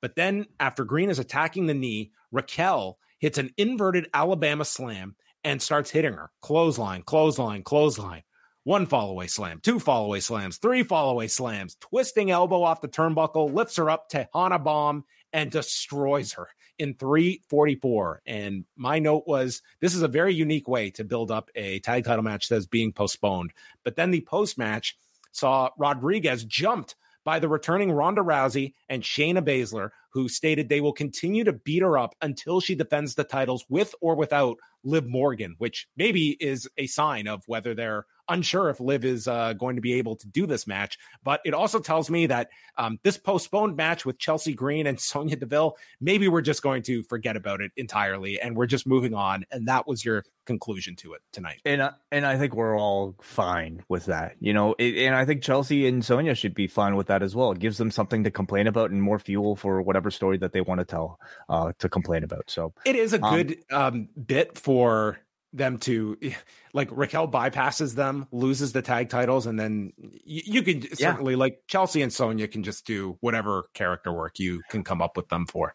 [0.00, 5.60] But then, after Green is attacking the knee, Raquel hits an inverted Alabama slam, and
[5.60, 6.30] starts hitting her.
[6.40, 8.22] Clothesline, clothesline, clothesline.
[8.64, 12.82] One fall away slam, two fall away slams, three fall away slams, twisting elbow off
[12.82, 16.48] the turnbuckle, lifts her up to Tejana bomb and destroys her
[16.78, 18.22] in 344.
[18.26, 22.04] And my note was this is a very unique way to build up a tag
[22.04, 23.52] title match that's being postponed.
[23.84, 24.96] But then the post match
[25.32, 26.94] saw Rodriguez jumped
[27.24, 31.80] by the returning Ronda Rousey and Shayna Baszler, who stated they will continue to beat
[31.80, 36.68] her up until she defends the titles with or without Liv Morgan, which maybe is
[36.76, 40.26] a sign of whether they're unsure if Liv is uh, going to be able to
[40.26, 40.98] do this match.
[41.22, 45.36] But it also tells me that um, this postponed match with Chelsea Green and Sonya
[45.36, 49.44] Deville, maybe we're just going to forget about it entirely and we're just moving on.
[49.50, 51.60] And that was your conclusion to it tonight.
[51.64, 54.36] And uh, and I think we're all fine with that.
[54.40, 57.36] You know, it, and I think Chelsea and Sonya should be fine with that as
[57.36, 57.52] well.
[57.52, 60.62] It gives them something to complain about and more fuel for whatever story that they
[60.62, 62.50] want to tell uh, to complain about.
[62.50, 65.18] So it is a um, good um, bit for
[65.52, 66.18] them to
[66.72, 71.12] like Raquel bypasses them, loses the tag titles, and then you, you can yeah.
[71.12, 75.16] certainly like Chelsea and Sonya can just do whatever character work you can come up
[75.16, 75.74] with them for.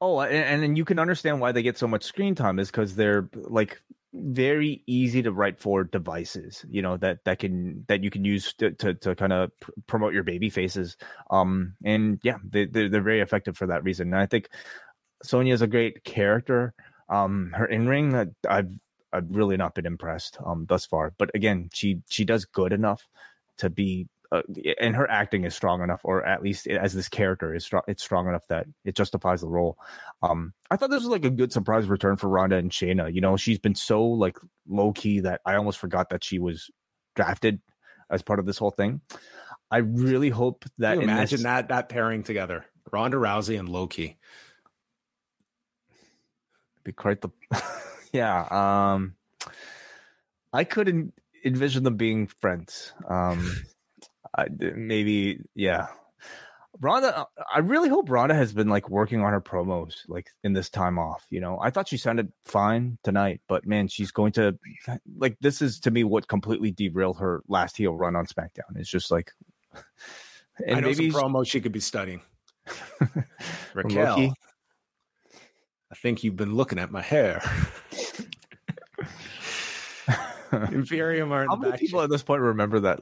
[0.00, 2.96] Oh, and, and you can understand why they get so much screen time is because
[2.96, 3.80] they're like
[4.12, 8.52] very easy to write for devices you know that that can that you can use
[8.52, 10.98] to to, to kind of pr- promote your baby faces
[11.30, 14.50] um and yeah they they're, they're very effective for that reason and i think
[15.22, 16.74] sonya is a great character
[17.08, 18.70] um her in-ring uh, i've
[19.12, 23.08] i've really not been impressed um thus far but again she she does good enough
[23.58, 24.40] to be uh,
[24.80, 28.02] and her acting is strong enough, or at least as this character is strong, it's
[28.02, 29.76] strong enough that it justifies the role.
[30.22, 33.12] Um, I thought this was like a good surprise return for Ronda and Shayna.
[33.12, 36.70] You know, she's been so like low key that I almost forgot that she was
[37.14, 37.60] drafted
[38.08, 39.02] as part of this whole thing.
[39.70, 44.16] I really hope that imagine this, that that pairing together, Ronda Rousey and Low Ki.
[46.84, 47.28] Be quite the
[48.12, 48.92] yeah.
[48.94, 49.14] Um,
[50.52, 51.14] I couldn't
[51.44, 52.92] envision them being friends.
[53.08, 53.50] Um,
[54.36, 55.88] I, maybe yeah.
[56.80, 60.70] Ronda, I really hope Ronda has been like working on her promos like in this
[60.70, 61.26] time off.
[61.28, 64.58] You know, I thought she sounded fine tonight, but man, she's going to
[65.16, 68.76] like this is to me what completely derailed her last heel run on SmackDown.
[68.76, 69.32] It's just like,
[70.66, 72.22] and I know maybe some promos she could be studying.
[73.74, 74.34] Raquel,
[75.92, 77.42] I think you've been looking at my hair.
[80.72, 81.46] Imperium are.
[81.48, 83.00] How many people at this point remember that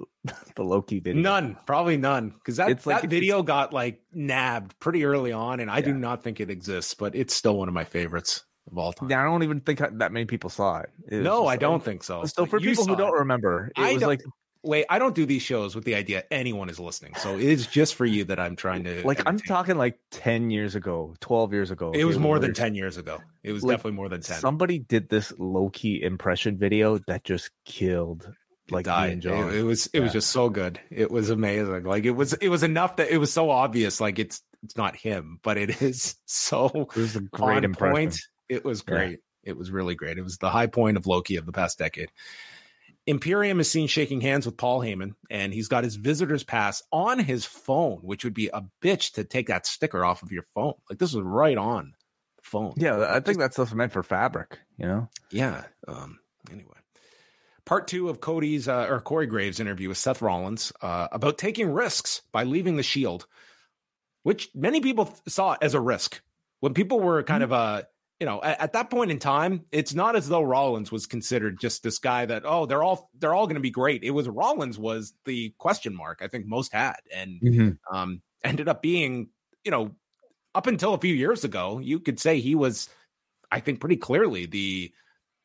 [0.55, 1.21] the Low Ki video?
[1.21, 5.61] None, probably none, because that it's like, that video got like nabbed pretty early on,
[5.61, 5.87] and I yeah.
[5.87, 9.11] do not think it exists, but it's still one of my favorites of all time.
[9.11, 10.91] Yeah, I don't even think that many people saw it.
[11.09, 12.25] it no, I don't think so.
[12.25, 14.23] So for people who don't remember, it I was like
[14.63, 17.15] wait, I don't do these shows with the idea anyone is listening.
[17.17, 19.27] So it's just for you that I'm trying to like entertain.
[19.27, 21.93] I'm talking like 10 years ago, 12 years ago.
[21.93, 23.21] It was more than 10 years ago.
[23.43, 24.39] It was like, definitely more than 10.
[24.39, 28.33] Somebody did this Low Ki impression video that just killed
[28.71, 29.25] like died.
[29.25, 30.01] It, it, was it yeah.
[30.03, 30.81] was just so good.
[30.91, 31.85] It was amazing.
[31.85, 34.97] Like it was it was enough that it was so obvious like it's it's not
[34.97, 37.95] him, but it is so it was a great impression.
[37.95, 38.21] Point.
[38.49, 39.11] It was great.
[39.11, 39.53] Yeah.
[39.53, 40.19] It was really great.
[40.19, 42.11] It was the high point of Low Ki of the past decade.
[43.07, 47.19] Imperium is seen shaking hands with Paul Heyman, and he's got his visitor's pass on
[47.19, 50.75] his phone, which would be a bitch to take that sticker off of your phone.
[50.89, 51.95] Like this was right on
[52.37, 52.75] the phone.
[52.77, 55.09] Yeah, I think that stuff's meant for fabric, you know?
[55.31, 55.65] Yeah.
[55.89, 56.21] Um,
[56.51, 56.75] anyway.
[57.65, 61.71] Part two of Cody's uh, or Corey Graves' interview with Seth Rollins uh, about taking
[61.71, 63.27] risks by leaving the Shield,
[64.25, 66.21] which many people saw as a risk.
[66.61, 67.53] When people were kind mm-hmm.
[67.53, 67.83] of uh,
[68.21, 71.59] you know, at, at, that point in time, it's not as though Rollins was considered
[71.59, 74.05] just this guy that oh they're all they're all going to be great.
[74.05, 77.97] It was Rollins was the question mark I think most had, and mm-hmm.
[77.97, 79.31] um, ended up being
[79.65, 79.93] you know
[80.55, 82.91] up until a few years ago you could say he was
[83.51, 84.93] I think pretty clearly the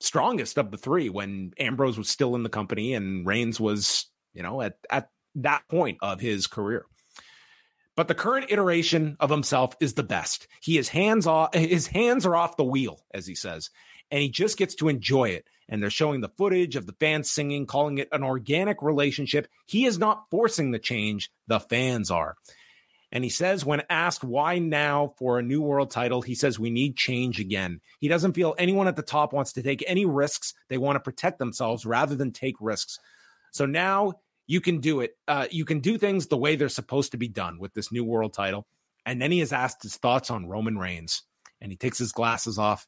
[0.02, 4.43] strongest of the three when Ambrose was still in the company and Reigns was you
[4.43, 6.85] know at at that point of his career.
[7.95, 10.47] But the current iteration of himself is the best.
[10.61, 13.69] He is hands off, his hands are off the wheel, as he says,
[14.11, 15.47] and he just gets to enjoy it.
[15.67, 19.47] And they're showing the footage of the fans singing, calling it an organic relationship.
[19.65, 22.35] He is not forcing the change, the fans are.
[23.11, 26.69] And he says, when asked why now for a new world title, he says, we
[26.69, 27.80] need change again.
[27.99, 30.53] He doesn't feel anyone at the top wants to take any risks.
[30.67, 32.99] They want to protect themselves rather than take risks.
[33.51, 34.15] So now
[34.47, 35.17] you can do it.
[35.27, 38.03] Uh, you can do things the way they're supposed to be done with this new
[38.03, 38.67] world title.
[39.05, 41.23] And then he has asked his thoughts on Roman Reigns.
[41.61, 42.88] And he takes his glasses off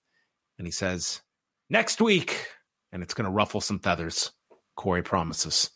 [0.58, 1.22] and he says,
[1.70, 2.48] Next week.
[2.92, 4.32] And it's going to ruffle some feathers.
[4.76, 5.72] Corey promises.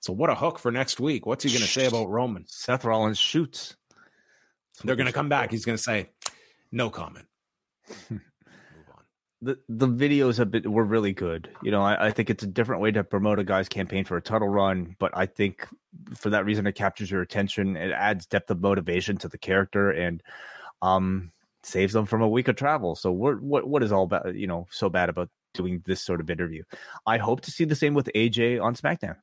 [0.00, 1.26] So, what a hook for next week.
[1.26, 2.44] What's he going to say about Roman?
[2.46, 3.76] Seth Rollins shoots.
[4.82, 5.50] They're going to come back.
[5.50, 6.10] He's going to say,
[6.70, 7.26] No comment.
[9.44, 11.50] the the videos have been were really good.
[11.62, 14.16] You know, I, I, think it's a different way to promote a guy's campaign for
[14.16, 15.68] a title run, but I think
[16.14, 17.76] for that reason it captures your attention.
[17.76, 20.22] It adds depth of motivation to the character and
[20.80, 22.94] um saves them from a week of travel.
[22.94, 26.20] So what what what is all about you know so bad about doing this sort
[26.20, 26.62] of interview?
[27.06, 29.16] I hope to see the same with AJ on SmackDown.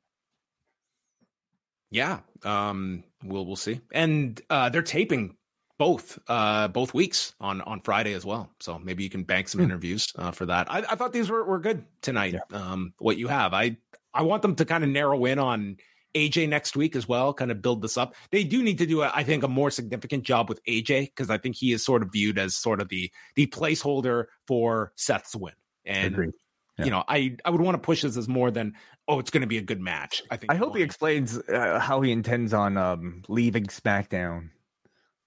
[1.89, 3.81] Yeah, um, we'll we'll see.
[3.91, 5.35] And uh, they're taping
[5.81, 8.51] both uh both weeks on on Friday as well.
[8.59, 9.63] So maybe you can bank some mm.
[9.63, 10.71] interviews uh, for that.
[10.71, 12.35] I, I, thought these were, were good tonight.
[12.35, 12.55] Yeah.
[12.55, 13.77] Um, what you have, I
[14.13, 15.77] I want them to kind of narrow in on
[16.13, 17.33] AJ next week as well.
[17.33, 18.13] Kind of build this up.
[18.29, 21.31] They do need to do, a, I think, a more significant job with AJ because
[21.31, 25.35] I think he is sort of viewed as sort of the the placeholder for Seth's
[25.35, 25.53] win.
[25.83, 26.31] And
[26.77, 26.85] yeah.
[26.85, 28.75] you know, I I would want to push this as more than
[29.07, 30.21] oh, it's going to be a good match.
[30.29, 30.51] I think.
[30.51, 34.49] I hope he explains uh, how he intends on um, leaving SmackDown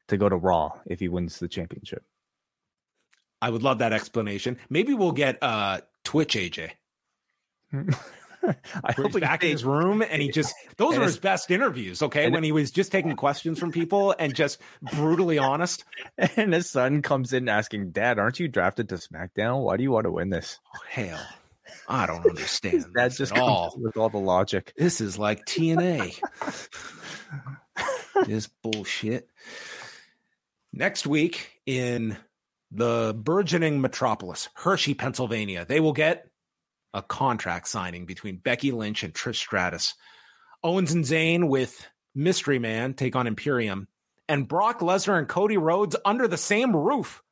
[0.08, 2.02] to go to Raw if he wins the championship.
[3.42, 4.58] I would love that explanation.
[4.70, 6.70] Maybe we'll get uh Twitch AJ.
[8.84, 12.28] I he's back in his room and he just those were his- best interviews, okay?
[12.30, 15.84] When he was just taking questions from people and just brutally honest.
[16.18, 19.62] and his son comes in asking, "Dad, aren't you drafted to SmackDown?
[19.62, 20.58] Why do you want to win this?"
[20.88, 21.26] Hell,
[21.88, 23.74] I don't understand That this just all.
[23.78, 24.74] with all the logic.
[24.76, 26.20] This is like TNA.
[28.26, 29.28] this bullshit.
[30.76, 32.16] Next week in
[32.72, 36.26] the burgeoning metropolis, Hershey, Pennsylvania, they will get
[36.92, 39.94] a contract signing between Becky Lynch and Trish Stratus.
[40.64, 41.86] Owens and Zayn with
[42.16, 43.86] Mystery Man take on Imperium,
[44.28, 47.22] and Brock Lesnar and Cody Rhodes under the same roof.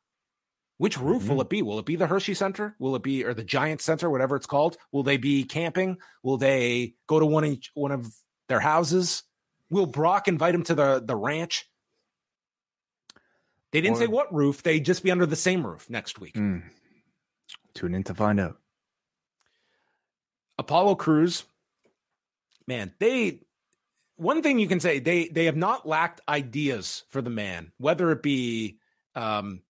[0.79, 1.41] Which roof will mm-hmm.
[1.41, 1.63] it be?
[1.63, 2.77] Will it be the Hershey Center?
[2.79, 4.77] Will it be or the Giant Center, whatever it's called?
[4.93, 5.99] Will they be camping?
[6.23, 8.07] Will they go to one each one of
[8.49, 9.25] their houses?
[9.69, 11.67] Will Brock invite him to the the ranch?
[13.73, 14.63] They didn't Or- say what roof.
[14.63, 16.37] They'd just be under the same roof next week.
[16.37, 16.59] Hmm.
[17.75, 18.59] Tune in to find out.
[20.59, 21.45] Apollo Crews,
[22.67, 23.41] man, they
[24.17, 28.11] one thing you can say they they have not lacked ideas for the man, whether
[28.13, 28.79] it be
[29.15, 29.63] um,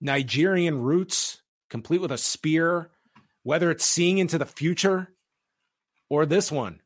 [0.00, 1.40] Nigerian roots,
[1.70, 2.90] complete with a spear,
[3.42, 5.12] whether it's seeing into the future,
[6.10, 6.80] or this one,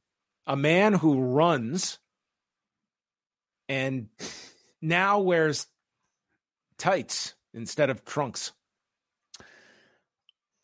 [0.47, 1.99] a man who runs
[3.69, 4.09] and
[4.81, 5.67] now wears
[6.83, 8.51] tights instead of trunks.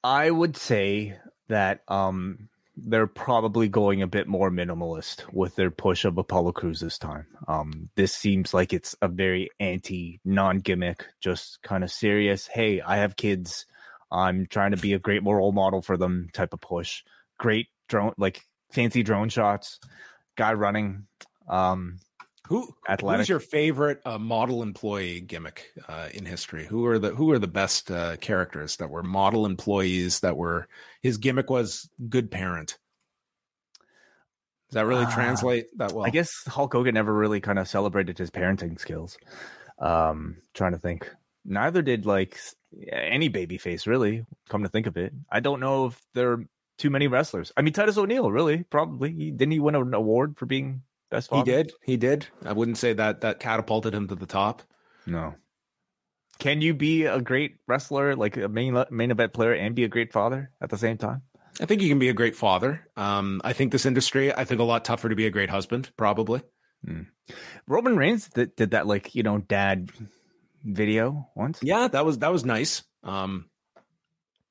[0.02, 1.16] I would say
[1.48, 6.80] that um they're probably going a bit more minimalist with their push of Apollo Crews
[6.80, 7.26] this time.
[7.46, 12.96] Um this seems like it's a very anti non-gimmick, just kind of serious, hey, I
[12.96, 13.66] have kids.
[14.10, 17.04] I'm trying to be a great role model for them type of push.
[17.38, 19.78] Great drone like fancy drone shots,
[20.36, 21.06] guy running
[21.48, 22.00] um
[22.48, 23.20] Who Athletic.
[23.20, 26.66] Who's your favorite uh, model employee gimmick uh, in history?
[26.66, 30.66] Who are the Who are the best uh, characters that were model employees that were
[31.02, 32.78] his gimmick was good parent?
[34.70, 36.06] Does that really Ah, translate that well?
[36.06, 39.18] I guess Hulk Hogan never really kind of celebrated his parenting skills.
[39.78, 41.10] Um, trying to think.
[41.44, 42.38] Neither did like
[42.90, 44.26] any babyface, really.
[44.48, 46.44] Come to think of it, I don't know if there are
[46.78, 47.52] too many wrestlers.
[47.56, 49.12] I mean, Titus O'Neil, really, probably.
[49.12, 51.50] He, didn't he win an award for being best he father?
[51.50, 51.72] did.
[51.84, 52.26] He did.
[52.44, 54.62] I wouldn't say that that catapulted him to the top.
[55.06, 55.34] No.
[56.38, 59.88] Can you be a great wrestler, like a main main event player, and be a
[59.88, 61.22] great father at the same time?
[61.60, 62.86] I think you can be a great father.
[62.96, 65.90] Um, I think this industry, I think a lot tougher to be a great husband,
[65.96, 66.42] probably.
[67.66, 69.90] Roman Reigns did, did that, like you know, dad
[70.64, 71.58] video once.
[71.62, 72.84] Yeah, that was that was nice.
[73.02, 73.50] Um,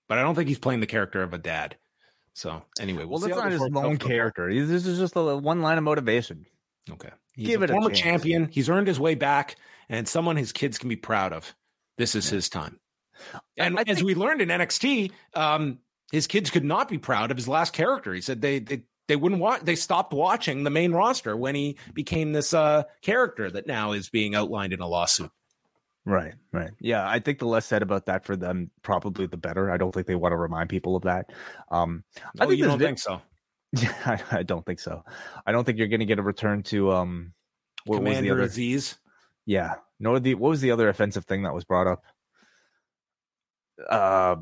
[0.09, 1.77] but I don't think he's playing the character of a dad.
[2.37, 4.53] So anyway, we'll Well, that's not this his lone character.
[4.53, 6.45] This is just a one line of motivation.
[6.87, 7.09] Okay.
[7.33, 7.99] He's Give a it a former chance.
[7.99, 8.47] champion.
[8.51, 9.55] He's earned his way back
[9.89, 11.55] and someone his kids can be proud of.
[11.97, 12.79] This is his time.
[13.57, 15.79] And I as think- we learned in NXT, um,
[16.11, 18.13] his kids could not be proud of his last character.
[18.13, 21.75] He said they they, they wouldn't watch they stopped watching the main roster when he
[21.95, 25.31] became this uh character that now is being outlined in a lawsuit.
[26.09, 26.71] Right, right.
[26.79, 29.69] Yeah, I think the less said about that for them, probably the better.
[29.69, 31.31] I don't think they want to remind people of that.
[31.69, 32.05] Um,
[32.39, 33.21] I Oh, think you don't think so.
[33.73, 33.93] Yeah,
[34.31, 35.03] I, I don't think so.
[35.45, 37.33] I don't think you're going to get a return to um,
[37.83, 38.47] what was the Commander other?
[38.49, 38.95] Azeez.
[39.45, 42.01] Yeah, nor the what was the other offensive thing that was brought up?
[43.89, 44.37] Uh,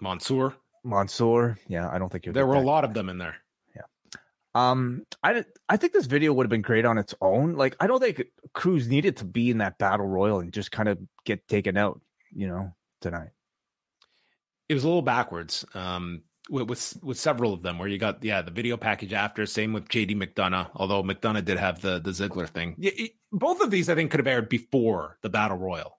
[0.00, 0.54] Mansoor.
[0.84, 1.58] Mansoor.
[1.66, 2.32] Yeah, I don't think you're.
[2.32, 3.36] There were a lot of them in there.
[4.54, 7.54] Um, I I think this video would have been great on its own.
[7.54, 8.22] Like, I don't think
[8.52, 12.00] Crews needed to be in that battle royal and just kind of get taken out.
[12.34, 13.30] You know, tonight.
[14.68, 18.24] it was a little backwards um, with, with with several of them where you got
[18.24, 22.10] yeah the video package after same with JD McDonagh although McDonagh did have the the
[22.10, 25.58] Ziggler thing Y- y- both of these I think could have aired before the battle
[25.58, 25.98] royal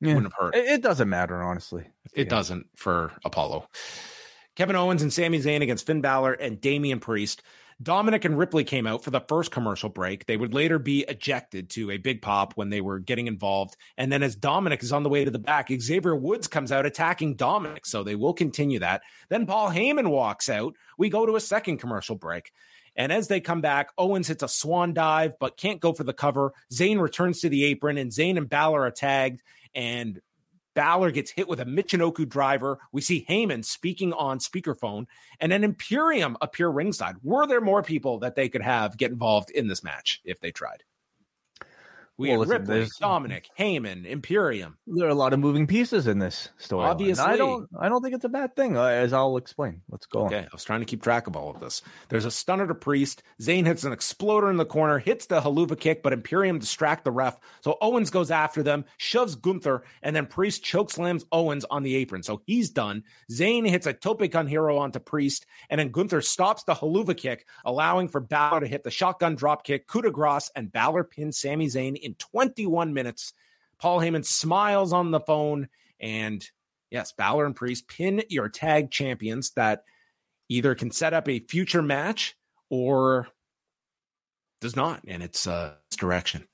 [0.00, 0.14] Yeah.
[0.14, 1.86] wouldn't have hurt It, it doesn't matter, honestly.
[2.14, 2.30] it Yeah.
[2.30, 3.68] doesn't for Apollo
[4.58, 7.42] Kevin Owens and Sami Zayn against Finn Balor and Damian Priest
[7.80, 10.26] Dominik and Ripley came out for the first commercial break.
[10.26, 13.76] They would later be ejected to a big pop when they were getting involved.
[13.96, 16.86] And then as Dominik is on the way to the back, Xavier Woods comes out
[16.86, 17.86] attacking Dominik.
[17.86, 19.02] So they will continue that.
[19.28, 20.74] Then Paul Heyman walks out.
[20.98, 22.50] We go to a second commercial break.
[22.96, 26.12] And as they come back, Owens hits a swan dive, but can't go for the
[26.12, 26.54] cover.
[26.72, 29.40] Zayn returns to the apron, and Zayn and Balor are tagged.
[29.72, 30.20] And
[30.78, 32.78] Balor gets hit with a Michinoku driver.
[32.92, 35.06] We see Heyman speaking on speakerphone,
[35.40, 37.16] and an Imperium appear ringside.
[37.24, 40.52] Were there more people that they could have get involved in this match if they
[40.52, 40.84] tried?
[42.18, 44.76] We well, had listen, Ripley, Dominik, Heyman, Imperium.
[44.88, 46.84] There are a lot of moving pieces in this story.
[46.84, 47.68] Obviously, I don't.
[47.78, 49.82] I don't think it's a bad thing, uh, as I'll explain.
[49.88, 50.26] Let's go.
[50.26, 50.44] Okay, on.
[50.44, 51.80] I was trying to keep track of all of this.
[52.08, 53.22] There's a stunner to Priest.
[53.40, 57.12] Zayn hits an exploder in the corner, hits the Helluva Kick, but Imperium distract the
[57.12, 57.38] ref.
[57.60, 62.24] So Owens goes after them, shoves Gunther, and then Priest chokeslams Owens on the apron.
[62.24, 63.04] So he's done.
[63.30, 67.46] Zayn hits a tope con hilo onto Priest, and then Gunther stops the Helluva Kick,
[67.64, 71.38] allowing for Balor to hit the shotgun drop kick, coup de grace, and Balor pins
[71.38, 73.32] Sami Zayn in 21 minutes.
[73.78, 75.68] Paul Heyman smiles on the phone.
[76.00, 76.44] And
[76.90, 79.84] yes, Balor and Priest pin your tag champions that
[80.48, 82.36] either can set up a future match
[82.70, 83.28] or
[84.60, 85.02] does not.
[85.06, 86.46] And it's uh direction.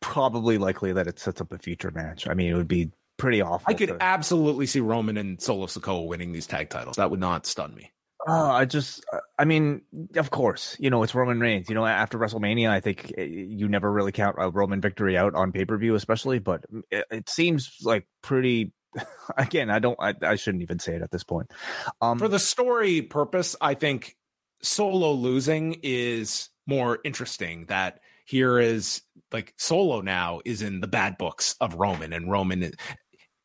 [0.00, 2.28] Probably likely that it sets up a future match.
[2.28, 3.64] I mean, it would be pretty awful.
[3.66, 3.96] I could to...
[4.00, 6.96] absolutely see Roman and Solo Sikoa winning these tag titles.
[6.96, 7.90] That would not stun me.
[8.28, 9.04] Oh, I just,
[9.38, 9.82] I mean,
[10.16, 11.68] of course, you know, it's Roman Reigns.
[11.68, 15.36] You know, after WrestleMania, I think eh, you never really count a Roman victory out
[15.36, 18.72] on pay per view, especially, but it, it, seems like pretty.
[19.36, 21.52] Again, I don't, I, I shouldn't even say it at this point.
[22.00, 24.16] Um, For the story purpose, I think
[24.62, 27.66] Solo losing is more interesting.
[27.66, 32.62] That here is like Solo now is in the bad books of Roman, and Roman
[32.64, 32.74] is,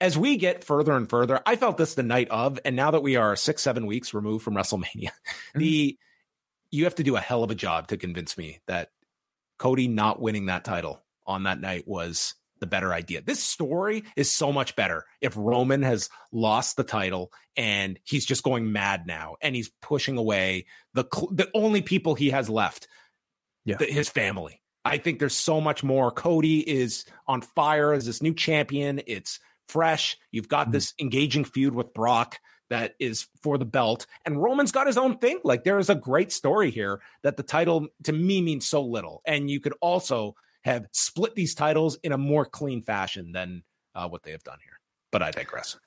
[0.01, 3.03] as we get further and further, I felt this the night of, and now that
[3.03, 5.59] we are six, seven weeks removed from WrestleMania, mm-hmm.
[5.59, 5.97] the
[6.71, 8.89] you have to do a hell of a job to convince me that
[9.59, 13.21] Cody not winning that title on that night was the better idea.
[13.21, 18.43] This story is so much better if Roman has lost the title and he's just
[18.43, 22.87] going mad now and he's pushing away the the only people he has left,
[23.65, 23.77] yeah.
[23.77, 24.61] The, his family.
[24.83, 26.09] I think there's so much more.
[26.09, 29.01] Cody is on fire as this new champion.
[29.05, 29.39] It's
[29.71, 30.17] fresh.
[30.31, 30.73] You've got mm-hmm.
[30.73, 32.39] this engaging feud with Brock
[32.69, 34.05] that is for the belt.
[34.25, 35.39] And Roman's got his own thing.
[35.43, 39.21] Like there is a great story here that the title to me means so little.
[39.25, 44.07] And you could also have split these titles in a more clean fashion than uh,
[44.07, 44.79] what they have done here.
[45.11, 45.77] But I digress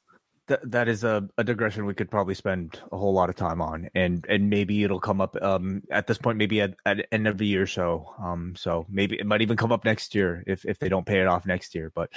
[0.46, 3.62] that that is a, a digression we could probably spend a whole lot of time
[3.62, 7.26] on and and maybe it'll come up um at this point maybe at, at end
[7.26, 8.12] of the year so.
[8.18, 11.20] Um so maybe it might even come up next year if if they don't pay
[11.20, 11.90] it off next year.
[11.94, 12.10] But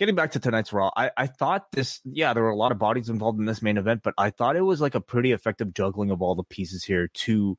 [0.00, 2.78] getting back to tonight's raw i i thought this yeah there were a lot of
[2.78, 5.74] bodies involved in this main event but i thought it was like a pretty effective
[5.74, 7.54] juggling of all the pieces here to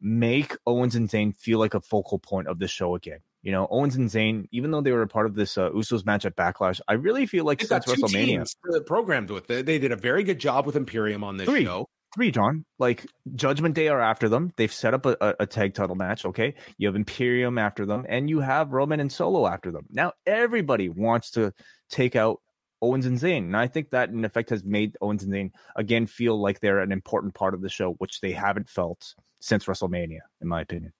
[0.00, 3.68] make owens and Zayn feel like a focal point of the show again you know,
[3.70, 6.34] Owens and Zayn, even though they were a part of this uh, Usos match at
[6.34, 8.46] Backlash, I really feel like since WrestleMania,
[8.86, 11.86] programmed with it, they did a very good job with Imperium on this three, show.
[12.14, 12.64] Three, John.
[12.78, 14.50] Like Judgment Day are after them.
[14.56, 16.24] They've set up a, a, a tag title match.
[16.24, 19.86] Okay, you have Imperium after them, and you have Roman and Solo after them.
[19.90, 21.52] Now everybody wants to
[21.90, 22.40] take out
[22.80, 23.38] Owens and Zayn.
[23.38, 26.80] And I think that in effect has made Owens and Zayn again feel like they're
[26.80, 30.94] an important part of the show, which they haven't felt since WrestleMania, in my opinion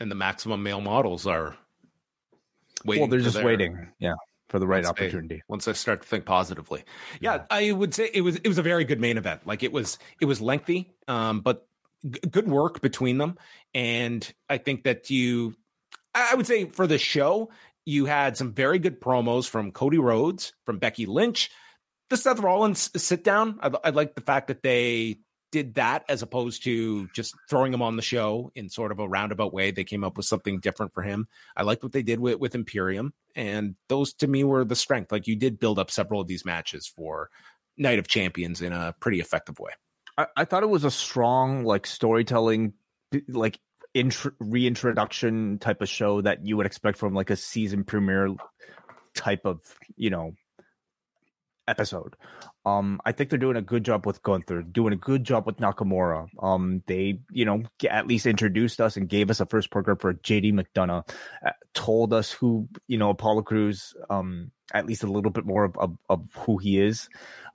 [0.00, 1.56] and the maximum male models are
[2.84, 3.02] waiting.
[3.02, 4.14] Well, they're just their, waiting, yeah,
[4.48, 5.36] for the right opportunity.
[5.36, 6.84] They, once I start to think positively,
[7.20, 9.46] yeah, yeah, I would say it was it was a very good main event.
[9.46, 11.66] Like it was it was lengthy, um, but
[12.08, 13.38] g- good work between them,
[13.74, 15.54] and I think that you,
[16.14, 17.50] I would say for the show,
[17.84, 21.50] you had some very good promos from Cody Rhodes, from Becky Lynch.
[22.10, 23.58] The Seth Rollins sit down.
[23.62, 25.20] I, I like the fact that they
[25.54, 29.06] did that as opposed to just throwing him on the show in sort of a
[29.06, 29.70] roundabout way.
[29.70, 31.28] They came up with something different for him.
[31.56, 35.12] I liked what they did with, with Imperium, and those to me were the strength.
[35.12, 37.30] Like you did build up several of these matches for
[37.76, 39.70] Night of Champions in a pretty effective way.
[40.18, 42.72] I, I thought it was a strong like storytelling,
[43.28, 43.60] like
[43.94, 48.34] intro, reintroduction type of show that you would expect from like a season premiere
[49.14, 49.60] type of
[49.96, 50.34] you know
[51.68, 52.16] episode.
[52.66, 55.58] Um, I think they're doing a good job with Gunther, doing a good job with
[55.58, 56.28] Nakamura.
[56.42, 60.14] Um, they, you know, at least introduced us and gave us a first program for
[60.14, 61.08] JD McDonagh,
[61.44, 65.64] uh, told us who, you know, Apollo Crews, um, at least a little bit more
[65.64, 67.10] of, of, of, who he is.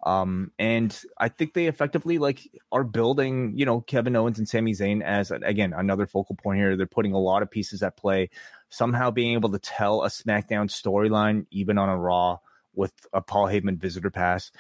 [0.06, 2.40] Um, and I think they effectively like
[2.72, 6.78] are building, you know, Kevin Owens and Sami Zayn as again another focal point here.
[6.78, 8.30] They're putting a lot of pieces at play,
[8.70, 12.38] somehow being able to tell a SmackDown storyline even on a Raw
[12.74, 14.52] with a Paul Heyman visitor pass.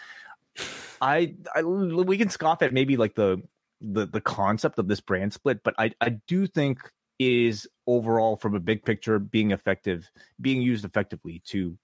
[1.01, 3.41] I, I we can scoff at maybe like the
[3.81, 6.79] the the concept of this brand split, but I I do think
[7.19, 10.09] is overall from a big picture being effective,
[10.39, 11.77] being used effectively to,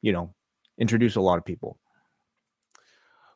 [0.00, 0.34] you know,
[0.78, 1.78] introduce a lot of people.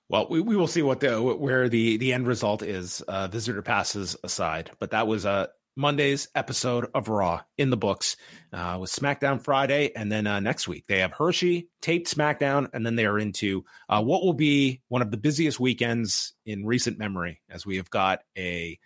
[0.08, 3.00] Well, we, we will see what the where the the end result is.
[3.02, 8.16] Uh, visitor passes aside, but that was a Monday's episode of Raw in the books
[8.52, 9.92] uh, with SmackDown Friday.
[9.94, 12.68] And then uh, next week, they have Hershey taped SmackDown.
[12.72, 16.66] And then they are into uh, what will be one of the busiest weekends in
[16.66, 18.78] recent memory, as we have got a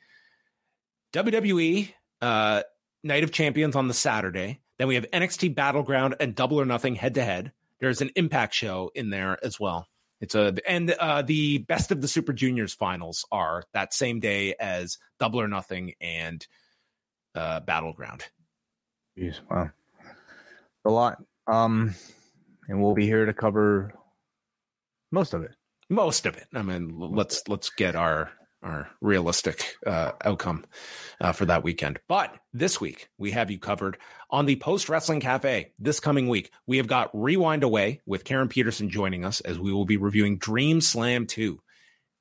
[1.12, 2.62] WWE uh,
[3.02, 4.60] Night of Champions on the Saturday.
[4.78, 7.52] Then we have NXT Battleground and Double or Nothing head to head.
[7.80, 9.86] There's an Impact show in there as well.
[10.20, 14.54] It's a and uh, the best of the Super Juniors finals are that same day
[14.58, 16.46] as Double or Nothing and
[17.36, 18.24] uh, Battleground.
[19.18, 19.70] Jeez, wow,
[20.84, 21.22] a lot.
[21.46, 21.94] Um,
[22.68, 23.92] and we'll be here to cover
[25.12, 25.52] most of it.
[25.88, 26.48] Most of it.
[26.52, 28.30] I mean, let's let's get our
[28.62, 30.64] our realistic uh, outcome
[31.20, 32.00] uh, for that weekend.
[32.08, 33.98] But this week, we have you covered
[34.30, 35.72] on the Post Wrestling Cafe.
[35.78, 39.84] This coming week, we have got Rewind-A-Wai with Karen Peterson joining us as we will
[39.84, 41.60] be reviewing Dream Slam 2,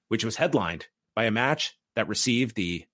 [0.09, 0.85] which was headlined
[1.15, 2.85] by a match that received the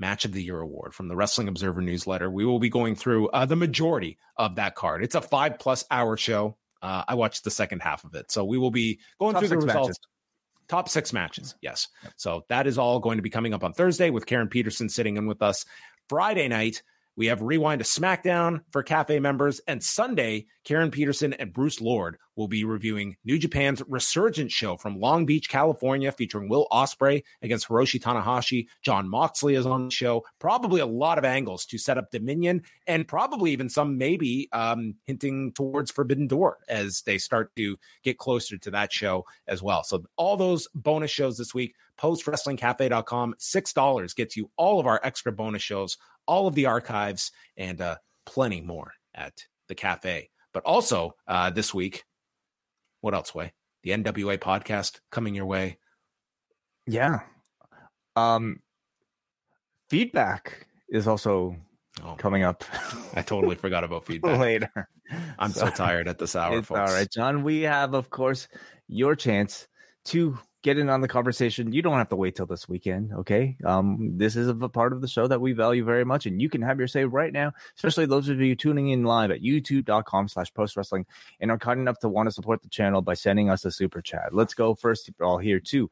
[0.00, 2.30] Match of the Year award from the Wrestling Observer newsletter.
[2.30, 5.04] We will be going through uh, the majority of that card.
[5.04, 6.56] It's a five plus hour show.
[6.82, 8.32] Uh, I watched the second half of it.
[8.32, 9.88] So we will be going Top through the results.
[9.88, 9.98] matches.
[10.68, 11.54] Top six matches.
[11.60, 11.88] Yes.
[12.16, 15.16] So that is all going to be coming up on Thursday with Karen Peterson sitting
[15.16, 15.64] in with us.
[16.08, 16.82] Friday night,
[17.16, 19.60] we have Rewind-A-SmackDown for Cafe members.
[19.66, 24.98] And Sunday, Karen Peterson and Bruce Lord will be reviewing New Japan's Resurgence show from
[24.98, 28.66] Long Beach, California, featuring Will Ospreay against Hiroshi Tanahashi.
[28.82, 30.24] Jon Moxley is on the show.
[30.38, 34.94] Probably a lot of angles to set up Dominion and probably even some maybe um,
[35.06, 39.82] hinting towards Forbidden Door as they start to get closer to that show as well.
[39.82, 45.32] So all those bonus shows this week, postwrestlingcafe.com, $6 gets you all of our extra
[45.32, 45.96] bonus shows,
[46.26, 47.96] all of the archives, and uh,
[48.26, 50.30] plenty more at the cafe.
[50.52, 52.04] But also uh, this week,
[53.00, 53.52] what else, Wai?
[53.82, 55.78] The NWA podcast coming your way.
[56.86, 57.20] Yeah.
[58.16, 58.60] Um,
[59.88, 61.56] feedback is also
[62.04, 62.64] Oh, coming up
[63.14, 64.38] I totally forgot about feedback.
[64.38, 64.88] later.
[65.38, 65.72] I'm so Sorry.
[65.72, 66.78] tired at this hour, It's folks.
[66.80, 67.42] all right, John.
[67.42, 68.48] We have, of course,
[68.88, 69.66] your chance
[70.06, 71.72] to get in on the conversation.
[71.72, 73.56] You don't have to wait till this weekend, okay?
[73.64, 76.48] Um, this is a part of the show that we value very much, and you
[76.48, 80.28] can have your say right now, especially those of you tuning in live at youtube.com
[80.28, 81.06] slash post wrestling
[81.40, 84.02] and are kind enough to want to support the channel by sending us a super
[84.02, 84.34] chat.
[84.34, 85.90] Let's go first all here too.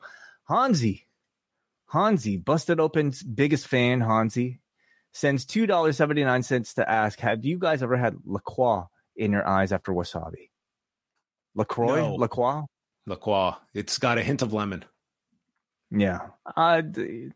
[0.48, 1.06] Hansi.
[1.86, 4.60] Hansi, busted open's biggest fan, Hansi,
[5.12, 8.84] sends $2.79 to ask, have you guys ever had La Croix
[9.16, 10.50] in your eyes after wasabi?
[11.54, 11.96] LaCroix?
[11.96, 12.14] No.
[12.14, 12.62] LaCroix?
[13.08, 13.52] LaCroix.
[13.74, 14.84] It's got a hint of lemon.
[15.90, 16.20] Yeah.
[16.56, 17.30] Uh, d-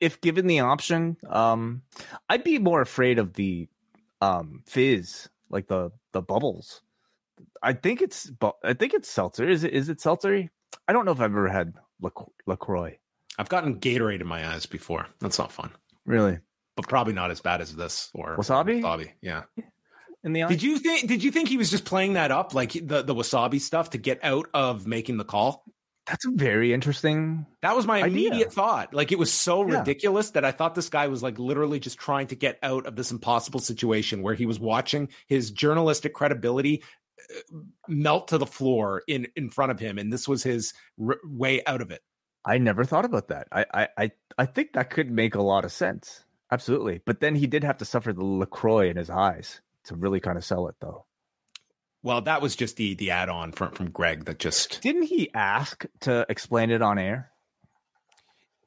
[0.00, 1.82] if given the option, um,
[2.28, 3.68] I'd be more afraid of the
[4.20, 6.82] um, fizz, like the the bubbles.
[7.62, 9.48] I think it's bu- I think it's seltzer.
[9.48, 10.48] Is it is it seltzery?
[10.88, 12.10] I don't know if I've ever had La-
[12.46, 12.98] LaCroix.
[13.38, 15.06] I've gotten Gatorade in my eyes before.
[15.20, 15.70] That's not fun,
[16.04, 16.38] Really?
[16.76, 18.82] but probably not as bad as this or Wasabi?
[18.82, 19.42] Wasabi, yeah.
[20.24, 20.48] In the eye?
[20.48, 21.08] Did you think?
[21.08, 23.98] Did you think he was just playing that up, like the the wasabi stuff, to
[23.98, 25.64] get out of making the call?
[26.06, 27.46] That's a very interesting.
[27.62, 28.06] That was my Idea.
[28.28, 28.92] immediate thought.
[28.94, 29.78] Like it was so Yeah.
[29.78, 32.96] ridiculous that I thought this guy was like literally just trying to get out of
[32.96, 36.82] this impossible situation where he was watching his journalistic credibility
[37.52, 37.58] uh,
[37.88, 40.72] melt to the floor in in front of him, and this was his
[41.04, 42.02] r- way out of it.
[42.44, 43.46] I never thought about that.
[43.52, 46.24] I, I, I, I think that could make a lot of sense.
[46.50, 47.00] Absolutely.
[47.06, 50.36] But then he did have to suffer the LaCroix in his eyes to really kind
[50.38, 51.06] of sell it, though.
[52.02, 55.30] Well, that was just the the add on from from Greg that just Didn't he
[55.34, 57.30] ask to explain it on air?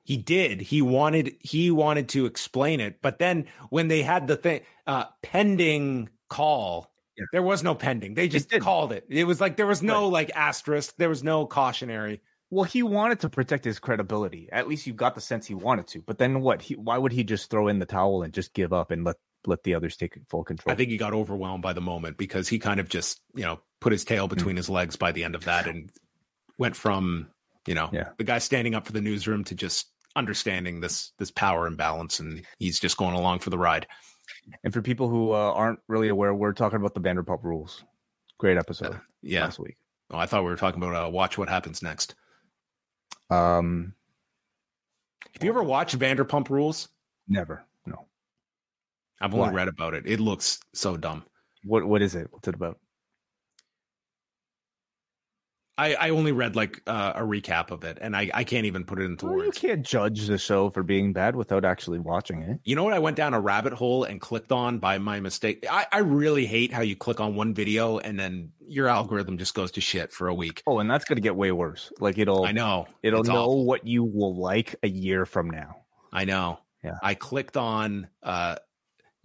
[0.04, 0.62] He did.
[0.62, 5.06] He wanted he wanted to explain it, but then when they had the thing uh
[5.24, 7.26] pending call, Yeah.
[7.34, 8.14] there was no pending.
[8.14, 8.64] They just didn't.
[8.64, 9.06] called it.
[9.10, 12.22] It was like there was no like asterisk, there was no cautionary.
[12.52, 14.48] Well, he wanted to protect his credibility.
[14.52, 16.02] At least you got the sense he wanted to.
[16.02, 16.62] But then what?
[16.62, 19.16] He, why would he just throw in the towel and just give up and let
[19.50, 20.72] let the others take full control?
[20.72, 23.60] I think he got overwhelmed by the moment because he kind of just, you know,
[23.82, 24.34] put his tail Hmm.
[24.36, 25.92] between his legs by the end of that and
[26.58, 27.28] went from,
[27.68, 28.10] you know, Yeah.
[28.18, 32.46] the guy standing up for the newsroom to just understanding this this power imbalance and
[32.58, 33.86] he's just going along for the ride.
[34.64, 37.84] And for people who uh, aren't really aware, we're talking about the Vanderpump Rules.
[38.38, 39.44] Great episode Yeah.
[39.44, 39.78] last week.
[40.12, 42.16] Oh, I thought we were talking about uh, watch what happens next.
[43.30, 43.94] Um,
[45.34, 46.90] Have you ever watched Vanderpump Rules?
[47.28, 47.66] never.
[49.22, 49.54] I've only Why?
[49.54, 50.04] read about it.
[50.06, 51.24] It looks so dumb.
[51.64, 52.28] What What is it?
[52.32, 52.80] What's it about?
[55.78, 58.86] I, I only read like uh, a recap of it, and I, I can't even
[58.86, 62.42] put it into Well, you can't judge the show for being bad without actually watching
[62.44, 62.62] it.
[62.64, 62.94] You know what?
[62.94, 65.66] I went down a rabbit hole and clicked on by my mistake.
[65.70, 69.54] I, I really hate how you click on one video and then your algorithm just
[69.54, 70.64] goes to shit for a week.
[70.66, 71.92] Oh, and that's going to get way worse.
[72.00, 72.88] Like it'll I know.
[73.04, 73.66] it'll know awful.
[73.66, 75.76] what you will like a year from now.
[76.14, 76.60] I know.
[76.86, 77.00] Yeah.
[77.04, 78.56] I clicked on uh,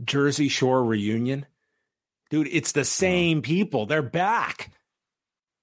[0.04, 1.46] Jersey Shore reunion.
[2.30, 3.86] Dude, it's the same people.
[3.86, 4.72] They're back.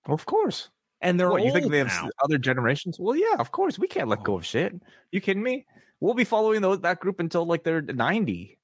[0.05, 0.69] Of course.
[1.01, 2.09] And they're What, you think they have now.
[2.23, 2.97] other generations?
[2.99, 3.77] Well, yeah, of course.
[3.77, 4.43] We can't let go of oh.
[4.43, 4.73] shit.
[5.11, 5.65] You kidding me?
[5.99, 8.57] We'll be following those that group until like they're ninety.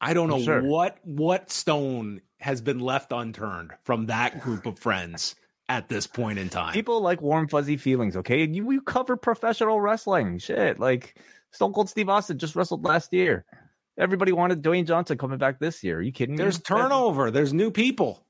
[0.00, 0.62] I don't know Sure.
[0.62, 5.34] what what stone has been left unturned from that group of friends
[5.68, 6.72] at this point in time.
[6.72, 8.16] People like warm fuzzy feelings.
[8.16, 10.38] Okay, you you cover professional wrestling.
[10.38, 11.16] Shit, like
[11.50, 13.44] Stone Cold Steve Austin just wrestled last year.
[13.98, 15.98] Everybody wanted Dwayne Johnson coming back this year.
[15.98, 16.42] Are you kidding me?
[16.42, 17.30] There's turnover.
[17.30, 18.24] There's new people.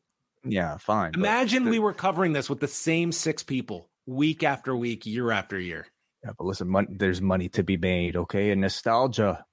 [0.44, 1.12] Yeah, fine.
[1.14, 5.58] Imagine we were covering this with the same six people week after week, year after
[5.58, 5.86] year.
[6.24, 8.50] Yeah, but listen, mon- there's money to be made, okay?
[8.50, 9.44] And nostalgia.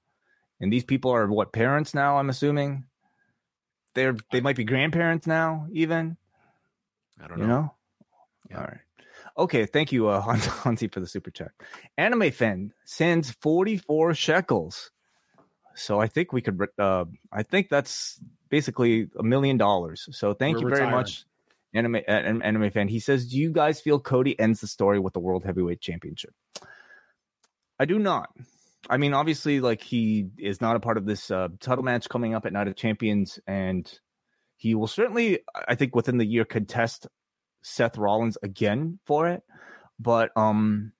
[0.60, 2.84] And these people are what parents now, I'm assuming.
[3.94, 6.16] They're they might be grandparents now, even.
[7.22, 7.52] I don't You know.
[7.60, 7.74] know?
[8.50, 8.56] Yeah.
[8.58, 8.78] All right.
[9.36, 11.52] Okay, thank you, uh Hans- Hansi for the super chat.
[11.96, 14.90] Anime fan sends 44 shekels.
[15.78, 20.08] So I think we could uh I think that's basically a million dollars.
[20.12, 21.24] So thank We're you very much.
[21.74, 22.88] Anime anime fan.
[22.88, 26.32] He says, "Do you guys feel Cody ends the story with the World Heavyweight Championship?"
[27.78, 28.30] I do not.
[28.88, 32.34] I mean, obviously, like he is not a part of this uh, title match coming
[32.34, 33.90] up at Night of Champions, and
[34.56, 37.06] he will certainly, I think, within the year contest
[37.62, 39.42] Seth Rollins again for it.
[39.98, 40.92] But um,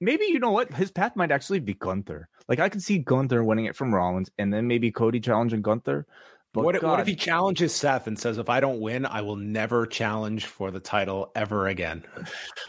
[0.00, 2.28] maybe you know what, his path might actually be Gunther.
[2.48, 6.06] Like I could see Gunther winning it from Rollins, and then maybe Cody challenging Gunther.
[6.54, 9.20] But what, if- what if he challenges Seth and says, if I don't win, I
[9.20, 12.04] will never challenge for the title ever again?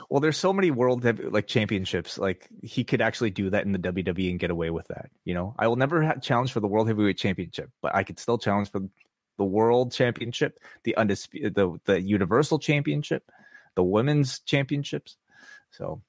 [0.09, 2.17] Well, there's so many world like championships.
[2.17, 5.11] Like he could actually do that in the WWE and get away with that.
[5.23, 8.17] You know, I will never ha- challenge for the world heavyweight championship, but I could
[8.19, 8.81] still challenge for
[9.37, 13.31] the world championship, the undisputed, the the universal championship,
[13.75, 15.15] the women's championships.
[15.71, 16.01] So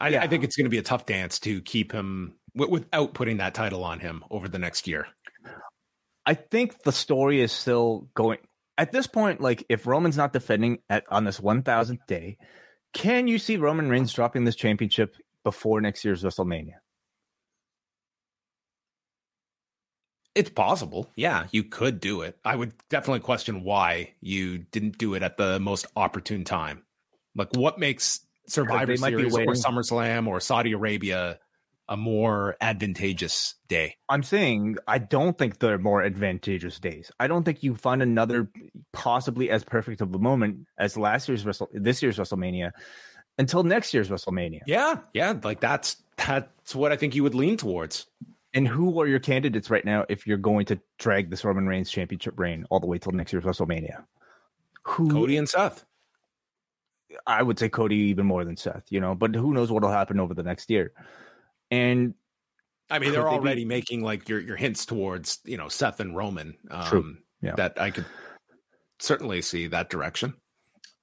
[0.00, 0.22] I, Yeah.
[0.22, 3.36] I think it's going to be a tough dance to keep him w- without putting
[3.38, 5.06] that title on him over the next year.
[6.26, 8.38] I think the story is still going
[8.78, 9.40] at this point.
[9.40, 12.38] Like if Roman's not defending at on this one thousandth day,
[12.92, 16.74] can you see Roman Reigns dropping this championship before next year's WrestleMania?
[20.34, 21.10] It's possible.
[21.16, 22.38] Yeah, you could do it.
[22.44, 26.84] I would definitely question why you didn't do it at the most opportune time.
[27.34, 31.38] Like, what makes Survivor they might be Series or SummerSlam or Saudi Arabia
[31.88, 33.96] a more advantageous day?
[34.08, 37.10] I'm saying I don't think they're more advantageous days.
[37.18, 38.48] I don't think you find another
[38.92, 42.72] possibly as perfect of a moment as last year's Wrestle this year's WrestleMania
[43.38, 44.60] until next year's WrestleMania.
[44.66, 48.06] Yeah, yeah, like that's that's what I think you would lean towards.
[48.52, 51.90] And who are your candidates right now if you're going to drag this Roman Reigns
[51.90, 54.04] championship reign all the way till next year's WrestleMania?
[54.84, 55.84] Who Cody and Seth.
[57.26, 60.20] I would say Cody even more than Seth, you know, but who knows what'll happen
[60.20, 60.92] over the next year.
[61.70, 62.14] And
[62.90, 66.00] I mean, they're they be- already making like your your hints towards you know Seth
[66.00, 66.56] and Roman.
[66.70, 67.16] Um, True.
[67.42, 67.54] Yeah.
[67.56, 68.06] That I could
[68.98, 70.34] certainly see that direction.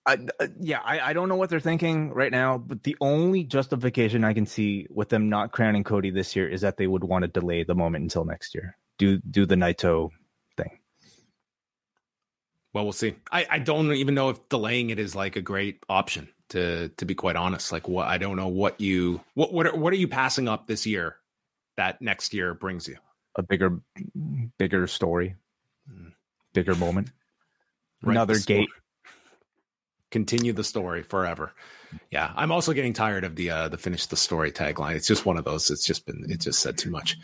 [0.06, 3.44] I, uh, yeah, I, I don't know what they're thinking right now, but the only
[3.44, 7.04] justification I can see with them not crowning Cody this year is that they would
[7.04, 8.78] want to delay the moment until next year.
[8.98, 10.10] Do do the Naito.
[12.73, 13.15] Well, we'll see.
[13.31, 16.30] I, I don't even know if delaying it is like a great option.
[16.52, 19.76] To to be quite honest, like what I don't know what you what what are,
[19.76, 21.18] what are you passing up this year
[21.76, 22.95] that next year brings you.
[23.35, 23.81] A bigger
[24.57, 25.35] bigger story,
[25.91, 26.10] Hmm.
[26.53, 27.11] bigger moment.
[28.02, 28.69] Right, Another the gate.
[30.10, 31.52] Continue the story forever.
[32.12, 34.96] Yeah, I'm also getting tired of the uh the finish the story tagline.
[34.96, 35.70] It's just one of those.
[35.72, 37.18] It's just been it just said too much.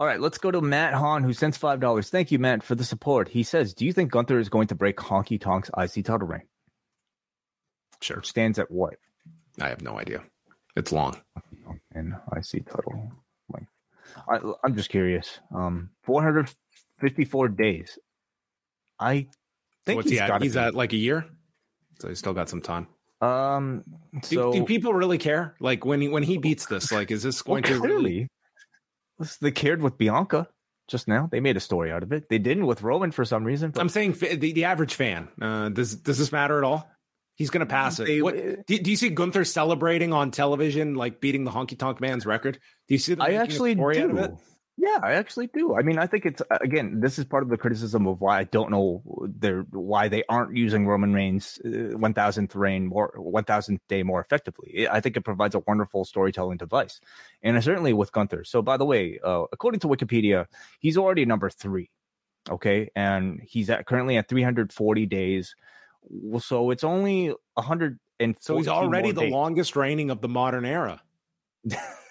[0.00, 2.10] All right, let's go to Matt Hahn, who sends five dollars.
[2.10, 3.28] Thank you, Matt, for the support.
[3.28, 6.42] He says, "Do you think Gunther is going to break Honky Tonk's IC title reign?
[8.00, 8.94] Sure, Which stands at what?
[9.60, 10.22] I have no idea.
[10.76, 11.16] It's long.
[11.92, 13.12] And IC title
[13.52, 13.70] length.
[14.28, 15.38] I, I'm just curious.
[15.54, 17.98] Um, 454 days.
[18.98, 19.28] I
[19.86, 20.28] think What's he he's at?
[20.28, 21.24] got He's at like a year,
[22.00, 22.88] so he's still got some time.
[23.24, 23.84] Um,
[24.28, 25.54] Do, so do people really care?
[25.60, 27.86] Like when he when he beats this, like is this well, going to really?
[27.86, 28.28] clearly,
[29.18, 30.48] Listen, they cared with Bianca
[30.88, 31.28] just now.
[31.30, 32.28] They made a story out of it.
[32.28, 33.70] They didn't with Roman for some reason.
[33.70, 35.28] But I'm saying the, the average fan.
[35.40, 36.88] Uh, does does this matter at all?
[37.36, 38.06] He's going to pass it.
[38.06, 38.36] They- what,
[38.66, 42.60] do, do you see Gunther celebrating on television, like beating the Honky Tonk Man's record?
[42.86, 43.16] Do you see?
[43.18, 44.30] I actually story out of it?
[44.30, 44.38] do.
[44.86, 45.74] Yeah, I actually do.
[45.76, 47.00] I mean, I think it's again.
[47.00, 50.54] This is part of the criticism of why I don't know their why they aren't
[50.56, 54.86] using Roman Reigns' one thousandth reign more one thousandth day more effectively.
[54.88, 57.00] I think it provides a wonderful storytelling device,
[57.42, 58.44] and certainly with Gunther.
[58.44, 60.46] So, by the way, uh, according to Wikipedia,
[60.80, 61.90] he's already number three.
[62.50, 65.54] Okay, and he's at currently at 340 days.
[66.40, 69.32] So it's only 100 and So he's already the days.
[69.32, 71.00] longest reigning of the modern era.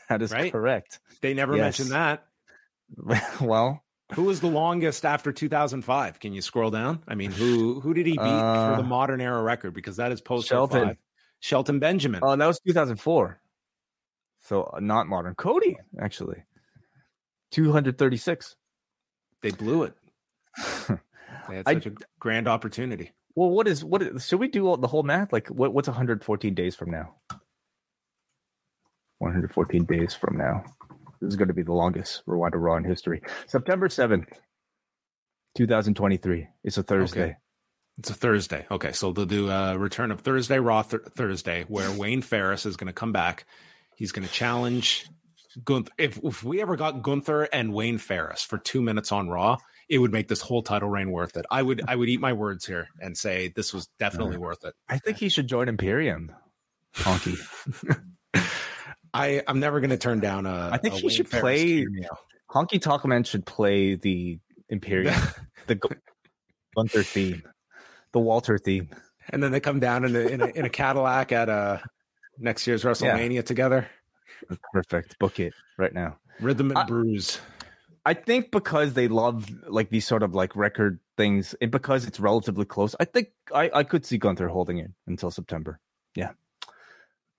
[0.09, 0.51] That is right?
[0.51, 0.99] correct.
[1.21, 1.79] They never Yes.
[1.79, 2.25] mentioned that.
[3.41, 3.83] well,
[4.13, 6.19] Who was the longest after 2005?
[6.19, 7.03] Can you scroll down?
[7.07, 9.73] I mean, who who did he beat for Uh, the modern era record?
[9.73, 10.87] Because that is post Shelton.
[10.89, 10.97] 05.
[11.39, 12.21] Shelton Benjamin.
[12.23, 13.39] Oh, that was 2004.
[14.43, 15.35] So uh, not modern.
[15.35, 16.43] Cody, actually.
[17.51, 18.55] 236.
[19.41, 19.93] they blew it.
[21.49, 23.11] they had such I, a grand opportunity.
[23.35, 25.33] Well, what is what is, should we do all, the whole math?
[25.33, 27.15] Like, what, what's 114 days from now?
[29.19, 30.63] 114 days from now.
[31.23, 33.21] This is going to be the longest Rewind-A-Raw in history.
[33.47, 34.27] September 7th,
[35.55, 36.49] 2023.
[36.65, 37.21] It's a Thursday.
[37.21, 37.35] Okay.
[37.97, 38.65] It's a Thursday.
[38.69, 42.75] Okay, so they'll do a return of Thursday Raw th- Thursday, where Wayne Farris is
[42.75, 43.45] going to come back.
[43.95, 45.07] He's going to challenge
[45.63, 45.93] Gunther.
[45.97, 49.99] If, if we ever got Gunther and Wayne Farris for two minutes on Raw, it
[49.99, 51.45] would make this whole title reign worth it.
[51.49, 54.65] I would I would eat my words here and say this was definitely uh, worth
[54.65, 54.73] it.
[54.89, 56.33] I think he should join Imperium.
[56.95, 57.37] Honky.
[59.13, 60.69] I I'm never going to turn down a.
[60.71, 61.83] I think a he Wayne should Farris play.
[61.83, 62.17] Cameo.
[62.49, 65.15] Honky Man should play the Imperial,
[65.67, 65.79] the
[66.75, 67.41] Gunther theme
[68.13, 68.89] the Walter theme.
[69.29, 71.79] And then they come down in a, in a, in a Cadillac at uh,
[72.39, 73.41] next year's WrestleMania yeah.
[73.41, 73.87] together.
[74.71, 75.19] Perfect.
[75.19, 76.17] Book it right now.
[76.39, 77.39] Rhythm and I, Bruise.
[78.05, 82.19] I think because they love like these sort of like record things, and because it's
[82.19, 85.79] relatively close, I think I, I could see Gunther holding it until September.
[86.15, 86.31] Yeah.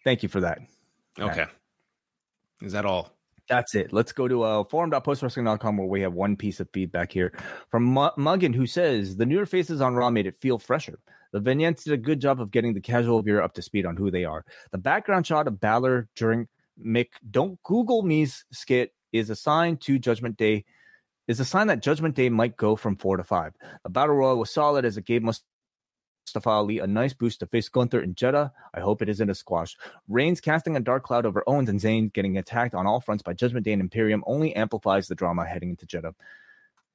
[0.05, 0.59] Thank you for that.
[1.19, 1.41] Okay.
[1.41, 1.49] Right.
[2.63, 3.11] Is that all?
[3.49, 3.93] That's it.
[3.93, 7.33] Let's go to uh, forum.postwrestling.com where we have one piece of feedback here
[7.71, 10.99] from M- Muggin who says the newer faces on Raw made it feel fresher.
[11.33, 13.97] The vignettes did a good job of getting the casual viewer up to speed on
[13.97, 14.45] who they are.
[14.71, 16.49] The background shot of Balor during
[16.83, 20.65] Mick Don't Google Me's skit is a sign to Judgment Day
[21.27, 23.55] is a sign that Judgment Day might go from four to five.
[23.83, 25.43] The battle royal was solid as it gave us
[26.25, 28.53] Mustafa Ali a nice boost to face Gunther in Jeddah.
[28.73, 29.77] I hope it isn't a squash.
[30.09, 33.35] Reigns casting a dark cloud over Owens and Zayn getting attacked on all fronts by
[33.35, 36.15] Judgment Day and Imperium only amplifies the drama heading into Jeddah.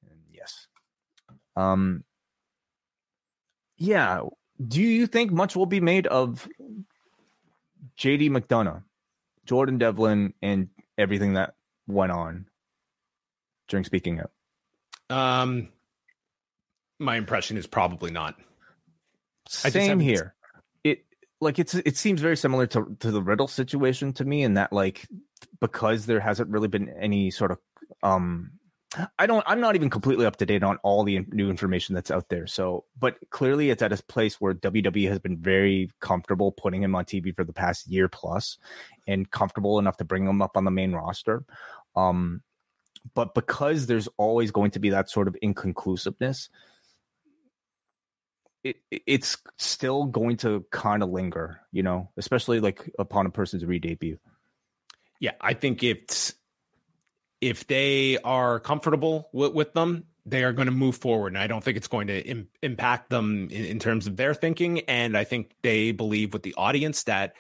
[0.10, 0.68] And yes.
[1.56, 2.04] Um
[3.78, 4.22] yeah.
[4.68, 6.50] Do you think much will be made of
[7.98, 8.84] JD McDonagh,
[9.46, 11.54] Jordan Devlin, and everything that
[11.88, 12.48] went on
[13.68, 14.32] during speaking out?
[15.10, 15.70] Um
[16.98, 18.36] my impression is probably not.
[19.50, 20.36] Same here.
[20.84, 21.06] It
[21.42, 24.72] like it's it seems very similar to to the Riddle situation to me in that
[24.72, 25.08] like
[25.60, 27.58] because there hasn't really been any sort of
[28.04, 28.52] um
[29.18, 32.12] I don't I'm not even completely up to date on all the new information that's
[32.12, 32.48] out there.
[32.48, 36.96] So, but clearly it's at a place where WWE has been very comfortable putting him
[36.96, 38.58] on TV for the past year plus
[39.08, 41.44] and comfortable enough to bring him up on the main roster.
[41.96, 42.42] Um
[43.16, 46.50] but because there's always going to be that sort of inconclusiveness,
[48.64, 53.66] it, it's still going to kind of linger, you know, especially like upon a person's
[53.66, 54.18] re-debut.
[55.20, 56.34] Yeah, I think it's
[57.42, 61.34] if they are comfortable with, with them, they are going to move forward.
[61.34, 64.34] And I don't think it's going to Im- impact them in, in terms of their
[64.34, 64.82] thinking.
[64.82, 67.34] And I think they believe with the audience that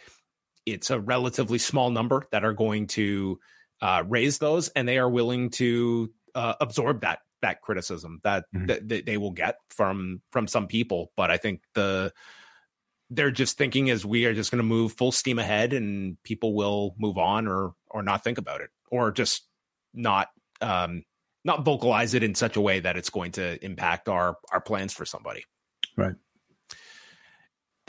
[0.65, 3.39] it's a relatively small number that are going to
[3.81, 8.67] uh, raise those, and they are willing to uh, absorb that that criticism that, mm-hmm.
[8.67, 12.11] that, that they will get from from some people but i think the
[13.09, 16.53] they're just thinking as we are just going to move full steam ahead and people
[16.53, 19.47] will move on or or not think about it or just
[19.93, 20.29] not
[20.61, 21.03] um
[21.43, 24.93] not vocalize it in such a way that it's going to impact our our plans
[24.93, 25.43] for somebody
[25.97, 26.15] right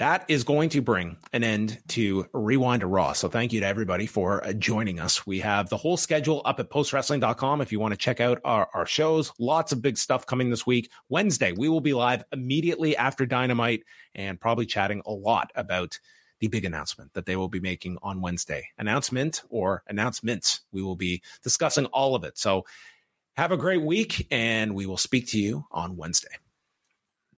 [0.01, 3.13] that is going to bring an end to Rewind Raw.
[3.13, 5.27] So thank you to everybody for uh, joining us.
[5.27, 8.71] We have the whole schedule up at postwrestling.com if you want to check out our,
[8.73, 9.31] our shows.
[9.39, 10.91] Lots of big stuff coming this week.
[11.11, 13.83] Wednesday, we will be live immediately after Dynamite
[14.15, 15.99] and probably chatting a lot about
[16.39, 18.67] the big announcement that they will be making on Wednesday.
[18.79, 20.63] Announcement or announcements.
[20.73, 22.39] We will be discussing all of it.
[22.39, 22.65] So
[23.37, 26.39] have a great week and we will speak to you on Wednesday.